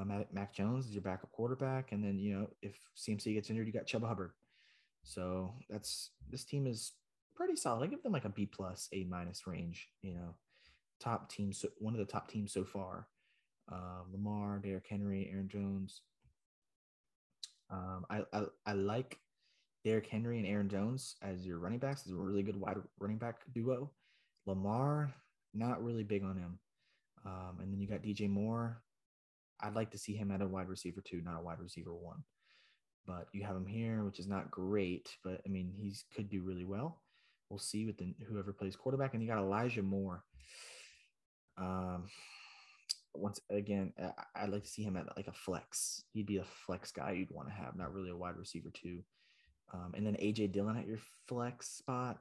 Mac, 0.06 0.34
Mac, 0.34 0.54
Jones 0.54 0.86
is 0.86 0.94
your 0.94 1.02
backup 1.02 1.34
quarterback, 1.34 1.92
and 1.92 2.02
then 2.02 2.18
you 2.18 2.34
know 2.34 2.48
if 2.62 2.76
CMC 2.98 3.34
gets 3.34 3.50
injured, 3.50 3.68
you 3.68 3.74
got 3.74 3.86
Chuba 3.86 4.08
Hubbard. 4.08 4.32
So 5.04 5.54
that's 5.70 6.12
this 6.30 6.44
team 6.44 6.68
is 6.68 6.94
pretty 7.36 7.56
solid. 7.56 7.84
I 7.84 7.88
give 7.88 8.04
them 8.04 8.12
like 8.12 8.26
a 8.26 8.30
B 8.30 8.46
plus, 8.46 8.88
A 8.94 9.04
minus 9.04 9.48
range. 9.48 9.90
You 10.02 10.14
know, 10.14 10.36
top 11.00 11.30
team, 11.30 11.52
so 11.52 11.70
one 11.80 11.94
of 11.94 12.00
the 12.00 12.12
top 12.12 12.30
teams 12.30 12.54
so 12.54 12.64
far. 12.64 13.08
Uh, 13.72 14.04
Lamar, 14.12 14.60
Derrick 14.60 14.88
Henry, 14.90 15.30
Aaron 15.32 15.50
Jones. 15.50 16.02
Um, 17.70 18.06
I, 18.10 18.22
I 18.34 18.44
I 18.66 18.74
like 18.74 19.20
Derrick 19.84 20.08
Henry 20.08 20.38
and 20.38 20.48
Aaron 20.48 20.70
Jones 20.70 21.16
as 21.22 21.46
your 21.46 21.58
running 21.58 21.80
backs 21.80 22.06
is 22.06 22.12
a 22.12 22.16
really 22.16 22.44
good 22.44 22.60
wide 22.60 22.78
running 23.00 23.18
back 23.18 23.42
duo. 23.54 23.92
Lamar, 24.46 25.14
not 25.54 25.84
really 25.84 26.04
big 26.04 26.24
on 26.24 26.38
him. 26.38 26.60
Um, 27.26 27.58
and 27.62 27.72
then 27.72 27.80
you 27.80 27.88
got 27.88 28.02
DJ 28.02 28.30
Moore. 28.30 28.82
I'd 29.60 29.76
like 29.76 29.92
to 29.92 29.98
see 29.98 30.14
him 30.14 30.32
at 30.32 30.42
a 30.42 30.48
wide 30.48 30.70
receiver 30.70 31.02
two, 31.02 31.22
not 31.22 31.40
a 31.40 31.44
wide 31.44 31.60
receiver 31.60 31.94
one. 31.94 32.24
But 33.06 33.28
you 33.34 33.44
have 33.44 33.56
him 33.56 33.66
here, 33.66 34.04
which 34.04 34.20
is 34.20 34.28
not 34.28 34.52
great, 34.52 35.10
but 35.24 35.42
I 35.46 35.50
mean, 35.50 35.72
he 35.76 35.96
could 36.16 36.30
do 36.30 36.42
really 36.42 36.66
well. 36.66 37.02
We'll 37.50 37.60
see 37.60 37.86
with 37.86 37.98
the, 37.98 38.16
whoever 38.28 38.54
plays 38.54 38.76
quarterback. 38.76 39.14
And 39.14 39.22
you 39.22 39.30
got 39.30 39.40
Elijah 39.40 39.82
Moore. 39.82 40.24
Um, 41.58 42.06
once 43.14 43.40
again, 43.50 43.94
I'd 44.36 44.50
like 44.50 44.64
to 44.64 44.70
see 44.70 44.84
him 44.84 44.98
at 44.98 45.16
like 45.18 45.28
a 45.28 45.34
flex. 45.34 46.04
He'd 46.14 46.26
be 46.26 46.38
a 46.38 46.44
flex 46.44 46.92
guy 46.92 47.12
you'd 47.12 47.32
want 47.32 47.50
to 47.50 47.54
have, 47.54 47.76
not 47.76 47.94
really 47.94 48.10
a 48.10 48.16
wide 48.16 48.38
receiver 48.38 48.70
too. 48.74 49.00
Um, 49.74 49.94
and 49.96 50.06
then 50.06 50.16
AJ 50.16 50.52
Dillon 50.52 50.78
at 50.78 50.88
your 50.88 51.00
flex 51.28 51.70
spot. 51.70 52.20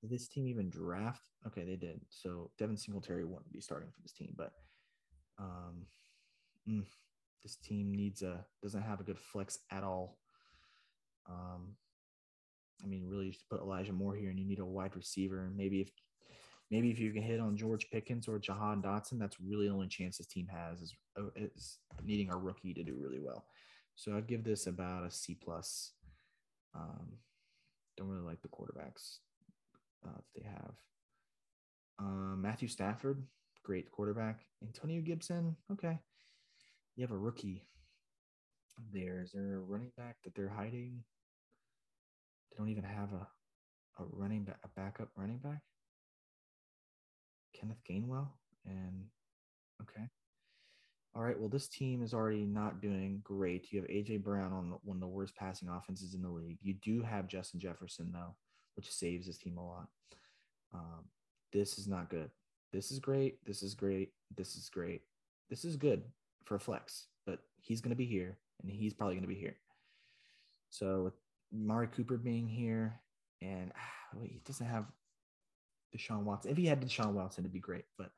Did 0.00 0.10
this 0.10 0.28
team 0.28 0.48
even 0.48 0.68
draft? 0.68 1.22
Okay, 1.46 1.64
they 1.64 1.76
did. 1.76 2.00
So 2.10 2.50
Devin 2.58 2.76
Singletary 2.76 3.24
won't 3.24 3.50
be 3.52 3.60
starting 3.60 3.90
for 3.90 4.02
this 4.02 4.12
team, 4.12 4.34
but 4.36 4.52
um, 5.38 5.86
mm, 6.68 6.84
this 7.42 7.56
team 7.56 7.94
needs 7.94 8.22
a 8.22 8.44
doesn't 8.62 8.82
have 8.82 9.00
a 9.00 9.04
good 9.04 9.18
flex 9.18 9.58
at 9.70 9.84
all. 9.84 10.18
Um, 11.28 11.76
I 12.82 12.86
mean, 12.86 13.06
really, 13.06 13.36
put 13.48 13.60
Elijah 13.60 13.92
Moore 13.92 14.16
here, 14.16 14.30
and 14.30 14.38
you 14.38 14.46
need 14.46 14.58
a 14.58 14.64
wide 14.64 14.96
receiver. 14.96 15.44
And 15.44 15.56
maybe 15.56 15.80
if 15.80 15.90
maybe 16.72 16.90
if 16.90 16.98
you 16.98 17.12
can 17.12 17.22
hit 17.22 17.38
on 17.38 17.54
George 17.54 17.88
Pickens 17.90 18.26
or 18.26 18.38
Jahan 18.38 18.80
Dotson, 18.80 19.18
that's 19.18 19.36
really 19.38 19.68
the 19.68 19.74
only 19.74 19.88
chance 19.88 20.16
this 20.16 20.26
team 20.26 20.48
has 20.50 20.80
is, 20.80 20.94
is 21.36 21.78
needing 22.02 22.30
a 22.30 22.36
rookie 22.36 22.72
to 22.72 22.82
do 22.82 22.96
really 22.98 23.20
well. 23.20 23.44
So 23.94 24.16
I'd 24.16 24.26
give 24.26 24.42
this 24.42 24.66
about 24.66 25.04
a 25.04 25.10
C 25.10 25.36
plus. 25.40 25.92
Um, 26.74 27.18
don't 27.98 28.08
really 28.08 28.24
like 28.24 28.40
the 28.40 28.48
quarterbacks 28.48 29.18
uh, 30.06 30.16
that 30.16 30.24
they 30.34 30.48
have. 30.48 30.72
Uh, 32.00 32.36
Matthew 32.36 32.68
Stafford, 32.68 33.22
great 33.62 33.92
quarterback. 33.92 34.40
Antonio 34.62 35.02
Gibson, 35.02 35.54
okay. 35.70 35.98
You 36.96 37.02
have 37.02 37.12
a 37.12 37.18
rookie 37.18 37.66
there. 38.94 39.20
Is 39.22 39.32
there 39.32 39.56
a 39.56 39.60
running 39.60 39.92
back 39.98 40.16
that 40.24 40.34
they're 40.34 40.48
hiding? 40.48 41.04
They 42.50 42.56
don't 42.56 42.70
even 42.70 42.84
have 42.84 43.12
a 43.12 43.28
a 43.98 44.04
running 44.10 44.44
back, 44.44 44.56
a 44.64 44.68
backup 44.68 45.10
running 45.16 45.36
back. 45.36 45.60
Kenneth 47.52 47.82
Gainwell, 47.88 48.28
and 48.66 49.04
okay. 49.82 50.08
All 51.14 51.22
right. 51.22 51.38
Well, 51.38 51.50
this 51.50 51.68
team 51.68 52.02
is 52.02 52.14
already 52.14 52.44
not 52.46 52.80
doing 52.80 53.20
great. 53.22 53.70
You 53.70 53.80
have 53.80 53.90
AJ 53.90 54.22
Brown 54.22 54.52
on 54.52 54.74
one 54.82 54.96
of 54.96 55.00
the 55.00 55.06
worst 55.06 55.36
passing 55.36 55.68
offenses 55.68 56.14
in 56.14 56.22
the 56.22 56.28
league. 56.28 56.58
You 56.62 56.74
do 56.74 57.02
have 57.02 57.28
Justin 57.28 57.60
Jefferson 57.60 58.10
though, 58.12 58.34
which 58.76 58.90
saves 58.90 59.26
this 59.26 59.36
team 59.36 59.58
a 59.58 59.66
lot. 59.66 59.88
Um, 60.72 61.04
this 61.52 61.78
is 61.78 61.86
not 61.86 62.08
good. 62.08 62.30
This 62.72 62.90
is 62.90 62.98
great. 62.98 63.44
This 63.44 63.62
is 63.62 63.74
great. 63.74 64.12
This 64.34 64.56
is 64.56 64.70
great. 64.70 65.02
This 65.50 65.66
is 65.66 65.76
good 65.76 66.02
for 66.44 66.58
flex, 66.58 67.08
but 67.26 67.40
he's 67.60 67.82
going 67.82 67.90
to 67.90 67.96
be 67.96 68.06
here, 68.06 68.38
and 68.62 68.70
he's 68.70 68.94
probably 68.94 69.16
going 69.16 69.22
to 69.22 69.28
be 69.28 69.34
here. 69.34 69.56
So 70.70 71.02
with 71.02 71.14
Amari 71.54 71.88
Cooper 71.88 72.16
being 72.16 72.48
here, 72.48 72.98
and 73.42 73.70
he 74.22 74.40
doesn't 74.46 74.66
have 74.66 74.86
Deshaun 75.96 76.22
Watson. 76.22 76.50
If 76.50 76.56
he 76.56 76.66
had 76.66 76.80
Deshaun 76.80 77.12
Watson, 77.12 77.44
it'd 77.44 77.52
be 77.52 77.60
great, 77.60 77.84
but 77.96 78.10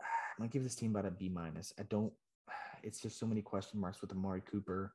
I'm 0.00 0.44
gonna 0.44 0.48
give 0.48 0.62
this 0.62 0.74
team 0.74 0.90
about 0.90 1.06
a 1.06 1.10
B 1.10 1.28
minus. 1.28 1.72
I 1.78 1.82
don't. 1.84 2.12
It's 2.82 3.00
just 3.00 3.18
so 3.18 3.26
many 3.26 3.42
question 3.42 3.78
marks 3.78 4.00
with 4.00 4.12
Amari 4.12 4.42
Cooper, 4.50 4.94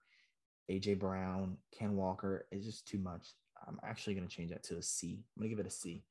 AJ 0.71 1.00
Brown, 1.00 1.58
Ken 1.78 1.95
Walker. 1.95 2.48
It's 2.52 2.65
just 2.65 2.88
too 2.88 2.98
much. 2.98 3.28
I'm 3.67 3.80
actually 3.84 4.15
gonna 4.15 4.28
change 4.28 4.50
that 4.52 4.63
to 4.63 4.78
a 4.78 4.82
C. 4.82 5.24
I'm 5.36 5.41
gonna 5.41 5.50
give 5.50 5.60
it 5.60 5.67
a 5.67 5.71
C. 5.71 6.04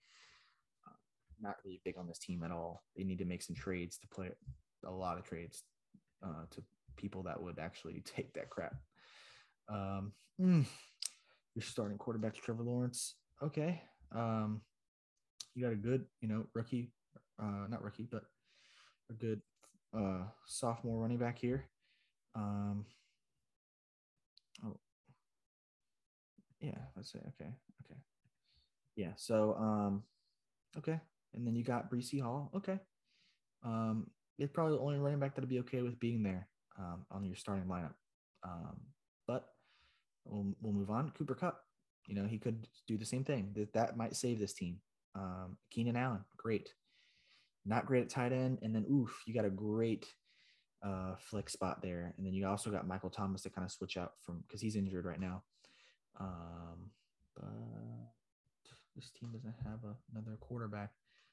Not 1.41 1.57
really 1.65 1.81
big 1.85 1.99
on 1.99 2.07
this 2.07 2.19
team 2.19 2.45
at 2.45 2.53
all. 2.53 2.85
They 2.97 3.03
need 3.05 3.19
to 3.19 3.25
make 3.25 3.43
some 3.43 3.57
trades 3.57 3.99
to 3.99 4.09
play 4.09 4.31
a 4.87 4.91
lot 4.91 5.19
of 5.19 5.25
trades 5.25 5.65
uh, 6.23 6.45
to 6.53 6.63
people 6.97 7.25
that 7.25 7.43
would 7.43 7.59
actually 7.59 8.01
take 8.05 8.33
that 8.35 8.51
crap. 8.51 8.75
Um, 9.69 10.13
mm, 10.41 10.65
you're 11.55 11.63
starting 11.63 11.99
quarterback 11.99 12.35
Trevor 12.35 12.63
Lawrence. 12.63 13.17
Okay. 13.43 13.83
Um, 14.15 14.61
you 15.55 15.65
got 15.65 15.73
a 15.73 15.77
good, 15.77 16.05
you 16.21 16.29
know, 16.29 16.47
rookie, 16.55 16.93
uh, 17.41 17.67
not 17.69 17.83
rookie, 17.83 18.09
but 18.11 18.23
a 19.11 19.15
good 19.15 19.41
uh, 19.97 20.25
sophomore 20.47 21.01
running 21.01 21.19
back 21.19 21.39
here. 21.39 21.67
Um, 22.35 22.85
oh, 24.65 24.77
yeah, 26.61 26.79
let's 26.97 27.13
say 27.13 27.21
okay, 27.21 27.51
okay, 27.85 28.01
yeah. 28.97 29.13
So, 29.17 29.55
um, 29.55 30.03
okay, 30.79 31.01
and 31.35 31.47
then 31.47 31.55
you 31.55 31.63
got 31.63 31.91
Breece 31.91 32.21
Hall. 32.21 32.51
Okay, 32.57 32.79
um, 33.65 34.09
it's 34.39 34.53
probably 34.53 34.77
the 34.77 34.83
only 34.83 34.99
running 34.99 35.21
back 35.21 35.35
that'll 35.35 35.49
be 35.49 35.61
okay 35.61 35.83
with 35.83 36.01
being 36.01 36.23
there 36.23 36.49
um, 36.79 37.07
on 37.11 37.25
your 37.25 37.37
starting 37.37 37.69
lineup. 37.69 37.95
Um, 38.43 38.81
but 39.29 39.45
we'll 40.25 40.55
we'll 40.61 40.73
move 40.73 40.91
on. 40.91 41.13
Cooper 41.17 41.35
Kupp, 41.35 41.61
you 42.09 42.15
know, 42.17 42.27
he 42.27 42.39
could 42.39 42.67
do 42.89 42.99
the 42.99 43.07
same 43.07 43.23
thing. 43.23 43.53
That 43.55 43.73
that 43.75 43.97
might 43.97 44.17
save 44.17 44.41
this 44.41 44.53
team. 44.53 44.81
Um, 45.15 45.57
Keenan 45.71 45.97
Allen, 45.97 46.25
great 46.37 46.71
not 47.67 47.87
great 47.87 48.03
at 48.03 48.11
tight 48.11 48.33
end. 48.33 48.59
And 48.63 48.75
then, 48.75 48.85
oof, 48.91 49.23
you 49.27 49.35
got 49.35 49.45
a 49.45 49.51
great 49.51 50.07
uh, 50.85 51.15
flex 51.19 51.53
spot 51.53 51.81
there. 51.83 52.15
And 52.17 52.27
then 52.27 52.35
you 52.35 52.47
also 52.47 52.71
got 52.71 52.87
Michael 52.87 53.11
Thomas 53.11 53.43
to 53.43 53.51
kind 53.51 53.65
of 53.65 53.73
switch 53.73 53.97
out 53.97 54.13
from 54.23 54.43
because 54.47 54.61
he's 54.61 54.77
injured 54.77 55.05
right 55.05 55.21
now. 55.21 55.43
Um, 56.21 56.91
but 57.35 57.47
this 58.95 59.11
team 59.19 59.31
doesn't 59.33 59.55
have 59.65 59.81
a, 59.85 59.95
another 60.13 60.37
quarterback. 60.41 60.91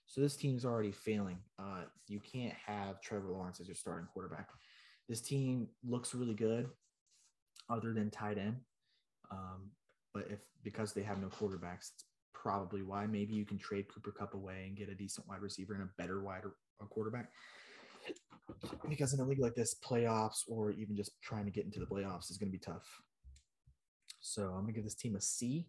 So 0.08 0.22
this 0.22 0.36
team's 0.36 0.65
already 0.65 0.91
failing. 0.91 1.38
Uh, 1.60 1.84
you 2.08 2.20
can't 2.20 2.56
have 2.65 3.02
Trevor 3.02 3.30
Lawrence 3.30 3.60
as 3.60 3.67
your 3.67 3.76
starting 3.76 4.08
quarterback. 4.13 4.50
This 5.08 5.22
team 5.22 5.67
looks 5.88 6.15
really 6.15 6.34
good, 6.34 6.70
other 7.70 7.94
than 7.94 8.10
tight 8.10 8.38
end. 8.38 8.58
Um, 9.30 9.72
but 10.13 10.28
if 10.30 10.39
because 10.63 10.94
they 10.94 11.04
have 11.04 11.22
no 11.22 11.28
quarterbacks, 11.28 11.91
it's 11.94 12.04
probably 12.41 12.82
why. 12.82 13.06
Maybe 13.06 13.34
you 13.34 13.45
can 13.45 13.58
trade 13.58 13.88
Cooper 13.93 14.12
Kupp 14.12 14.34
away 14.34 14.65
and 14.67 14.77
get 14.77 14.89
a 14.89 14.95
decent 14.95 15.27
wide 15.27 15.41
receiver 15.41 15.73
and 15.73 15.84
a 15.84 15.89
better 15.97 16.21
wide 16.21 16.43
a 16.82 16.86
quarterback. 16.86 17.30
Because 18.89 19.13
in 19.13 19.19
a 19.19 19.23
league 19.23 19.39
like 19.39 19.56
this, 19.56 19.75
playoffs 19.75 20.43
or 20.47 20.71
even 20.71 20.95
just 20.95 21.21
trying 21.21 21.45
to 21.45 21.51
get 21.51 21.65
into 21.65 21.80
the 21.80 21.86
playoffs 21.86 22.32
is 22.32 22.38
going 22.38 22.51
to 22.51 22.58
be 22.58 22.63
tough. 22.63 23.01
So 24.21 24.43
I'm 24.43 24.62
gonna 24.62 24.73
give 24.73 24.84
this 24.84 24.95
team 24.95 25.15
a 25.15 25.21
C, 25.21 25.67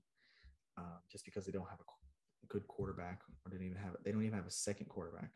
uh, 0.77 0.99
just 1.11 1.25
because 1.25 1.47
they 1.47 1.53
don't 1.53 1.69
have 1.71 1.81
a 1.81 2.47
good 2.49 2.69
quarterback, 2.69 3.21
or 3.45 3.51
don't 3.51 3.65
even 3.65 3.79
have 3.79 3.97
they 4.05 4.13
don't 4.13 4.23
even 4.23 4.37
have 4.37 4.47
a 4.47 4.51
second 4.51 4.87
quarterback. 4.91 5.31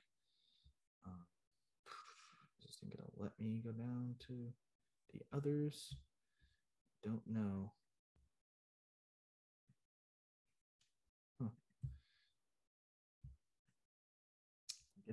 Uh, 1.07 1.25
just 2.62 2.79
gonna 2.83 2.94
let 3.16 3.33
me 3.40 3.62
go 3.64 3.72
down 3.72 4.16
to 4.29 4.53
the 5.14 5.20
others. 5.35 5.96
Don't 7.03 7.27
know. 7.27 7.72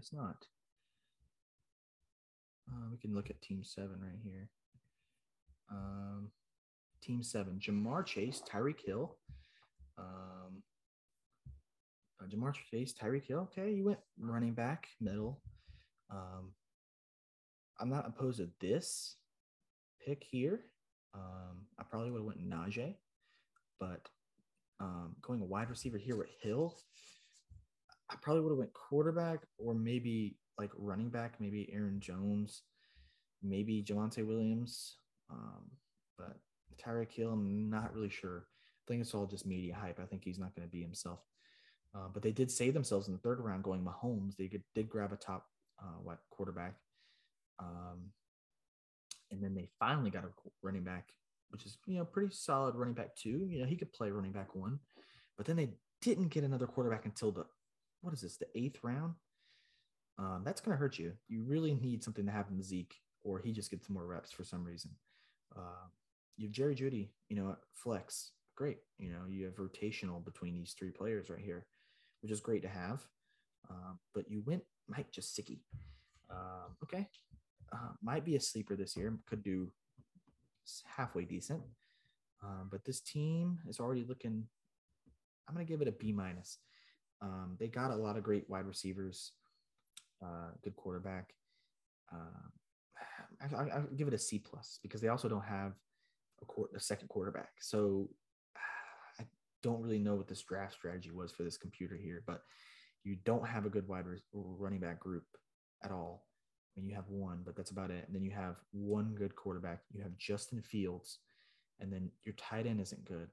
Guess 0.03 0.11
not. 0.11 0.45
Uh, 2.69 2.89
we 2.91 2.97
can 2.97 3.15
look 3.15 3.29
at 3.29 3.41
team 3.41 3.63
seven 3.63 4.01
right 4.01 4.19
here. 4.21 4.49
Um, 5.71 6.29
team 7.01 7.23
seven, 7.23 7.57
Ja'Marr 7.57 8.05
Chase, 8.05 8.41
Tyreek 8.51 8.81
Hill. 8.85 9.15
Um, 9.97 10.61
uh, 12.19 12.25
Ja'Marr 12.25 12.53
Chase, 12.69 12.93
Tyreek 12.93 13.27
Hill. 13.27 13.47
Okay, 13.51 13.71
you 13.71 13.85
went 13.85 13.99
running 14.19 14.53
back, 14.53 14.87
middle. 14.99 15.39
Um, 16.11 16.51
I'm 17.79 17.89
not 17.89 18.05
opposed 18.05 18.39
to 18.39 18.49
this 18.59 19.15
pick 20.05 20.21
here. 20.29 20.65
Um, 21.13 21.67
I 21.79 21.83
probably 21.89 22.11
would 22.11 22.19
have 22.19 22.25
went 22.25 22.49
Najee, 22.49 22.95
but 23.79 24.09
um, 24.81 25.15
going 25.21 25.41
a 25.41 25.45
wide 25.45 25.69
receiver 25.69 25.97
here 25.97 26.17
with 26.17 26.29
Hill, 26.41 26.75
I 28.13 28.17
probably 28.21 28.41
would 28.41 28.51
have 28.51 28.59
went 28.59 28.73
quarterback 28.73 29.39
or 29.57 29.73
maybe 29.73 30.37
like 30.57 30.71
running 30.77 31.09
back, 31.09 31.35
maybe 31.39 31.69
Aaron 31.73 31.99
Jones, 31.99 32.61
maybe 33.41 33.83
Javonte 33.83 34.25
Williams. 34.25 34.97
Um, 35.31 35.63
but 36.17 36.37
Tyreek 36.77 37.11
Hill, 37.11 37.31
I'm 37.31 37.69
not 37.69 37.93
really 37.93 38.09
sure. 38.09 38.45
I 38.45 38.83
think 38.87 39.01
it's 39.01 39.13
all 39.13 39.25
just 39.25 39.45
media 39.45 39.75
hype. 39.75 39.99
I 39.99 40.05
think 40.05 40.23
he's 40.23 40.39
not 40.39 40.55
going 40.55 40.67
to 40.67 40.71
be 40.71 40.81
himself. 40.81 41.19
Uh, 41.95 42.07
but 42.13 42.23
they 42.23 42.31
did 42.31 42.51
save 42.51 42.73
themselves 42.73 43.07
in 43.07 43.13
the 43.13 43.19
third 43.19 43.39
round 43.39 43.63
going 43.63 43.83
Mahomes. 43.83 44.35
They 44.35 44.47
could, 44.47 44.63
did 44.75 44.89
grab 44.89 45.13
a 45.13 45.15
top 45.15 45.45
uh, 45.81 45.99
what 46.03 46.19
quarterback. 46.29 46.75
Um, 47.59 48.11
and 49.31 49.43
then 49.43 49.55
they 49.55 49.69
finally 49.79 50.09
got 50.09 50.25
a 50.25 50.29
running 50.61 50.83
back, 50.83 51.09
which 51.49 51.65
is, 51.65 51.77
you 51.85 51.97
know, 51.97 52.05
pretty 52.05 52.33
solid 52.33 52.75
running 52.75 52.93
back 52.93 53.15
two. 53.15 53.47
You 53.49 53.61
know, 53.61 53.65
he 53.65 53.75
could 53.75 53.93
play 53.93 54.11
running 54.11 54.31
back 54.31 54.55
one. 54.55 54.79
But 55.37 55.45
then 55.45 55.55
they 55.55 55.69
didn't 56.01 56.29
get 56.29 56.43
another 56.43 56.67
quarterback 56.67 57.05
until 57.05 57.31
the 57.31 57.45
what 58.03 58.13
is 58.13 58.21
this, 58.21 58.37
the 58.37 58.47
eighth 58.53 58.83
round? 58.83 59.13
Um, 60.19 60.43
that's 60.45 60.61
going 60.61 60.75
to 60.75 60.79
hurt 60.79 60.99
you. 60.99 61.13
You 61.29 61.43
really 61.43 61.73
need 61.73 62.03
something 62.03 62.25
to 62.25 62.31
happen 62.31 62.57
to 62.57 62.63
Zeke, 62.63 62.95
or 63.23 63.39
he 63.39 63.51
just 63.51 63.71
gets 63.71 63.89
more 63.89 64.05
reps 64.05 64.31
for 64.31 64.43
some 64.43 64.63
reason. 64.63 64.91
Uh, 65.55 65.87
you 66.37 66.47
have 66.47 66.53
Jerry 66.53 66.75
Jeudy, 66.75 67.09
you 67.29 67.35
know, 67.35 67.55
flex. 67.71 68.31
Great. 68.55 68.79
You 68.99 69.09
know, 69.09 69.21
you 69.27 69.45
have 69.45 69.55
rotational 69.55 70.23
between 70.23 70.53
these 70.53 70.75
three 70.77 70.91
players 70.91 71.29
right 71.29 71.39
here, 71.43 71.65
which 72.21 72.31
is 72.31 72.41
great 72.41 72.61
to 72.63 72.67
have. 72.67 73.01
Um, 73.69 73.97
but 74.13 74.29
you 74.29 74.43
went 74.45 74.63
Mike 74.87 75.11
Gesicki. 75.11 75.59
Um, 76.29 76.75
okay. 76.83 77.07
Uh, 77.71 77.93
might 78.03 78.25
be 78.25 78.35
a 78.35 78.39
sleeper 78.41 78.75
this 78.75 78.95
year. 78.97 79.17
Could 79.25 79.43
do 79.43 79.71
halfway 80.85 81.23
decent. 81.23 81.61
Um, 82.43 82.67
but 82.69 82.83
this 82.83 82.99
team 82.99 83.59
is 83.67 83.79
already 83.79 84.05
looking. 84.07 84.43
I'm 85.47 85.55
going 85.55 85.65
to 85.65 85.71
give 85.71 85.81
it 85.81 85.87
a 85.87 85.93
B 85.93 86.11
minus. 86.11 86.57
Um, 87.23 87.55
they 87.57 87.67
got 87.67 87.91
a 87.91 87.95
lot 87.95 88.17
of 88.17 88.23
great 88.23 88.49
wide 88.49 88.65
receivers, 88.65 89.31
uh, 90.21 90.51
good 90.61 90.75
quarterback. 90.75 91.33
Uh, 92.11 93.55
I, 93.57 93.77
I, 93.77 93.81
give 93.95 94.09
it 94.09 94.13
a 94.13 94.19
C 94.19 94.39
plus 94.39 94.79
because 94.83 94.99
they 94.99 95.07
also 95.07 95.29
don't 95.29 95.43
have 95.43 95.71
a, 96.41 96.45
court, 96.45 96.71
a 96.75 96.79
second 96.81 97.07
quarterback. 97.07 97.51
So 97.61 98.09
I 99.19 99.23
don't 99.63 99.81
really 99.81 99.99
know 99.99 100.15
what 100.15 100.27
this 100.27 100.41
draft 100.41 100.73
strategy 100.73 101.11
was 101.11 101.31
for 101.31 101.43
this 101.43 101.57
computer 101.57 101.95
here, 101.95 102.23
but 102.27 102.41
you 103.05 103.17
don't 103.23 103.47
have 103.47 103.65
a 103.65 103.69
good 103.69 103.87
wide 103.87 104.05
running 104.33 104.79
back 104.79 104.99
group 104.99 105.23
at 105.83 105.91
all. 105.91 106.25
I 106.75 106.79
mean, 106.79 106.89
you 106.89 106.95
have 106.95 107.07
one, 107.07 107.41
but 107.45 107.55
that's 107.55 107.71
about 107.71 107.91
it. 107.91 108.03
And 108.05 108.15
then 108.15 108.23
you 108.23 108.31
have 108.31 108.55
one 108.71 109.15
good 109.15 109.35
quarterback. 109.35 109.79
You 109.93 110.03
have 110.03 110.17
Justin 110.17 110.61
Fields, 110.61 111.19
and 111.79 111.91
then 111.91 112.09
your 112.23 112.35
tight 112.35 112.65
end 112.65 112.81
isn't 112.81 113.05
good 113.05 113.29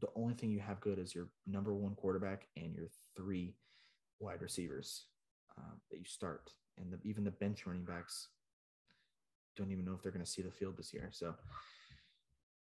the 0.00 0.08
only 0.14 0.34
thing 0.34 0.50
you 0.50 0.60
have 0.60 0.80
good 0.80 0.98
is 0.98 1.14
your 1.14 1.28
number 1.46 1.74
one 1.74 1.94
quarterback 1.94 2.48
and 2.56 2.74
your 2.74 2.88
three 3.16 3.54
wide 4.20 4.42
receivers 4.42 5.06
um, 5.56 5.80
that 5.90 5.98
you 5.98 6.04
start. 6.04 6.52
And 6.78 6.92
the, 6.92 6.98
even 7.08 7.24
the 7.24 7.30
bench 7.30 7.66
running 7.66 7.84
backs 7.84 8.28
don't 9.56 9.72
even 9.72 9.84
know 9.84 9.94
if 9.94 10.02
they're 10.02 10.12
going 10.12 10.24
to 10.24 10.30
see 10.30 10.42
the 10.42 10.50
field 10.50 10.76
this 10.76 10.94
year. 10.94 11.08
So 11.12 11.34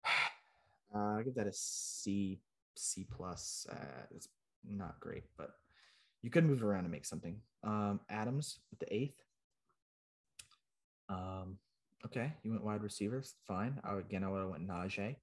uh, 0.95 1.17
I 1.17 1.21
give 1.24 1.36
that 1.36 1.47
a 1.47 1.53
C, 1.53 2.39
C 2.76 3.07
plus. 3.09 3.65
Uh, 3.71 4.05
it's 4.13 4.28
not 4.67 4.99
great, 4.99 5.24
but 5.38 5.51
you 6.21 6.30
could 6.30 6.45
move 6.45 6.63
around 6.63 6.84
and 6.84 6.91
make 6.91 7.05
something. 7.05 7.38
Um, 7.63 8.01
Adams 8.09 8.59
with 8.69 8.80
the 8.80 8.93
eighth. 8.93 9.24
Um, 11.09 11.57
okay, 12.05 12.34
you 12.43 12.51
went 12.51 12.63
wide 12.63 12.82
receivers, 12.82 13.36
fine. 13.47 13.80
I, 13.84 13.97
again, 13.97 14.24
I 14.24 14.30
would 14.30 14.41
have 14.41 14.49
went 14.49 14.67
Najee. 14.67 15.15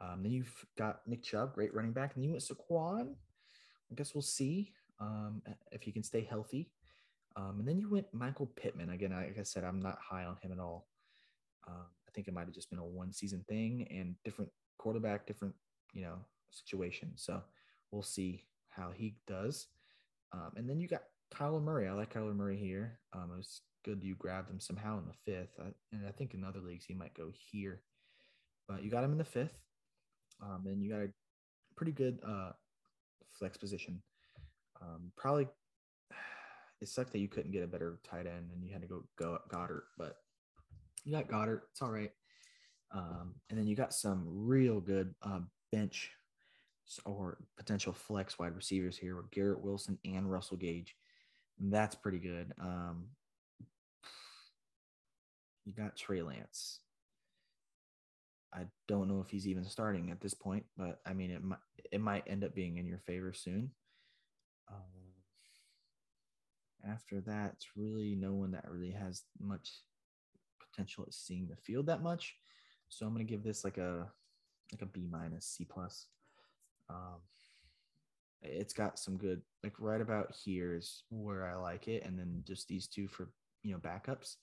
Um, 0.00 0.22
then 0.22 0.32
you've 0.32 0.66
got 0.78 1.00
Nick 1.06 1.22
Chubb, 1.22 1.54
great 1.54 1.74
running 1.74 1.92
back. 1.92 2.14
And 2.14 2.24
you 2.24 2.30
went 2.30 2.42
Saquon. 2.42 3.14
I 3.90 3.94
guess 3.94 4.14
we'll 4.14 4.22
see 4.22 4.72
um, 5.00 5.42
if 5.72 5.82
he 5.82 5.92
can 5.92 6.02
stay 6.02 6.22
healthy. 6.22 6.70
Um, 7.36 7.56
and 7.58 7.68
then 7.68 7.78
you 7.78 7.88
went 7.88 8.12
Michael 8.12 8.50
Pittman. 8.56 8.90
Again, 8.90 9.12
like 9.12 9.38
I 9.38 9.42
said, 9.42 9.64
I'm 9.64 9.80
not 9.80 9.98
high 10.00 10.24
on 10.24 10.36
him 10.42 10.52
at 10.52 10.58
all. 10.58 10.88
Um, 11.68 11.86
I 12.08 12.10
think 12.12 12.28
it 12.28 12.34
might 12.34 12.46
have 12.46 12.54
just 12.54 12.70
been 12.70 12.78
a 12.78 12.84
one 12.84 13.12
season 13.12 13.44
thing 13.48 13.86
and 13.90 14.14
different 14.24 14.50
quarterback, 14.78 15.26
different, 15.26 15.54
you 15.92 16.02
know, 16.02 16.16
situation. 16.50 17.12
So 17.16 17.42
we'll 17.90 18.02
see 18.02 18.44
how 18.68 18.90
he 18.94 19.16
does. 19.26 19.66
Um, 20.32 20.52
and 20.56 20.68
then 20.68 20.80
you 20.80 20.88
got 20.88 21.02
Kyler 21.34 21.62
Murray. 21.62 21.88
I 21.88 21.92
like 21.92 22.12
Kyler 22.12 22.34
Murray 22.34 22.56
here. 22.56 22.98
Um, 23.12 23.30
it 23.32 23.36
was 23.36 23.62
good 23.84 24.02
you 24.02 24.14
grabbed 24.14 24.50
him 24.50 24.60
somehow 24.60 24.98
in 24.98 25.06
the 25.06 25.32
fifth. 25.32 25.54
I, 25.58 25.68
and 25.92 26.06
I 26.06 26.10
think 26.10 26.34
in 26.34 26.44
other 26.44 26.60
leagues 26.60 26.84
he 26.84 26.94
might 26.94 27.14
go 27.14 27.30
here. 27.50 27.82
But 28.68 28.82
you 28.82 28.90
got 28.90 29.04
him 29.04 29.12
in 29.12 29.18
the 29.18 29.24
fifth. 29.24 29.58
Um, 30.42 30.64
and 30.66 30.82
you 30.82 30.90
got 30.90 31.02
a 31.02 31.08
pretty 31.76 31.92
good 31.92 32.18
uh, 32.26 32.52
flex 33.32 33.56
position. 33.56 34.02
Um, 34.80 35.12
probably 35.16 35.48
it 36.80 36.88
sucked 36.88 37.12
that 37.12 37.18
you 37.18 37.28
couldn't 37.28 37.52
get 37.52 37.62
a 37.62 37.68
better 37.68 37.98
tight 38.04 38.26
end 38.26 38.50
and 38.52 38.64
you 38.64 38.72
had 38.72 38.82
to 38.82 38.88
go 38.88 39.04
go 39.16 39.38
Goedert, 39.48 39.84
but 39.98 40.16
you 41.04 41.12
got 41.12 41.28
Goedert. 41.28 41.62
It's 41.72 41.82
all 41.82 41.90
right. 41.90 42.10
Um, 42.92 43.34
and 43.48 43.58
then 43.58 43.66
you 43.66 43.76
got 43.76 43.94
some 43.94 44.24
real 44.26 44.80
good 44.80 45.14
uh, 45.22 45.40
bench 45.70 46.10
or 47.04 47.38
potential 47.56 47.92
flex 47.92 48.38
wide 48.38 48.56
receivers 48.56 48.96
here 48.96 49.16
with 49.16 49.30
Garrett 49.30 49.60
Wilson 49.60 49.98
and 50.04 50.30
Russell 50.30 50.56
Gage. 50.56 50.96
And 51.60 51.72
that's 51.72 51.94
pretty 51.94 52.18
good. 52.18 52.52
Um, 52.60 53.06
you 55.64 55.72
got 55.72 55.96
Trey 55.96 56.22
Lance. 56.22 56.80
I 58.52 58.66
don't 58.88 59.08
know 59.08 59.20
if 59.20 59.30
he's 59.30 59.46
even 59.46 59.64
starting 59.64 60.10
at 60.10 60.20
this 60.20 60.34
point, 60.34 60.64
but 60.76 61.00
I 61.06 61.12
mean, 61.12 61.30
it 61.30 61.42
might 61.42 61.58
it 61.92 62.00
might 62.00 62.24
end 62.26 62.44
up 62.44 62.54
being 62.54 62.78
in 62.78 62.86
your 62.86 62.98
favor 62.98 63.32
soon. 63.32 63.70
Um, 64.68 65.10
after 66.88 67.20
that, 67.22 67.52
it's 67.54 67.68
really 67.76 68.14
no 68.14 68.32
one 68.32 68.52
that 68.52 68.68
really 68.68 68.90
has 68.90 69.22
much 69.40 69.70
potential 70.58 71.04
at 71.06 71.14
seeing 71.14 71.46
the 71.48 71.56
field 71.56 71.86
that 71.86 72.02
much. 72.02 72.36
So 72.88 73.06
I'm 73.06 73.12
gonna 73.12 73.24
give 73.24 73.44
this 73.44 73.64
like 73.64 73.78
a 73.78 74.08
like 74.72 74.82
a 74.82 74.86
B 74.86 75.06
minus 75.10 75.46
C 75.46 75.64
plus. 75.64 76.06
Um, 76.88 77.20
it's 78.42 78.72
got 78.72 78.98
some 78.98 79.16
good 79.16 79.42
like 79.62 79.74
right 79.78 80.00
about 80.00 80.34
here 80.34 80.74
is 80.74 81.04
where 81.10 81.46
I 81.46 81.54
like 81.54 81.86
it, 81.86 82.04
and 82.04 82.18
then 82.18 82.42
just 82.46 82.66
these 82.66 82.88
two 82.88 83.06
for 83.06 83.30
you 83.62 83.72
know 83.72 83.78
backups. 83.78 84.36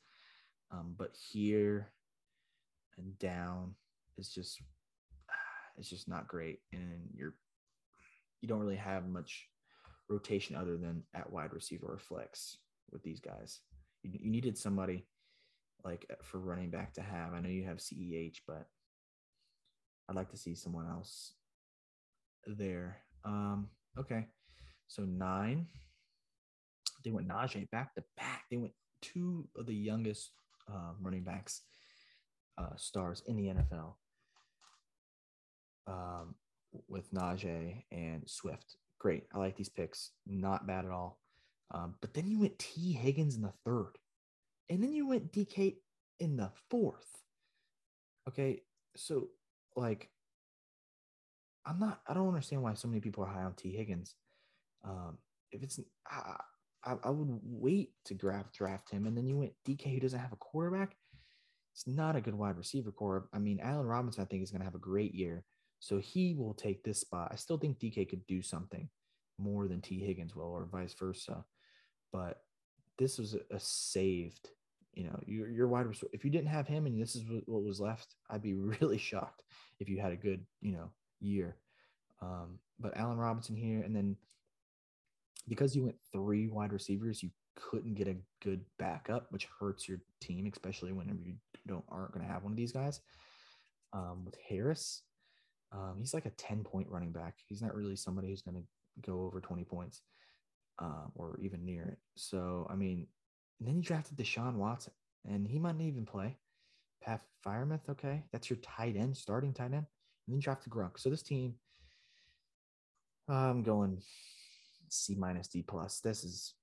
Um, 0.72 0.96
but 0.98 1.16
here 1.16 1.92
and 2.98 3.18
down 3.20 3.76
is 4.18 4.30
just 4.30 4.62
it's 5.78 5.90
just 5.90 6.08
not 6.08 6.28
great, 6.28 6.60
and 6.74 7.10
you're 7.14 7.36
you 8.42 8.48
don't 8.48 8.60
really 8.60 8.76
have 8.76 9.08
much 9.08 9.48
rotation 10.10 10.56
other 10.56 10.78
than 10.78 11.04
at 11.14 11.32
wide 11.32 11.54
receiver 11.54 11.88
or 11.88 12.00
flex 12.00 12.58
with 12.92 13.04
these 13.04 13.20
guys. 13.20 13.60
You, 14.04 14.12
you 14.22 14.32
needed 14.32 14.58
somebody 14.58 15.06
like 15.84 16.06
for 16.24 16.40
running 16.40 16.70
back 16.70 16.94
to 16.94 17.02
have. 17.02 17.34
I 17.34 17.40
know 17.40 17.50
you 17.50 17.66
have 17.66 17.78
CEH, 17.78 18.38
but 18.48 18.68
I'd 20.10 20.16
like 20.16 20.30
to 20.32 20.38
see 20.38 20.56
someone 20.56 20.88
else 20.90 21.34
there. 22.46 22.98
Um, 23.26 23.70
okay. 24.00 24.28
So 24.88 25.04
nine. 25.04 25.68
They 27.04 27.12
went 27.12 27.28
Najee 27.28 27.70
back 27.70 27.94
to 27.96 28.04
back. 28.18 28.46
They 28.50 28.58
went 28.58 28.74
two 29.02 29.48
of 29.56 29.66
the 29.66 29.76
youngest 29.76 30.32
uh, 30.72 30.92
running 31.02 31.24
backs 31.24 31.62
uh, 32.58 32.76
stars 32.76 33.22
in 33.28 33.36
the 33.36 33.48
NFL 33.48 33.94
um, 35.88 36.36
with 36.88 37.12
Najee 37.14 37.84
and 37.92 38.24
Swift. 38.26 38.76
Great. 39.00 39.24
I 39.34 39.38
like 39.38 39.56
these 39.56 39.70
picks. 39.70 40.12
Not 40.26 40.68
bad 40.68 40.86
at 40.86 40.92
all. 40.92 41.20
Um, 41.74 41.96
but 42.02 42.14
then 42.14 42.28
you 42.28 42.40
went 42.40 42.60
T. 42.60 42.94
Higgins 42.94 43.36
in 43.36 43.42
the 43.42 43.54
third. 43.66 43.98
And 44.70 44.82
then 44.84 44.94
you 44.94 45.08
went 45.08 45.32
DK 45.32 45.76
in 46.20 46.38
the 46.38 46.52
fourth. 46.70 47.24
Okay. 48.28 48.62
So, 48.96 49.30
like, 49.76 50.10
I'm 51.66 51.80
not, 51.80 52.02
I 52.08 52.14
don't 52.14 52.28
understand 52.28 52.64
why 52.64 52.74
so 52.74 52.88
many 52.88 53.02
people 53.02 53.24
are 53.24 53.28
high 53.28 53.44
on 53.44 53.54
T. 53.54 53.72
Higgins. 53.72 54.16
Um, 54.84 55.18
if 55.52 55.64
it's, 55.64 55.80
I, 56.10 56.38
I, 56.84 56.96
I 57.04 57.10
would 57.10 57.40
wait 57.44 57.92
to 58.06 58.14
draft 58.14 58.54
draft 58.54 58.90
him. 58.90 59.06
And 59.06 59.16
then 59.16 59.28
you 59.28 59.38
went 59.38 59.54
DK 59.68 59.94
who 59.94 60.00
doesn't 60.00 60.20
have 60.20 60.34
a 60.34 60.38
quarterback. 60.38 60.96
It's 61.74 61.88
not 61.88 62.16
a 62.16 62.22
good 62.22 62.34
wide 62.34 62.58
receiver 62.58 62.92
corps. 62.92 63.30
I 63.34 63.40
mean, 63.40 63.60
Allen 63.62 63.86
Robinson, 63.86 64.24
I 64.24 64.26
think, 64.26 64.42
is 64.42 64.52
going 64.52 64.62
to 64.62 64.66
have 64.66 64.76
a 64.76 64.80
great 64.80 65.14
year. 65.14 65.44
So 65.80 66.00
he 66.00 66.34
will 66.34 66.54
take 66.54 66.84
this 66.84 67.00
spot. 67.00 67.30
I 67.32 67.36
still 67.36 67.58
think 67.58 67.80
DK 67.80 68.10
could 68.10 68.26
do 68.28 68.42
something 68.42 68.90
more 69.38 69.68
than 69.68 69.82
T. 69.82 70.00
Higgins 70.00 70.36
will, 70.36 70.52
or 70.52 70.66
vice 70.66 70.94
versa. 70.94 71.46
But 72.12 72.42
this 72.98 73.18
was 73.18 73.36
a 73.52 73.60
saved, 73.60 74.50
you 74.94 75.04
know, 75.04 75.20
your, 75.26 75.50
your 75.50 75.68
wide 75.68 75.86
receiver. 75.86 76.10
If 76.14 76.26
you 76.26 76.32
didn't 76.32 76.50
have 76.50 76.68
him 76.68 76.86
and 76.86 77.00
this 77.00 77.16
is 77.16 77.24
what 77.46 77.64
was 77.64 77.80
left, 77.80 78.16
I'd 78.30 78.42
be 78.42 78.54
really 78.82 78.98
shocked 78.98 79.44
if 79.80 79.90
you 79.90 80.00
had 80.00 80.14
a 80.14 80.18
good, 80.18 80.46
you 80.62 80.74
know, 80.74 80.90
year. 81.20 81.58
Um, 82.22 82.60
but 82.80 82.98
Allen 82.98 83.18
Robinson 83.18 83.56
here, 83.56 83.82
and 83.82 83.96
then 83.96 84.16
because 85.48 85.76
you 85.76 85.84
went 85.84 85.98
three 86.12 86.48
wide 86.48 86.74
receivers, 86.74 87.22
you 87.22 87.30
couldn't 87.56 87.96
get 87.96 88.08
a 88.08 88.18
good 88.44 88.64
backup, 88.78 89.32
which 89.32 89.48
hurts 89.60 89.88
your 89.88 90.00
team, 90.22 90.50
especially 90.52 90.92
whenever 90.92 91.20
you 91.24 91.36
don't 91.68 91.86
aren't 91.90 92.12
going 92.14 92.26
to 92.26 92.32
have 92.32 92.44
one 92.44 92.54
of 92.54 92.58
these 92.58 92.72
guys. 92.72 93.02
Um, 93.94 94.26
with 94.26 94.36
Harris, 94.48 95.04
um, 95.78 95.96
he's 96.00 96.14
like 96.14 96.26
a 96.26 96.32
10 96.32 96.64
point 96.64 96.88
running 96.90 97.12
back. 97.12 97.36
He's 97.48 97.62
not 97.62 97.76
really 97.76 97.96
somebody 97.96 98.30
who's 98.30 98.42
going 98.42 98.56
to 98.56 98.64
go 99.02 99.22
over 99.22 99.40
20 99.40 99.64
points 99.64 100.02
um, 100.80 101.12
or 101.16 101.40
even 101.42 101.66
near 101.66 101.84
it. 101.84 102.00
So, 102.16 102.68
I 102.70 102.76
mean, 102.76 103.08
and 103.60 103.68
then 103.68 103.76
you 103.78 103.84
drafted 103.84 104.18
Deshaun 104.18 104.56
Watson, 104.56 104.94
and 105.26 105.48
he 105.48 105.60
might 105.60 105.78
not 105.78 105.86
even 105.86 106.06
play. 106.06 106.36
Pat 107.04 107.22
Freiermuth, 107.46 107.90
okay, 107.90 108.24
that's 108.32 108.50
your 108.50 108.58
tight 108.58 108.96
end, 108.96 109.16
starting 109.16 109.54
tight 109.54 109.66
end. 109.66 109.76
And 109.76 109.86
then 110.28 110.36
you 110.36 110.42
drafted 110.42 110.72
Gronk. 110.72 110.98
So 110.98 111.10
this 111.10 111.24
team, 111.24 111.56
I'm 113.30 113.64
going 113.64 114.02
C 114.90 115.16
minus 115.16 115.48
D 115.48 115.64
plus. 115.64 116.00
This 116.00 116.24
is, 116.24 116.54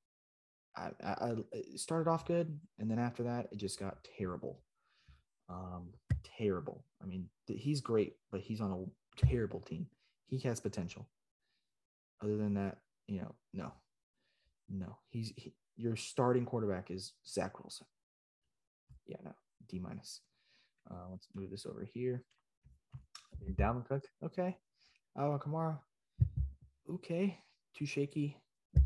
I, 0.76 0.90
I, 1.04 1.12
I 1.12 1.34
started 1.76 2.10
off 2.10 2.26
good, 2.26 2.58
and 2.78 2.90
then 2.90 2.98
after 2.98 3.22
that, 3.24 3.48
it 3.52 3.58
just 3.58 3.78
got 3.78 4.06
terrible. 4.18 4.60
Um, 5.48 5.88
terrible. 6.38 6.84
I 7.02 7.06
mean, 7.06 7.28
he's 7.46 7.80
great, 7.80 8.14
but 8.32 8.40
he's 8.40 8.60
on 8.60 8.70
a 8.70 8.84
terrible 9.16 9.60
team. 9.60 9.86
He 10.26 10.38
has 10.40 10.60
potential. 10.60 11.08
Other 12.22 12.36
than 12.36 12.54
that, 12.54 12.78
you 13.06 13.20
know, 13.20 13.34
no, 13.52 13.72
no. 14.68 14.96
He's 15.10 15.32
he, 15.36 15.54
your 15.76 15.96
starting 15.96 16.44
quarterback 16.44 16.90
is 16.90 17.12
Zach 17.26 17.58
Wilson. 17.58 17.86
Yeah, 19.06 19.18
no, 19.24 19.32
D 19.68 19.78
minus. 19.78 20.20
Uh, 20.90 21.10
let's 21.10 21.28
move 21.34 21.50
this 21.50 21.66
over 21.66 21.84
here. 21.92 22.24
Dalvin 23.52 23.86
Cook, 23.86 24.04
okay. 24.24 24.56
Oh, 25.16 25.38
Kamara, 25.42 25.78
okay. 26.90 27.38
Too 27.76 27.86
shaky. 27.86 28.36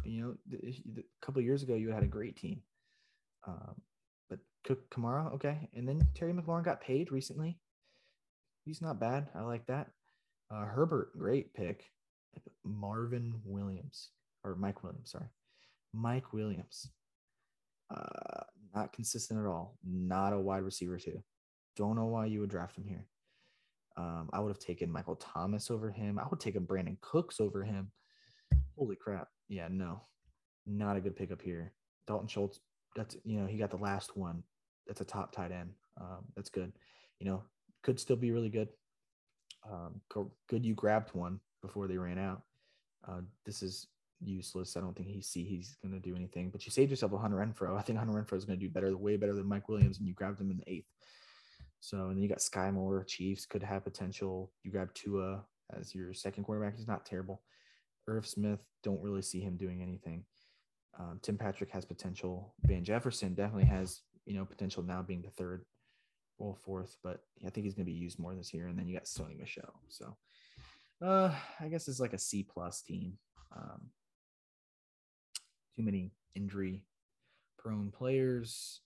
You 0.04 0.36
know, 0.52 0.58
a 0.96 1.02
couple 1.24 1.42
years 1.42 1.62
ago, 1.62 1.74
you 1.74 1.90
had 1.90 2.02
a 2.02 2.06
great 2.08 2.36
team. 2.36 2.62
Um, 3.46 3.80
but 4.28 4.38
Cook 4.64 4.90
Kamara, 4.90 5.32
okay. 5.34 5.68
And 5.74 5.88
then 5.88 6.06
Terry 6.14 6.32
McLaurin 6.32 6.64
got 6.64 6.80
paid 6.80 7.12
recently. 7.12 7.58
He's 8.64 8.82
not 8.82 9.00
bad. 9.00 9.28
I 9.34 9.42
like 9.42 9.66
that. 9.66 9.88
Uh, 10.51 10.64
Herbert, 10.64 11.16
great 11.18 11.53
pick. 11.55 11.84
Marvin 12.64 13.34
Williams 13.44 14.11
or 14.44 14.55
Mike 14.55 14.82
Williams, 14.82 15.11
sorry. 15.11 15.28
Mike 15.92 16.32
Williams. 16.32 16.90
Uh, 17.90 18.42
not 18.74 18.92
consistent 18.92 19.40
at 19.40 19.46
all. 19.46 19.78
Not 19.84 20.32
a 20.32 20.38
wide 20.38 20.62
receiver, 20.62 20.99
too. 20.99 21.22
Don't 21.76 21.96
know 21.96 22.07
why 22.07 22.26
you 22.26 22.40
would 22.40 22.51
draft 22.51 22.76
him 22.76 22.84
here. 22.86 23.07
Um, 23.96 24.30
I 24.32 24.40
would 24.40 24.51
have 24.51 24.59
taken 24.59 24.90
Michael 24.90 25.16
Thomas 25.16 25.70
over 25.70 25.90
him. 25.90 26.18
I 26.18 26.26
would 26.28 26.40
take 26.40 26.57
a 26.57 26.61
Brandin 26.61 27.01
Cooks 27.01 27.40
over 27.40 27.64
him. 27.64 27.90
Holy 28.76 28.96
crap. 28.96 29.28
Yeah, 29.49 29.68
no. 29.70 30.03
Not 30.66 30.96
a 30.96 31.01
good 31.01 31.16
pickup 31.16 31.42
here. 31.42 31.72
Dalton 32.07 32.28
Schultz, 32.28 32.61
that's 32.94 33.16
you 33.24 33.40
know, 33.40 33.46
he 33.46 33.59
got 33.59 33.70
the 33.70 33.76
last 33.76 34.16
one. 34.16 34.42
That's 34.86 35.01
a 35.01 35.05
top 35.05 35.32
tight 35.32 35.51
end. 35.51 35.70
Um, 36.01 36.24
that's 36.36 36.51
good. 36.51 36.72
You 37.18 37.26
know, 37.26 37.42
could 37.82 37.99
still 37.99 38.16
be 38.16 38.30
really 38.30 38.51
good. 38.51 38.68
Um, 39.70 40.00
good 40.48 40.64
you 40.64 40.74
grabbed 40.74 41.14
one 41.14 41.40
before 41.62 41.88
they 41.88 41.98
ran 41.98 42.18
out. 42.18 42.42
Uh, 43.06 43.20
this 43.44 43.62
is 43.62 43.86
useless. 44.20 44.76
I 44.76 44.80
don't 44.80 44.96
think 44.96 45.08
he 45.08 45.20
see 45.22 45.44
he's 45.44 45.76
going 45.82 45.94
to 45.94 46.00
do 46.00 46.16
anything. 46.16 46.50
But 46.50 46.64
you 46.64 46.72
saved 46.72 46.90
yourself 46.90 47.12
a 47.12 47.18
Hunter 47.18 47.36
Renfrow. 47.36 47.76
I 47.76 47.82
think 47.82 47.98
Hunter 47.98 48.14
Renfrow 48.14 48.36
is 48.36 48.44
going 48.44 48.58
to 48.58 48.64
do 48.64 48.72
better, 48.72 48.96
way 48.96 49.16
better 49.16 49.34
than 49.34 49.48
Mike 49.48 49.68
Williams, 49.68 49.98
and 49.98 50.06
you 50.06 50.14
grabbed 50.14 50.40
him 50.40 50.50
in 50.50 50.58
the 50.58 50.72
eighth. 50.72 50.88
So 51.80 52.08
and 52.08 52.16
then 52.16 52.22
you 52.22 52.28
got 52.28 52.38
Skyy 52.38 52.72
Moore. 52.72 53.04
Chiefs 53.04 53.46
could 53.46 53.62
have 53.62 53.84
potential. 53.84 54.52
You 54.64 54.70
grab 54.70 54.92
Tua 54.94 55.44
as 55.76 55.94
your 55.94 56.12
second 56.12 56.44
quarterback. 56.44 56.76
He's 56.76 56.88
not 56.88 57.06
terrible. 57.06 57.42
Irv 58.08 58.26
Smith, 58.26 58.60
don't 58.82 59.02
really 59.02 59.22
see 59.22 59.40
him 59.40 59.56
doing 59.56 59.82
anything. 59.82 60.24
Um, 60.98 61.20
Tim 61.22 61.36
Patrick 61.36 61.70
has 61.70 61.84
potential. 61.84 62.54
Van 62.64 62.82
Jefferson 62.82 63.34
definitely 63.34 63.66
has, 63.66 64.00
you 64.24 64.34
know, 64.34 64.44
potential 64.44 64.82
now 64.82 65.02
being 65.02 65.22
the 65.22 65.30
third 65.30 65.64
or 66.39 66.57
fourth, 66.57 66.97
but 67.03 67.20
I 67.47 67.51
think 67.51 67.64
he's 67.64 67.74
going 67.74 67.86
to 67.86 67.93
be 67.93 67.99
used 67.99 68.18
more 68.18 68.34
this 68.34 68.55
year. 68.55 68.68
And 68.68 68.78
then 68.78 68.89
you 68.89 68.95
got 68.95 69.05
Sony 69.05 69.39
Michel. 69.39 69.80
So 69.89 70.16
uh, 71.05 71.34
I 71.61 71.68
guess 71.68 71.89
it's 71.89 72.01
like 72.01 72.12
a 72.12 72.18
C 72.18 72.43
plus 72.43 72.82
team. 72.82 73.18
Um, 73.57 73.91
too 75.76 75.82
many 75.82 76.12
injury 76.34 76.84
prone 77.59 77.91
players, 77.91 78.80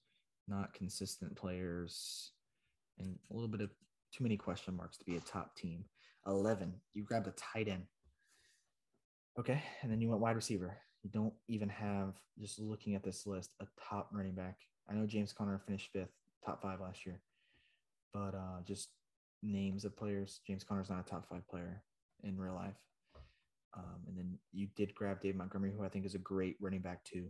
not 0.49 0.75
consistent 0.75 1.37
players, 1.37 2.33
and 2.99 3.19
a 3.31 3.35
little 3.35 3.49
bit 3.49 3.61
of 3.61 3.71
too 4.13 4.23
many 4.23 4.37
question 4.37 4.77
marks 4.77 4.99
to 4.99 5.05
be 5.05 5.17
a 5.17 5.21
top 5.21 5.57
team. 5.57 5.85
11, 6.27 6.73
you 6.95 7.03
grabbed 7.03 7.27
a 7.27 7.33
tight 7.33 7.69
end. 7.69 7.85
Okay. 9.39 9.63
And 9.83 9.91
then 9.91 10.01
you 10.01 10.09
went 10.09 10.21
wide 10.21 10.37
receiver. 10.37 10.77
You 11.03 11.11
don't 11.11 11.33
even 11.49 11.69
have, 11.69 12.15
just 12.39 12.61
looking 12.61 12.95
at 12.95 13.03
this 13.03 13.27
list, 13.27 13.55
a 13.61 13.67
top 13.89 14.11
running 14.13 14.35
back. 14.35 14.57
I 14.89 14.95
know 14.95 15.07
James 15.07 15.33
Conner 15.33 15.61
finished 15.67 15.91
fifth, 15.93 16.13
top 16.45 16.63
five 16.63 16.81
last 16.81 17.05
year, 17.07 17.21
but 18.13 18.35
uh, 18.35 18.63
just 18.67 18.91
names 19.43 19.85
of 19.85 19.97
players. 19.97 20.41
James 20.47 20.65
Conner's 20.65 20.91
not 20.91 21.01
a 21.01 21.11
top 21.11 21.29
five 21.29 21.47
player 21.49 21.83
in 22.23 22.39
real 22.39 22.55
life. 22.55 22.77
Um, 23.77 24.03
and 24.07 24.17
then 24.17 24.39
you 24.53 24.69
did 24.77 24.95
grab 24.95 25.23
Dave 25.23 25.35
Montgomery, 25.35 25.73
who 25.77 25.85
I 25.85 25.89
think 25.89 26.05
is 26.05 26.15
a 26.15 26.19
great 26.19 26.57
running 26.61 26.81
back 26.81 27.05
too. 27.05 27.29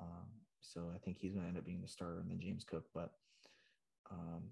Um, 0.00 0.26
so 0.60 0.90
I 0.94 0.98
think 0.98 1.18
he's 1.18 1.32
going 1.32 1.44
to 1.44 1.48
end 1.48 1.58
up 1.58 1.64
being 1.64 1.80
the 1.80 1.88
starter, 1.88 2.20
and 2.20 2.30
then 2.30 2.40
James 2.40 2.64
Cook. 2.64 2.84
But 2.94 3.10
um, 4.10 4.42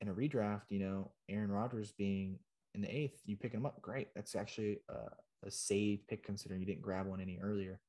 in 0.00 0.08
a 0.08 0.14
redraft, 0.14 0.70
you 0.70 0.78
know, 0.78 1.10
Aaron 1.28 1.50
Rodgers 1.50 1.92
being 1.92 2.38
in 2.74 2.82
the 2.82 2.94
eighth, 2.94 3.20
you 3.24 3.36
pick 3.36 3.52
him 3.52 3.66
up. 3.66 3.82
Great. 3.82 4.08
That's 4.14 4.36
actually 4.36 4.78
a, 4.88 5.46
a 5.46 5.50
save 5.50 6.06
pick 6.08 6.24
considering 6.24 6.60
you 6.60 6.66
didn't 6.66 6.82
grab 6.82 7.06
one 7.06 7.20
any 7.20 7.38
earlier. 7.42 7.80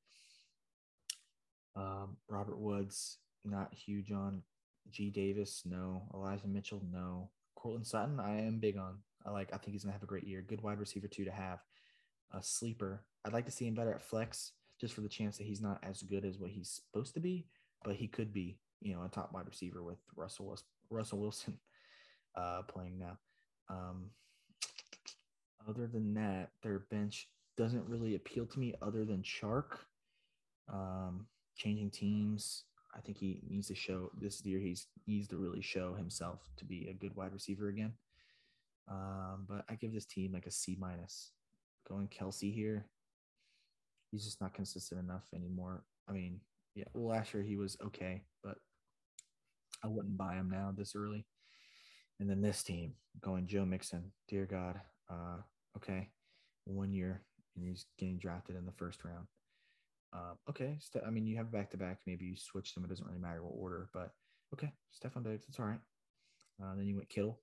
Um, 1.75 2.17
Robert 2.27 2.57
Woods, 2.57 3.19
not 3.45 3.73
huge 3.73 4.11
on. 4.11 4.41
G. 4.91 5.09
Davis, 5.09 5.63
no. 5.65 6.03
Elijah 6.13 6.47
Mitchell, 6.47 6.81
no. 6.91 7.29
Courtland 7.55 7.87
Sutton, 7.87 8.19
I 8.19 8.41
am 8.41 8.59
big 8.59 8.77
on. 8.77 8.97
I 9.25 9.31
like. 9.31 9.49
I 9.53 9.57
think 9.57 9.73
he's 9.73 9.83
gonna 9.83 9.93
have 9.93 10.03
a 10.03 10.07
great 10.07 10.25
year. 10.25 10.41
Good 10.41 10.61
wide 10.61 10.79
receiver 10.79 11.07
too 11.07 11.25
to 11.25 11.31
have. 11.31 11.59
A 12.33 12.43
sleeper. 12.43 13.05
I'd 13.25 13.33
like 13.33 13.45
to 13.45 13.51
see 13.51 13.67
him 13.67 13.75
better 13.75 13.93
at 13.93 14.01
flex, 14.01 14.53
just 14.79 14.93
for 14.93 15.01
the 15.01 15.09
chance 15.09 15.37
that 15.37 15.45
he's 15.47 15.61
not 15.61 15.79
as 15.83 16.01
good 16.03 16.25
as 16.25 16.37
what 16.39 16.51
he's 16.51 16.69
supposed 16.69 17.13
to 17.15 17.19
be, 17.19 17.47
but 17.83 17.95
he 17.95 18.07
could 18.07 18.33
be. 18.33 18.59
You 18.81 18.95
know, 18.95 19.03
a 19.03 19.09
top 19.09 19.33
wide 19.33 19.47
receiver 19.47 19.83
with 19.83 19.97
Russell 20.15 20.57
Russell 20.89 21.19
Wilson 21.19 21.59
uh, 22.35 22.61
playing 22.63 22.99
now. 22.99 23.17
Um, 23.69 24.11
other 25.67 25.87
than 25.87 26.13
that, 26.15 26.51
their 26.63 26.79
bench 26.91 27.29
doesn't 27.57 27.87
really 27.89 28.15
appeal 28.15 28.45
to 28.45 28.59
me. 28.59 28.73
Other 28.81 29.03
than 29.05 29.23
Shark. 29.23 29.79
um, 30.71 31.27
changing 31.55 31.91
teams. 31.91 32.63
I 32.97 33.01
think 33.01 33.17
he 33.17 33.41
needs 33.47 33.67
to 33.67 33.75
show 33.75 34.11
this 34.19 34.43
year. 34.45 34.59
He's 34.59 34.87
needs 35.05 35.27
to 35.29 35.37
really 35.37 35.61
show 35.61 35.93
himself 35.93 36.39
to 36.57 36.65
be 36.65 36.87
a 36.89 36.93
good 36.93 37.15
wide 37.15 37.33
receiver 37.33 37.67
again. 37.67 37.93
Um, 38.89 39.45
but 39.47 39.65
I 39.69 39.75
give 39.75 39.93
this 39.93 40.05
team 40.05 40.33
like 40.33 40.45
a 40.45 40.51
C 40.51 40.77
minus. 40.79 41.31
Going 41.87 42.07
Kelce 42.07 42.53
here, 42.53 42.87
he's 44.11 44.25
just 44.25 44.41
not 44.41 44.53
consistent 44.53 44.99
enough 44.99 45.23
anymore. 45.33 45.83
I 46.09 46.11
mean, 46.11 46.41
yeah, 46.75 46.85
well, 46.93 47.15
last 47.15 47.33
year 47.33 47.43
he 47.43 47.55
was 47.55 47.77
okay, 47.85 48.23
but 48.43 48.57
I 49.83 49.87
wouldn't 49.87 50.17
buy 50.17 50.35
him 50.35 50.49
now 50.49 50.73
this 50.75 50.95
early. 50.95 51.25
And 52.19 52.29
then 52.29 52.41
this 52.41 52.63
team 52.63 52.93
going 53.21 53.47
Joe 53.47 53.63
Mixon, 53.63 54.11
dear 54.27 54.45
God, 54.45 54.81
uh, 55.09 55.37
okay, 55.77 56.09
one 56.65 56.91
year 56.91 57.21
and 57.57 57.67
he's 57.67 57.85
getting 57.97 58.17
drafted 58.17 58.55
in 58.55 58.65
the 58.65 58.71
first 58.71 59.03
round. 59.03 59.27
Uh, 60.17 60.33
okay, 60.49 60.79
I 61.05 61.11
mean 61.11 61.27
you 61.27 61.37
have 61.37 61.51
back 61.51 61.69
to 61.71 61.77
back. 61.77 61.99
Maybe 62.07 62.25
you 62.25 62.35
switch 62.35 62.73
them. 62.73 62.83
It 62.83 62.89
doesn't 62.89 63.05
really 63.05 63.19
matter 63.19 63.43
what 63.43 63.53
order, 63.55 63.89
but 63.93 64.11
okay, 64.53 64.71
Stefon 64.91 65.23
Diggs, 65.23 65.45
it's 65.47 65.59
all 65.59 65.65
right. 65.65 65.79
Uh, 66.61 66.75
then 66.75 66.87
you 66.87 66.95
went 66.95 67.09
Kittle, 67.09 67.39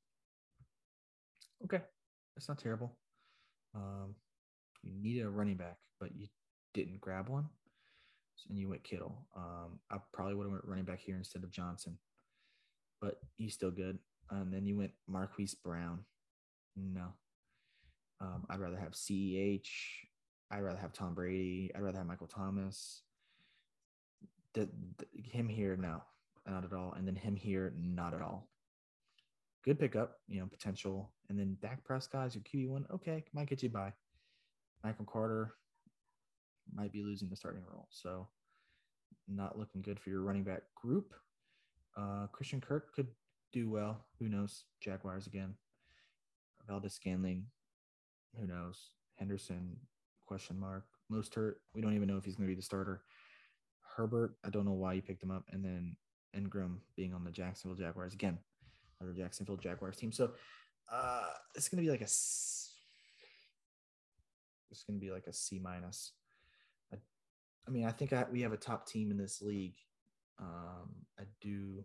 Okay, 1.64 1.80
that's 2.34 2.48
not 2.48 2.58
terrible. 2.58 2.96
Um, 3.74 4.14
you 4.82 4.92
needed 5.00 5.24
a 5.24 5.30
running 5.30 5.56
back, 5.56 5.78
but 5.98 6.14
you 6.14 6.26
didn't 6.74 7.00
grab 7.00 7.28
one, 7.28 7.48
and 8.48 8.58
you 8.58 8.68
went 8.68 8.84
Kittle. 8.84 9.26
Um, 9.36 9.78
I 9.90 9.96
probably 10.12 10.34
would 10.34 10.44
have 10.44 10.52
went 10.52 10.64
running 10.66 10.84
back 10.84 11.00
here 11.00 11.16
instead 11.16 11.42
of 11.42 11.50
Johnson, 11.50 11.96
but 13.00 13.20
he's 13.36 13.54
still 13.54 13.70
good. 13.70 13.98
And 14.30 14.52
then 14.52 14.66
you 14.66 14.76
went 14.76 14.92
Marquise 15.08 15.54
Brown. 15.54 16.00
No, 16.76 17.14
um, 18.20 18.44
I'd 18.50 18.60
rather 18.60 18.78
have 18.78 18.92
CEH. 18.92 19.62
I'd 20.54 20.62
rather 20.62 20.78
have 20.78 20.92
Tom 20.92 21.14
Brady. 21.14 21.70
I'd 21.74 21.82
rather 21.82 21.98
have 21.98 22.06
Michael 22.06 22.26
Thomas. 22.28 23.02
The, 24.54 24.68
the, 24.98 25.06
him 25.22 25.48
here, 25.48 25.76
no, 25.76 26.02
not 26.46 26.64
at 26.64 26.72
all. 26.72 26.94
And 26.96 27.06
then 27.06 27.16
him 27.16 27.34
here, 27.34 27.74
not 27.76 28.14
at 28.14 28.22
all 28.22 28.48
good 29.64 29.78
pickup, 29.78 30.18
you 30.28 30.40
know, 30.40 30.46
potential. 30.46 31.10
And 31.28 31.38
then 31.38 31.56
Dak 31.62 31.82
Prescott 31.84 32.26
is 32.26 32.34
your 32.34 32.44
QB 32.44 32.68
one. 32.68 32.86
Okay, 32.92 33.24
might 33.32 33.48
get 33.48 33.62
you 33.62 33.70
by. 33.70 33.92
Michael 34.84 35.06
Carter 35.06 35.54
might 36.72 36.92
be 36.92 37.02
losing 37.02 37.30
the 37.30 37.36
starting 37.36 37.62
role. 37.70 37.88
So 37.90 38.28
not 39.26 39.58
looking 39.58 39.80
good 39.80 39.98
for 39.98 40.10
your 40.10 40.20
running 40.20 40.44
back 40.44 40.62
group. 40.74 41.14
Uh, 41.96 42.26
Christian 42.32 42.60
Kirk 42.60 42.94
could 42.94 43.08
do 43.52 43.70
well. 43.70 44.04
Who 44.18 44.28
knows? 44.28 44.64
Jaguars 44.80 45.26
again. 45.26 45.54
Valdes-Scantling. 46.68 47.46
Who 48.38 48.46
knows? 48.46 48.90
Henderson, 49.16 49.76
question 50.34 50.58
mark. 50.58 50.84
Mostert, 51.12 51.54
we 51.76 51.80
don't 51.80 51.94
even 51.94 52.08
know 52.08 52.16
if 52.16 52.24
he's 52.24 52.34
going 52.34 52.48
to 52.48 52.52
be 52.52 52.56
the 52.56 52.62
starter. 52.62 53.02
Herbert, 53.96 54.34
I 54.44 54.50
don't 54.50 54.64
know 54.64 54.72
why 54.72 54.94
you 54.94 55.02
picked 55.02 55.22
him 55.22 55.30
up. 55.30 55.44
And 55.52 55.64
then 55.64 55.94
Engram 56.36 56.78
being 56.96 57.14
on 57.14 57.22
the 57.22 57.30
Jacksonville 57.30 57.76
Jaguars. 57.76 58.14
Again, 58.14 58.36
or 59.00 59.12
Jacksonville 59.12 59.56
Jaguars 59.56 59.96
team. 59.96 60.10
So 60.10 60.32
uh, 60.92 61.30
it's 61.54 61.68
going 61.68 61.80
to 61.80 61.86
be 61.86 61.90
like 61.90 62.00
a 62.00 62.10
it's 64.72 64.82
going 64.88 64.98
to 64.98 65.06
be 65.06 65.12
like 65.12 65.28
a 65.28 65.32
C 65.32 65.60
minus. 65.62 66.10
I, 66.92 66.96
I, 67.68 67.70
mean, 67.70 67.84
I 67.84 67.92
think 67.92 68.12
I, 68.12 68.24
we 68.28 68.40
have 68.40 68.52
a 68.52 68.56
top 68.56 68.88
team 68.88 69.12
in 69.12 69.16
this 69.16 69.40
league. 69.40 69.76
Um, 70.40 70.96
I 71.16 71.22
do 71.40 71.84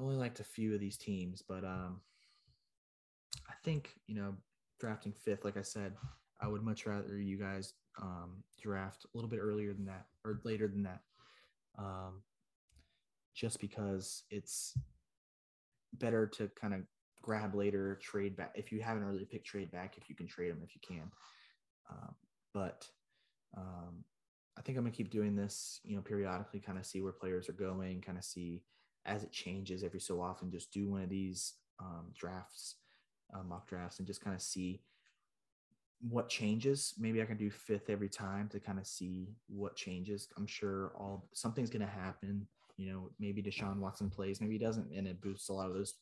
only 0.00 0.16
liked 0.16 0.40
a 0.40 0.44
few 0.44 0.72
of 0.72 0.80
these 0.80 0.96
teams, 0.96 1.42
but 1.46 1.62
um, 1.62 2.00
I 3.50 3.52
think 3.64 3.90
you 4.06 4.14
know 4.14 4.34
drafting 4.80 5.12
fifth, 5.12 5.44
like 5.44 5.58
I 5.58 5.62
said, 5.62 5.92
I 6.42 6.48
would 6.48 6.62
much 6.62 6.86
rather 6.86 7.20
you 7.20 7.38
guys 7.38 7.74
um, 8.00 8.42
draft 8.60 9.04
a 9.04 9.16
little 9.16 9.30
bit 9.30 9.38
earlier 9.38 9.72
than 9.72 9.86
that 9.86 10.06
or 10.24 10.40
later 10.44 10.66
than 10.66 10.82
that. 10.82 11.00
Um, 11.78 12.22
just 13.34 13.60
because 13.60 14.24
it's 14.30 14.76
better 15.94 16.26
to 16.26 16.50
kind 16.60 16.74
of 16.74 16.80
grab 17.22 17.54
later, 17.54 17.98
trade 18.02 18.36
back. 18.36 18.52
If 18.54 18.72
you 18.72 18.82
haven't 18.82 19.04
really 19.04 19.24
picked 19.24 19.46
trade 19.46 19.70
back, 19.70 19.94
if 19.96 20.10
you 20.10 20.16
can 20.16 20.26
trade 20.26 20.50
them, 20.50 20.60
if 20.62 20.74
you 20.74 20.80
can. 20.86 21.10
Um, 21.90 22.14
but 22.52 22.86
um, 23.56 24.04
I 24.58 24.62
think 24.62 24.76
I'm 24.76 24.84
gonna 24.84 24.94
keep 24.94 25.10
doing 25.10 25.36
this, 25.36 25.80
you 25.84 25.96
know, 25.96 26.02
periodically, 26.02 26.60
kind 26.60 26.78
of 26.78 26.84
see 26.86 27.00
where 27.00 27.12
players 27.12 27.48
are 27.48 27.54
going, 27.54 28.00
kind 28.00 28.18
of 28.18 28.24
see 28.24 28.64
as 29.06 29.22
it 29.22 29.32
changes 29.32 29.82
every 29.82 30.00
so 30.00 30.20
often. 30.20 30.50
Just 30.50 30.72
do 30.72 30.88
one 30.88 31.02
of 31.02 31.08
these 31.08 31.54
um, 31.80 32.06
drafts, 32.14 32.76
uh, 33.34 33.42
mock 33.42 33.68
drafts, 33.68 33.98
and 33.98 34.06
just 34.06 34.22
kind 34.22 34.34
of 34.34 34.42
see 34.42 34.80
what 36.08 36.28
changes. 36.28 36.94
Maybe 36.98 37.22
I 37.22 37.24
can 37.24 37.36
do 37.36 37.50
fifth 37.50 37.88
every 37.88 38.08
time 38.08 38.48
to 38.48 38.60
kind 38.60 38.78
of 38.78 38.86
see 38.86 39.28
what 39.48 39.76
changes. 39.76 40.28
I'm 40.36 40.46
sure 40.46 40.92
all 40.96 41.28
something's 41.32 41.70
gonna 41.70 41.86
happen 41.86 42.46
you 42.76 42.90
know, 42.90 43.10
maybe 43.20 43.42
Deshaun 43.42 43.78
Watson 43.78 44.10
plays, 44.10 44.40
maybe 44.40 44.54
he 44.54 44.58
doesn't, 44.58 44.90
and 44.92 45.06
it 45.06 45.20
boosts 45.20 45.48
a 45.48 45.52
lot 45.52 45.68
of 45.68 45.74
those 45.74 45.94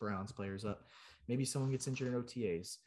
Browns 0.00 0.32
players 0.32 0.64
up. 0.64 0.84
Maybe 1.28 1.44
someone 1.44 1.70
gets 1.70 1.86
injured 1.86 2.08
in 2.08 2.20
OTAs. 2.20 2.78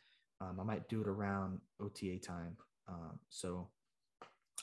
Um, 0.42 0.60
I 0.60 0.64
might 0.64 0.90
do 0.90 1.02
it 1.02 1.08
around 1.08 1.60
OTA 1.82 2.20
time. 2.20 2.58
Um, 2.88 3.20
so 3.30 3.68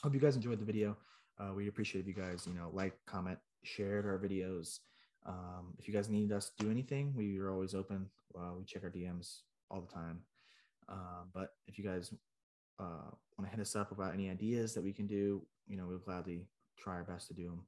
hope 0.01 0.13
you 0.13 0.19
guys 0.19 0.35
enjoyed 0.35 0.59
the 0.59 0.65
video. 0.65 0.97
Uh, 1.39 1.53
we 1.53 1.67
appreciate 1.67 2.01
if 2.01 2.07
you 2.07 2.13
guys, 2.13 2.47
you 2.47 2.53
know, 2.53 2.69
like, 2.71 2.93
comment, 3.05 3.39
shared 3.63 4.05
our 4.05 4.17
videos. 4.17 4.79
Um, 5.25 5.73
if 5.79 5.87
you 5.87 5.93
guys 5.93 6.07
need 6.07 6.31
us 6.31 6.51
to 6.51 6.65
do 6.65 6.71
anything, 6.71 7.13
we 7.15 7.39
are 7.39 7.51
always 7.51 7.73
open. 7.73 8.09
Uh, 8.37 8.53
we 8.57 8.63
check 8.63 8.83
our 8.83 8.89
DMs 8.89 9.39
all 9.69 9.81
the 9.81 9.91
time. 9.93 10.19
Uh, 10.89 11.23
but 11.33 11.53
if 11.67 11.77
you 11.77 11.83
guys 11.83 12.13
uh, 12.79 13.09
want 13.37 13.49
to 13.49 13.55
hit 13.55 13.59
us 13.59 13.75
up 13.75 13.91
about 13.91 14.13
any 14.13 14.29
ideas 14.29 14.73
that 14.73 14.83
we 14.83 14.93
can 14.93 15.07
do, 15.07 15.41
you 15.67 15.77
know, 15.77 15.85
we'll 15.87 15.97
gladly 15.97 16.47
try 16.77 16.95
our 16.95 17.03
best 17.03 17.27
to 17.27 17.33
do 17.33 17.45
them. 17.45 17.61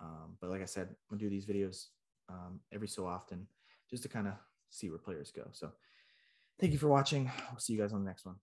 Um, 0.00 0.36
but 0.40 0.50
like 0.50 0.62
I 0.62 0.66
said, 0.66 0.94
we'll 1.10 1.18
do 1.18 1.30
these 1.30 1.46
videos 1.46 1.86
um, 2.28 2.60
every 2.72 2.88
so 2.88 3.06
often 3.06 3.46
just 3.90 4.02
to 4.02 4.08
kind 4.08 4.26
of 4.26 4.34
see 4.70 4.90
where 4.90 4.98
players 4.98 5.30
go. 5.30 5.44
So 5.52 5.70
thank 6.60 6.72
you 6.72 6.78
for 6.78 6.88
watching. 6.88 7.30
I'll 7.50 7.58
see 7.58 7.72
you 7.72 7.80
guys 7.80 7.92
on 7.92 8.04
the 8.04 8.08
next 8.08 8.26
one. 8.26 8.36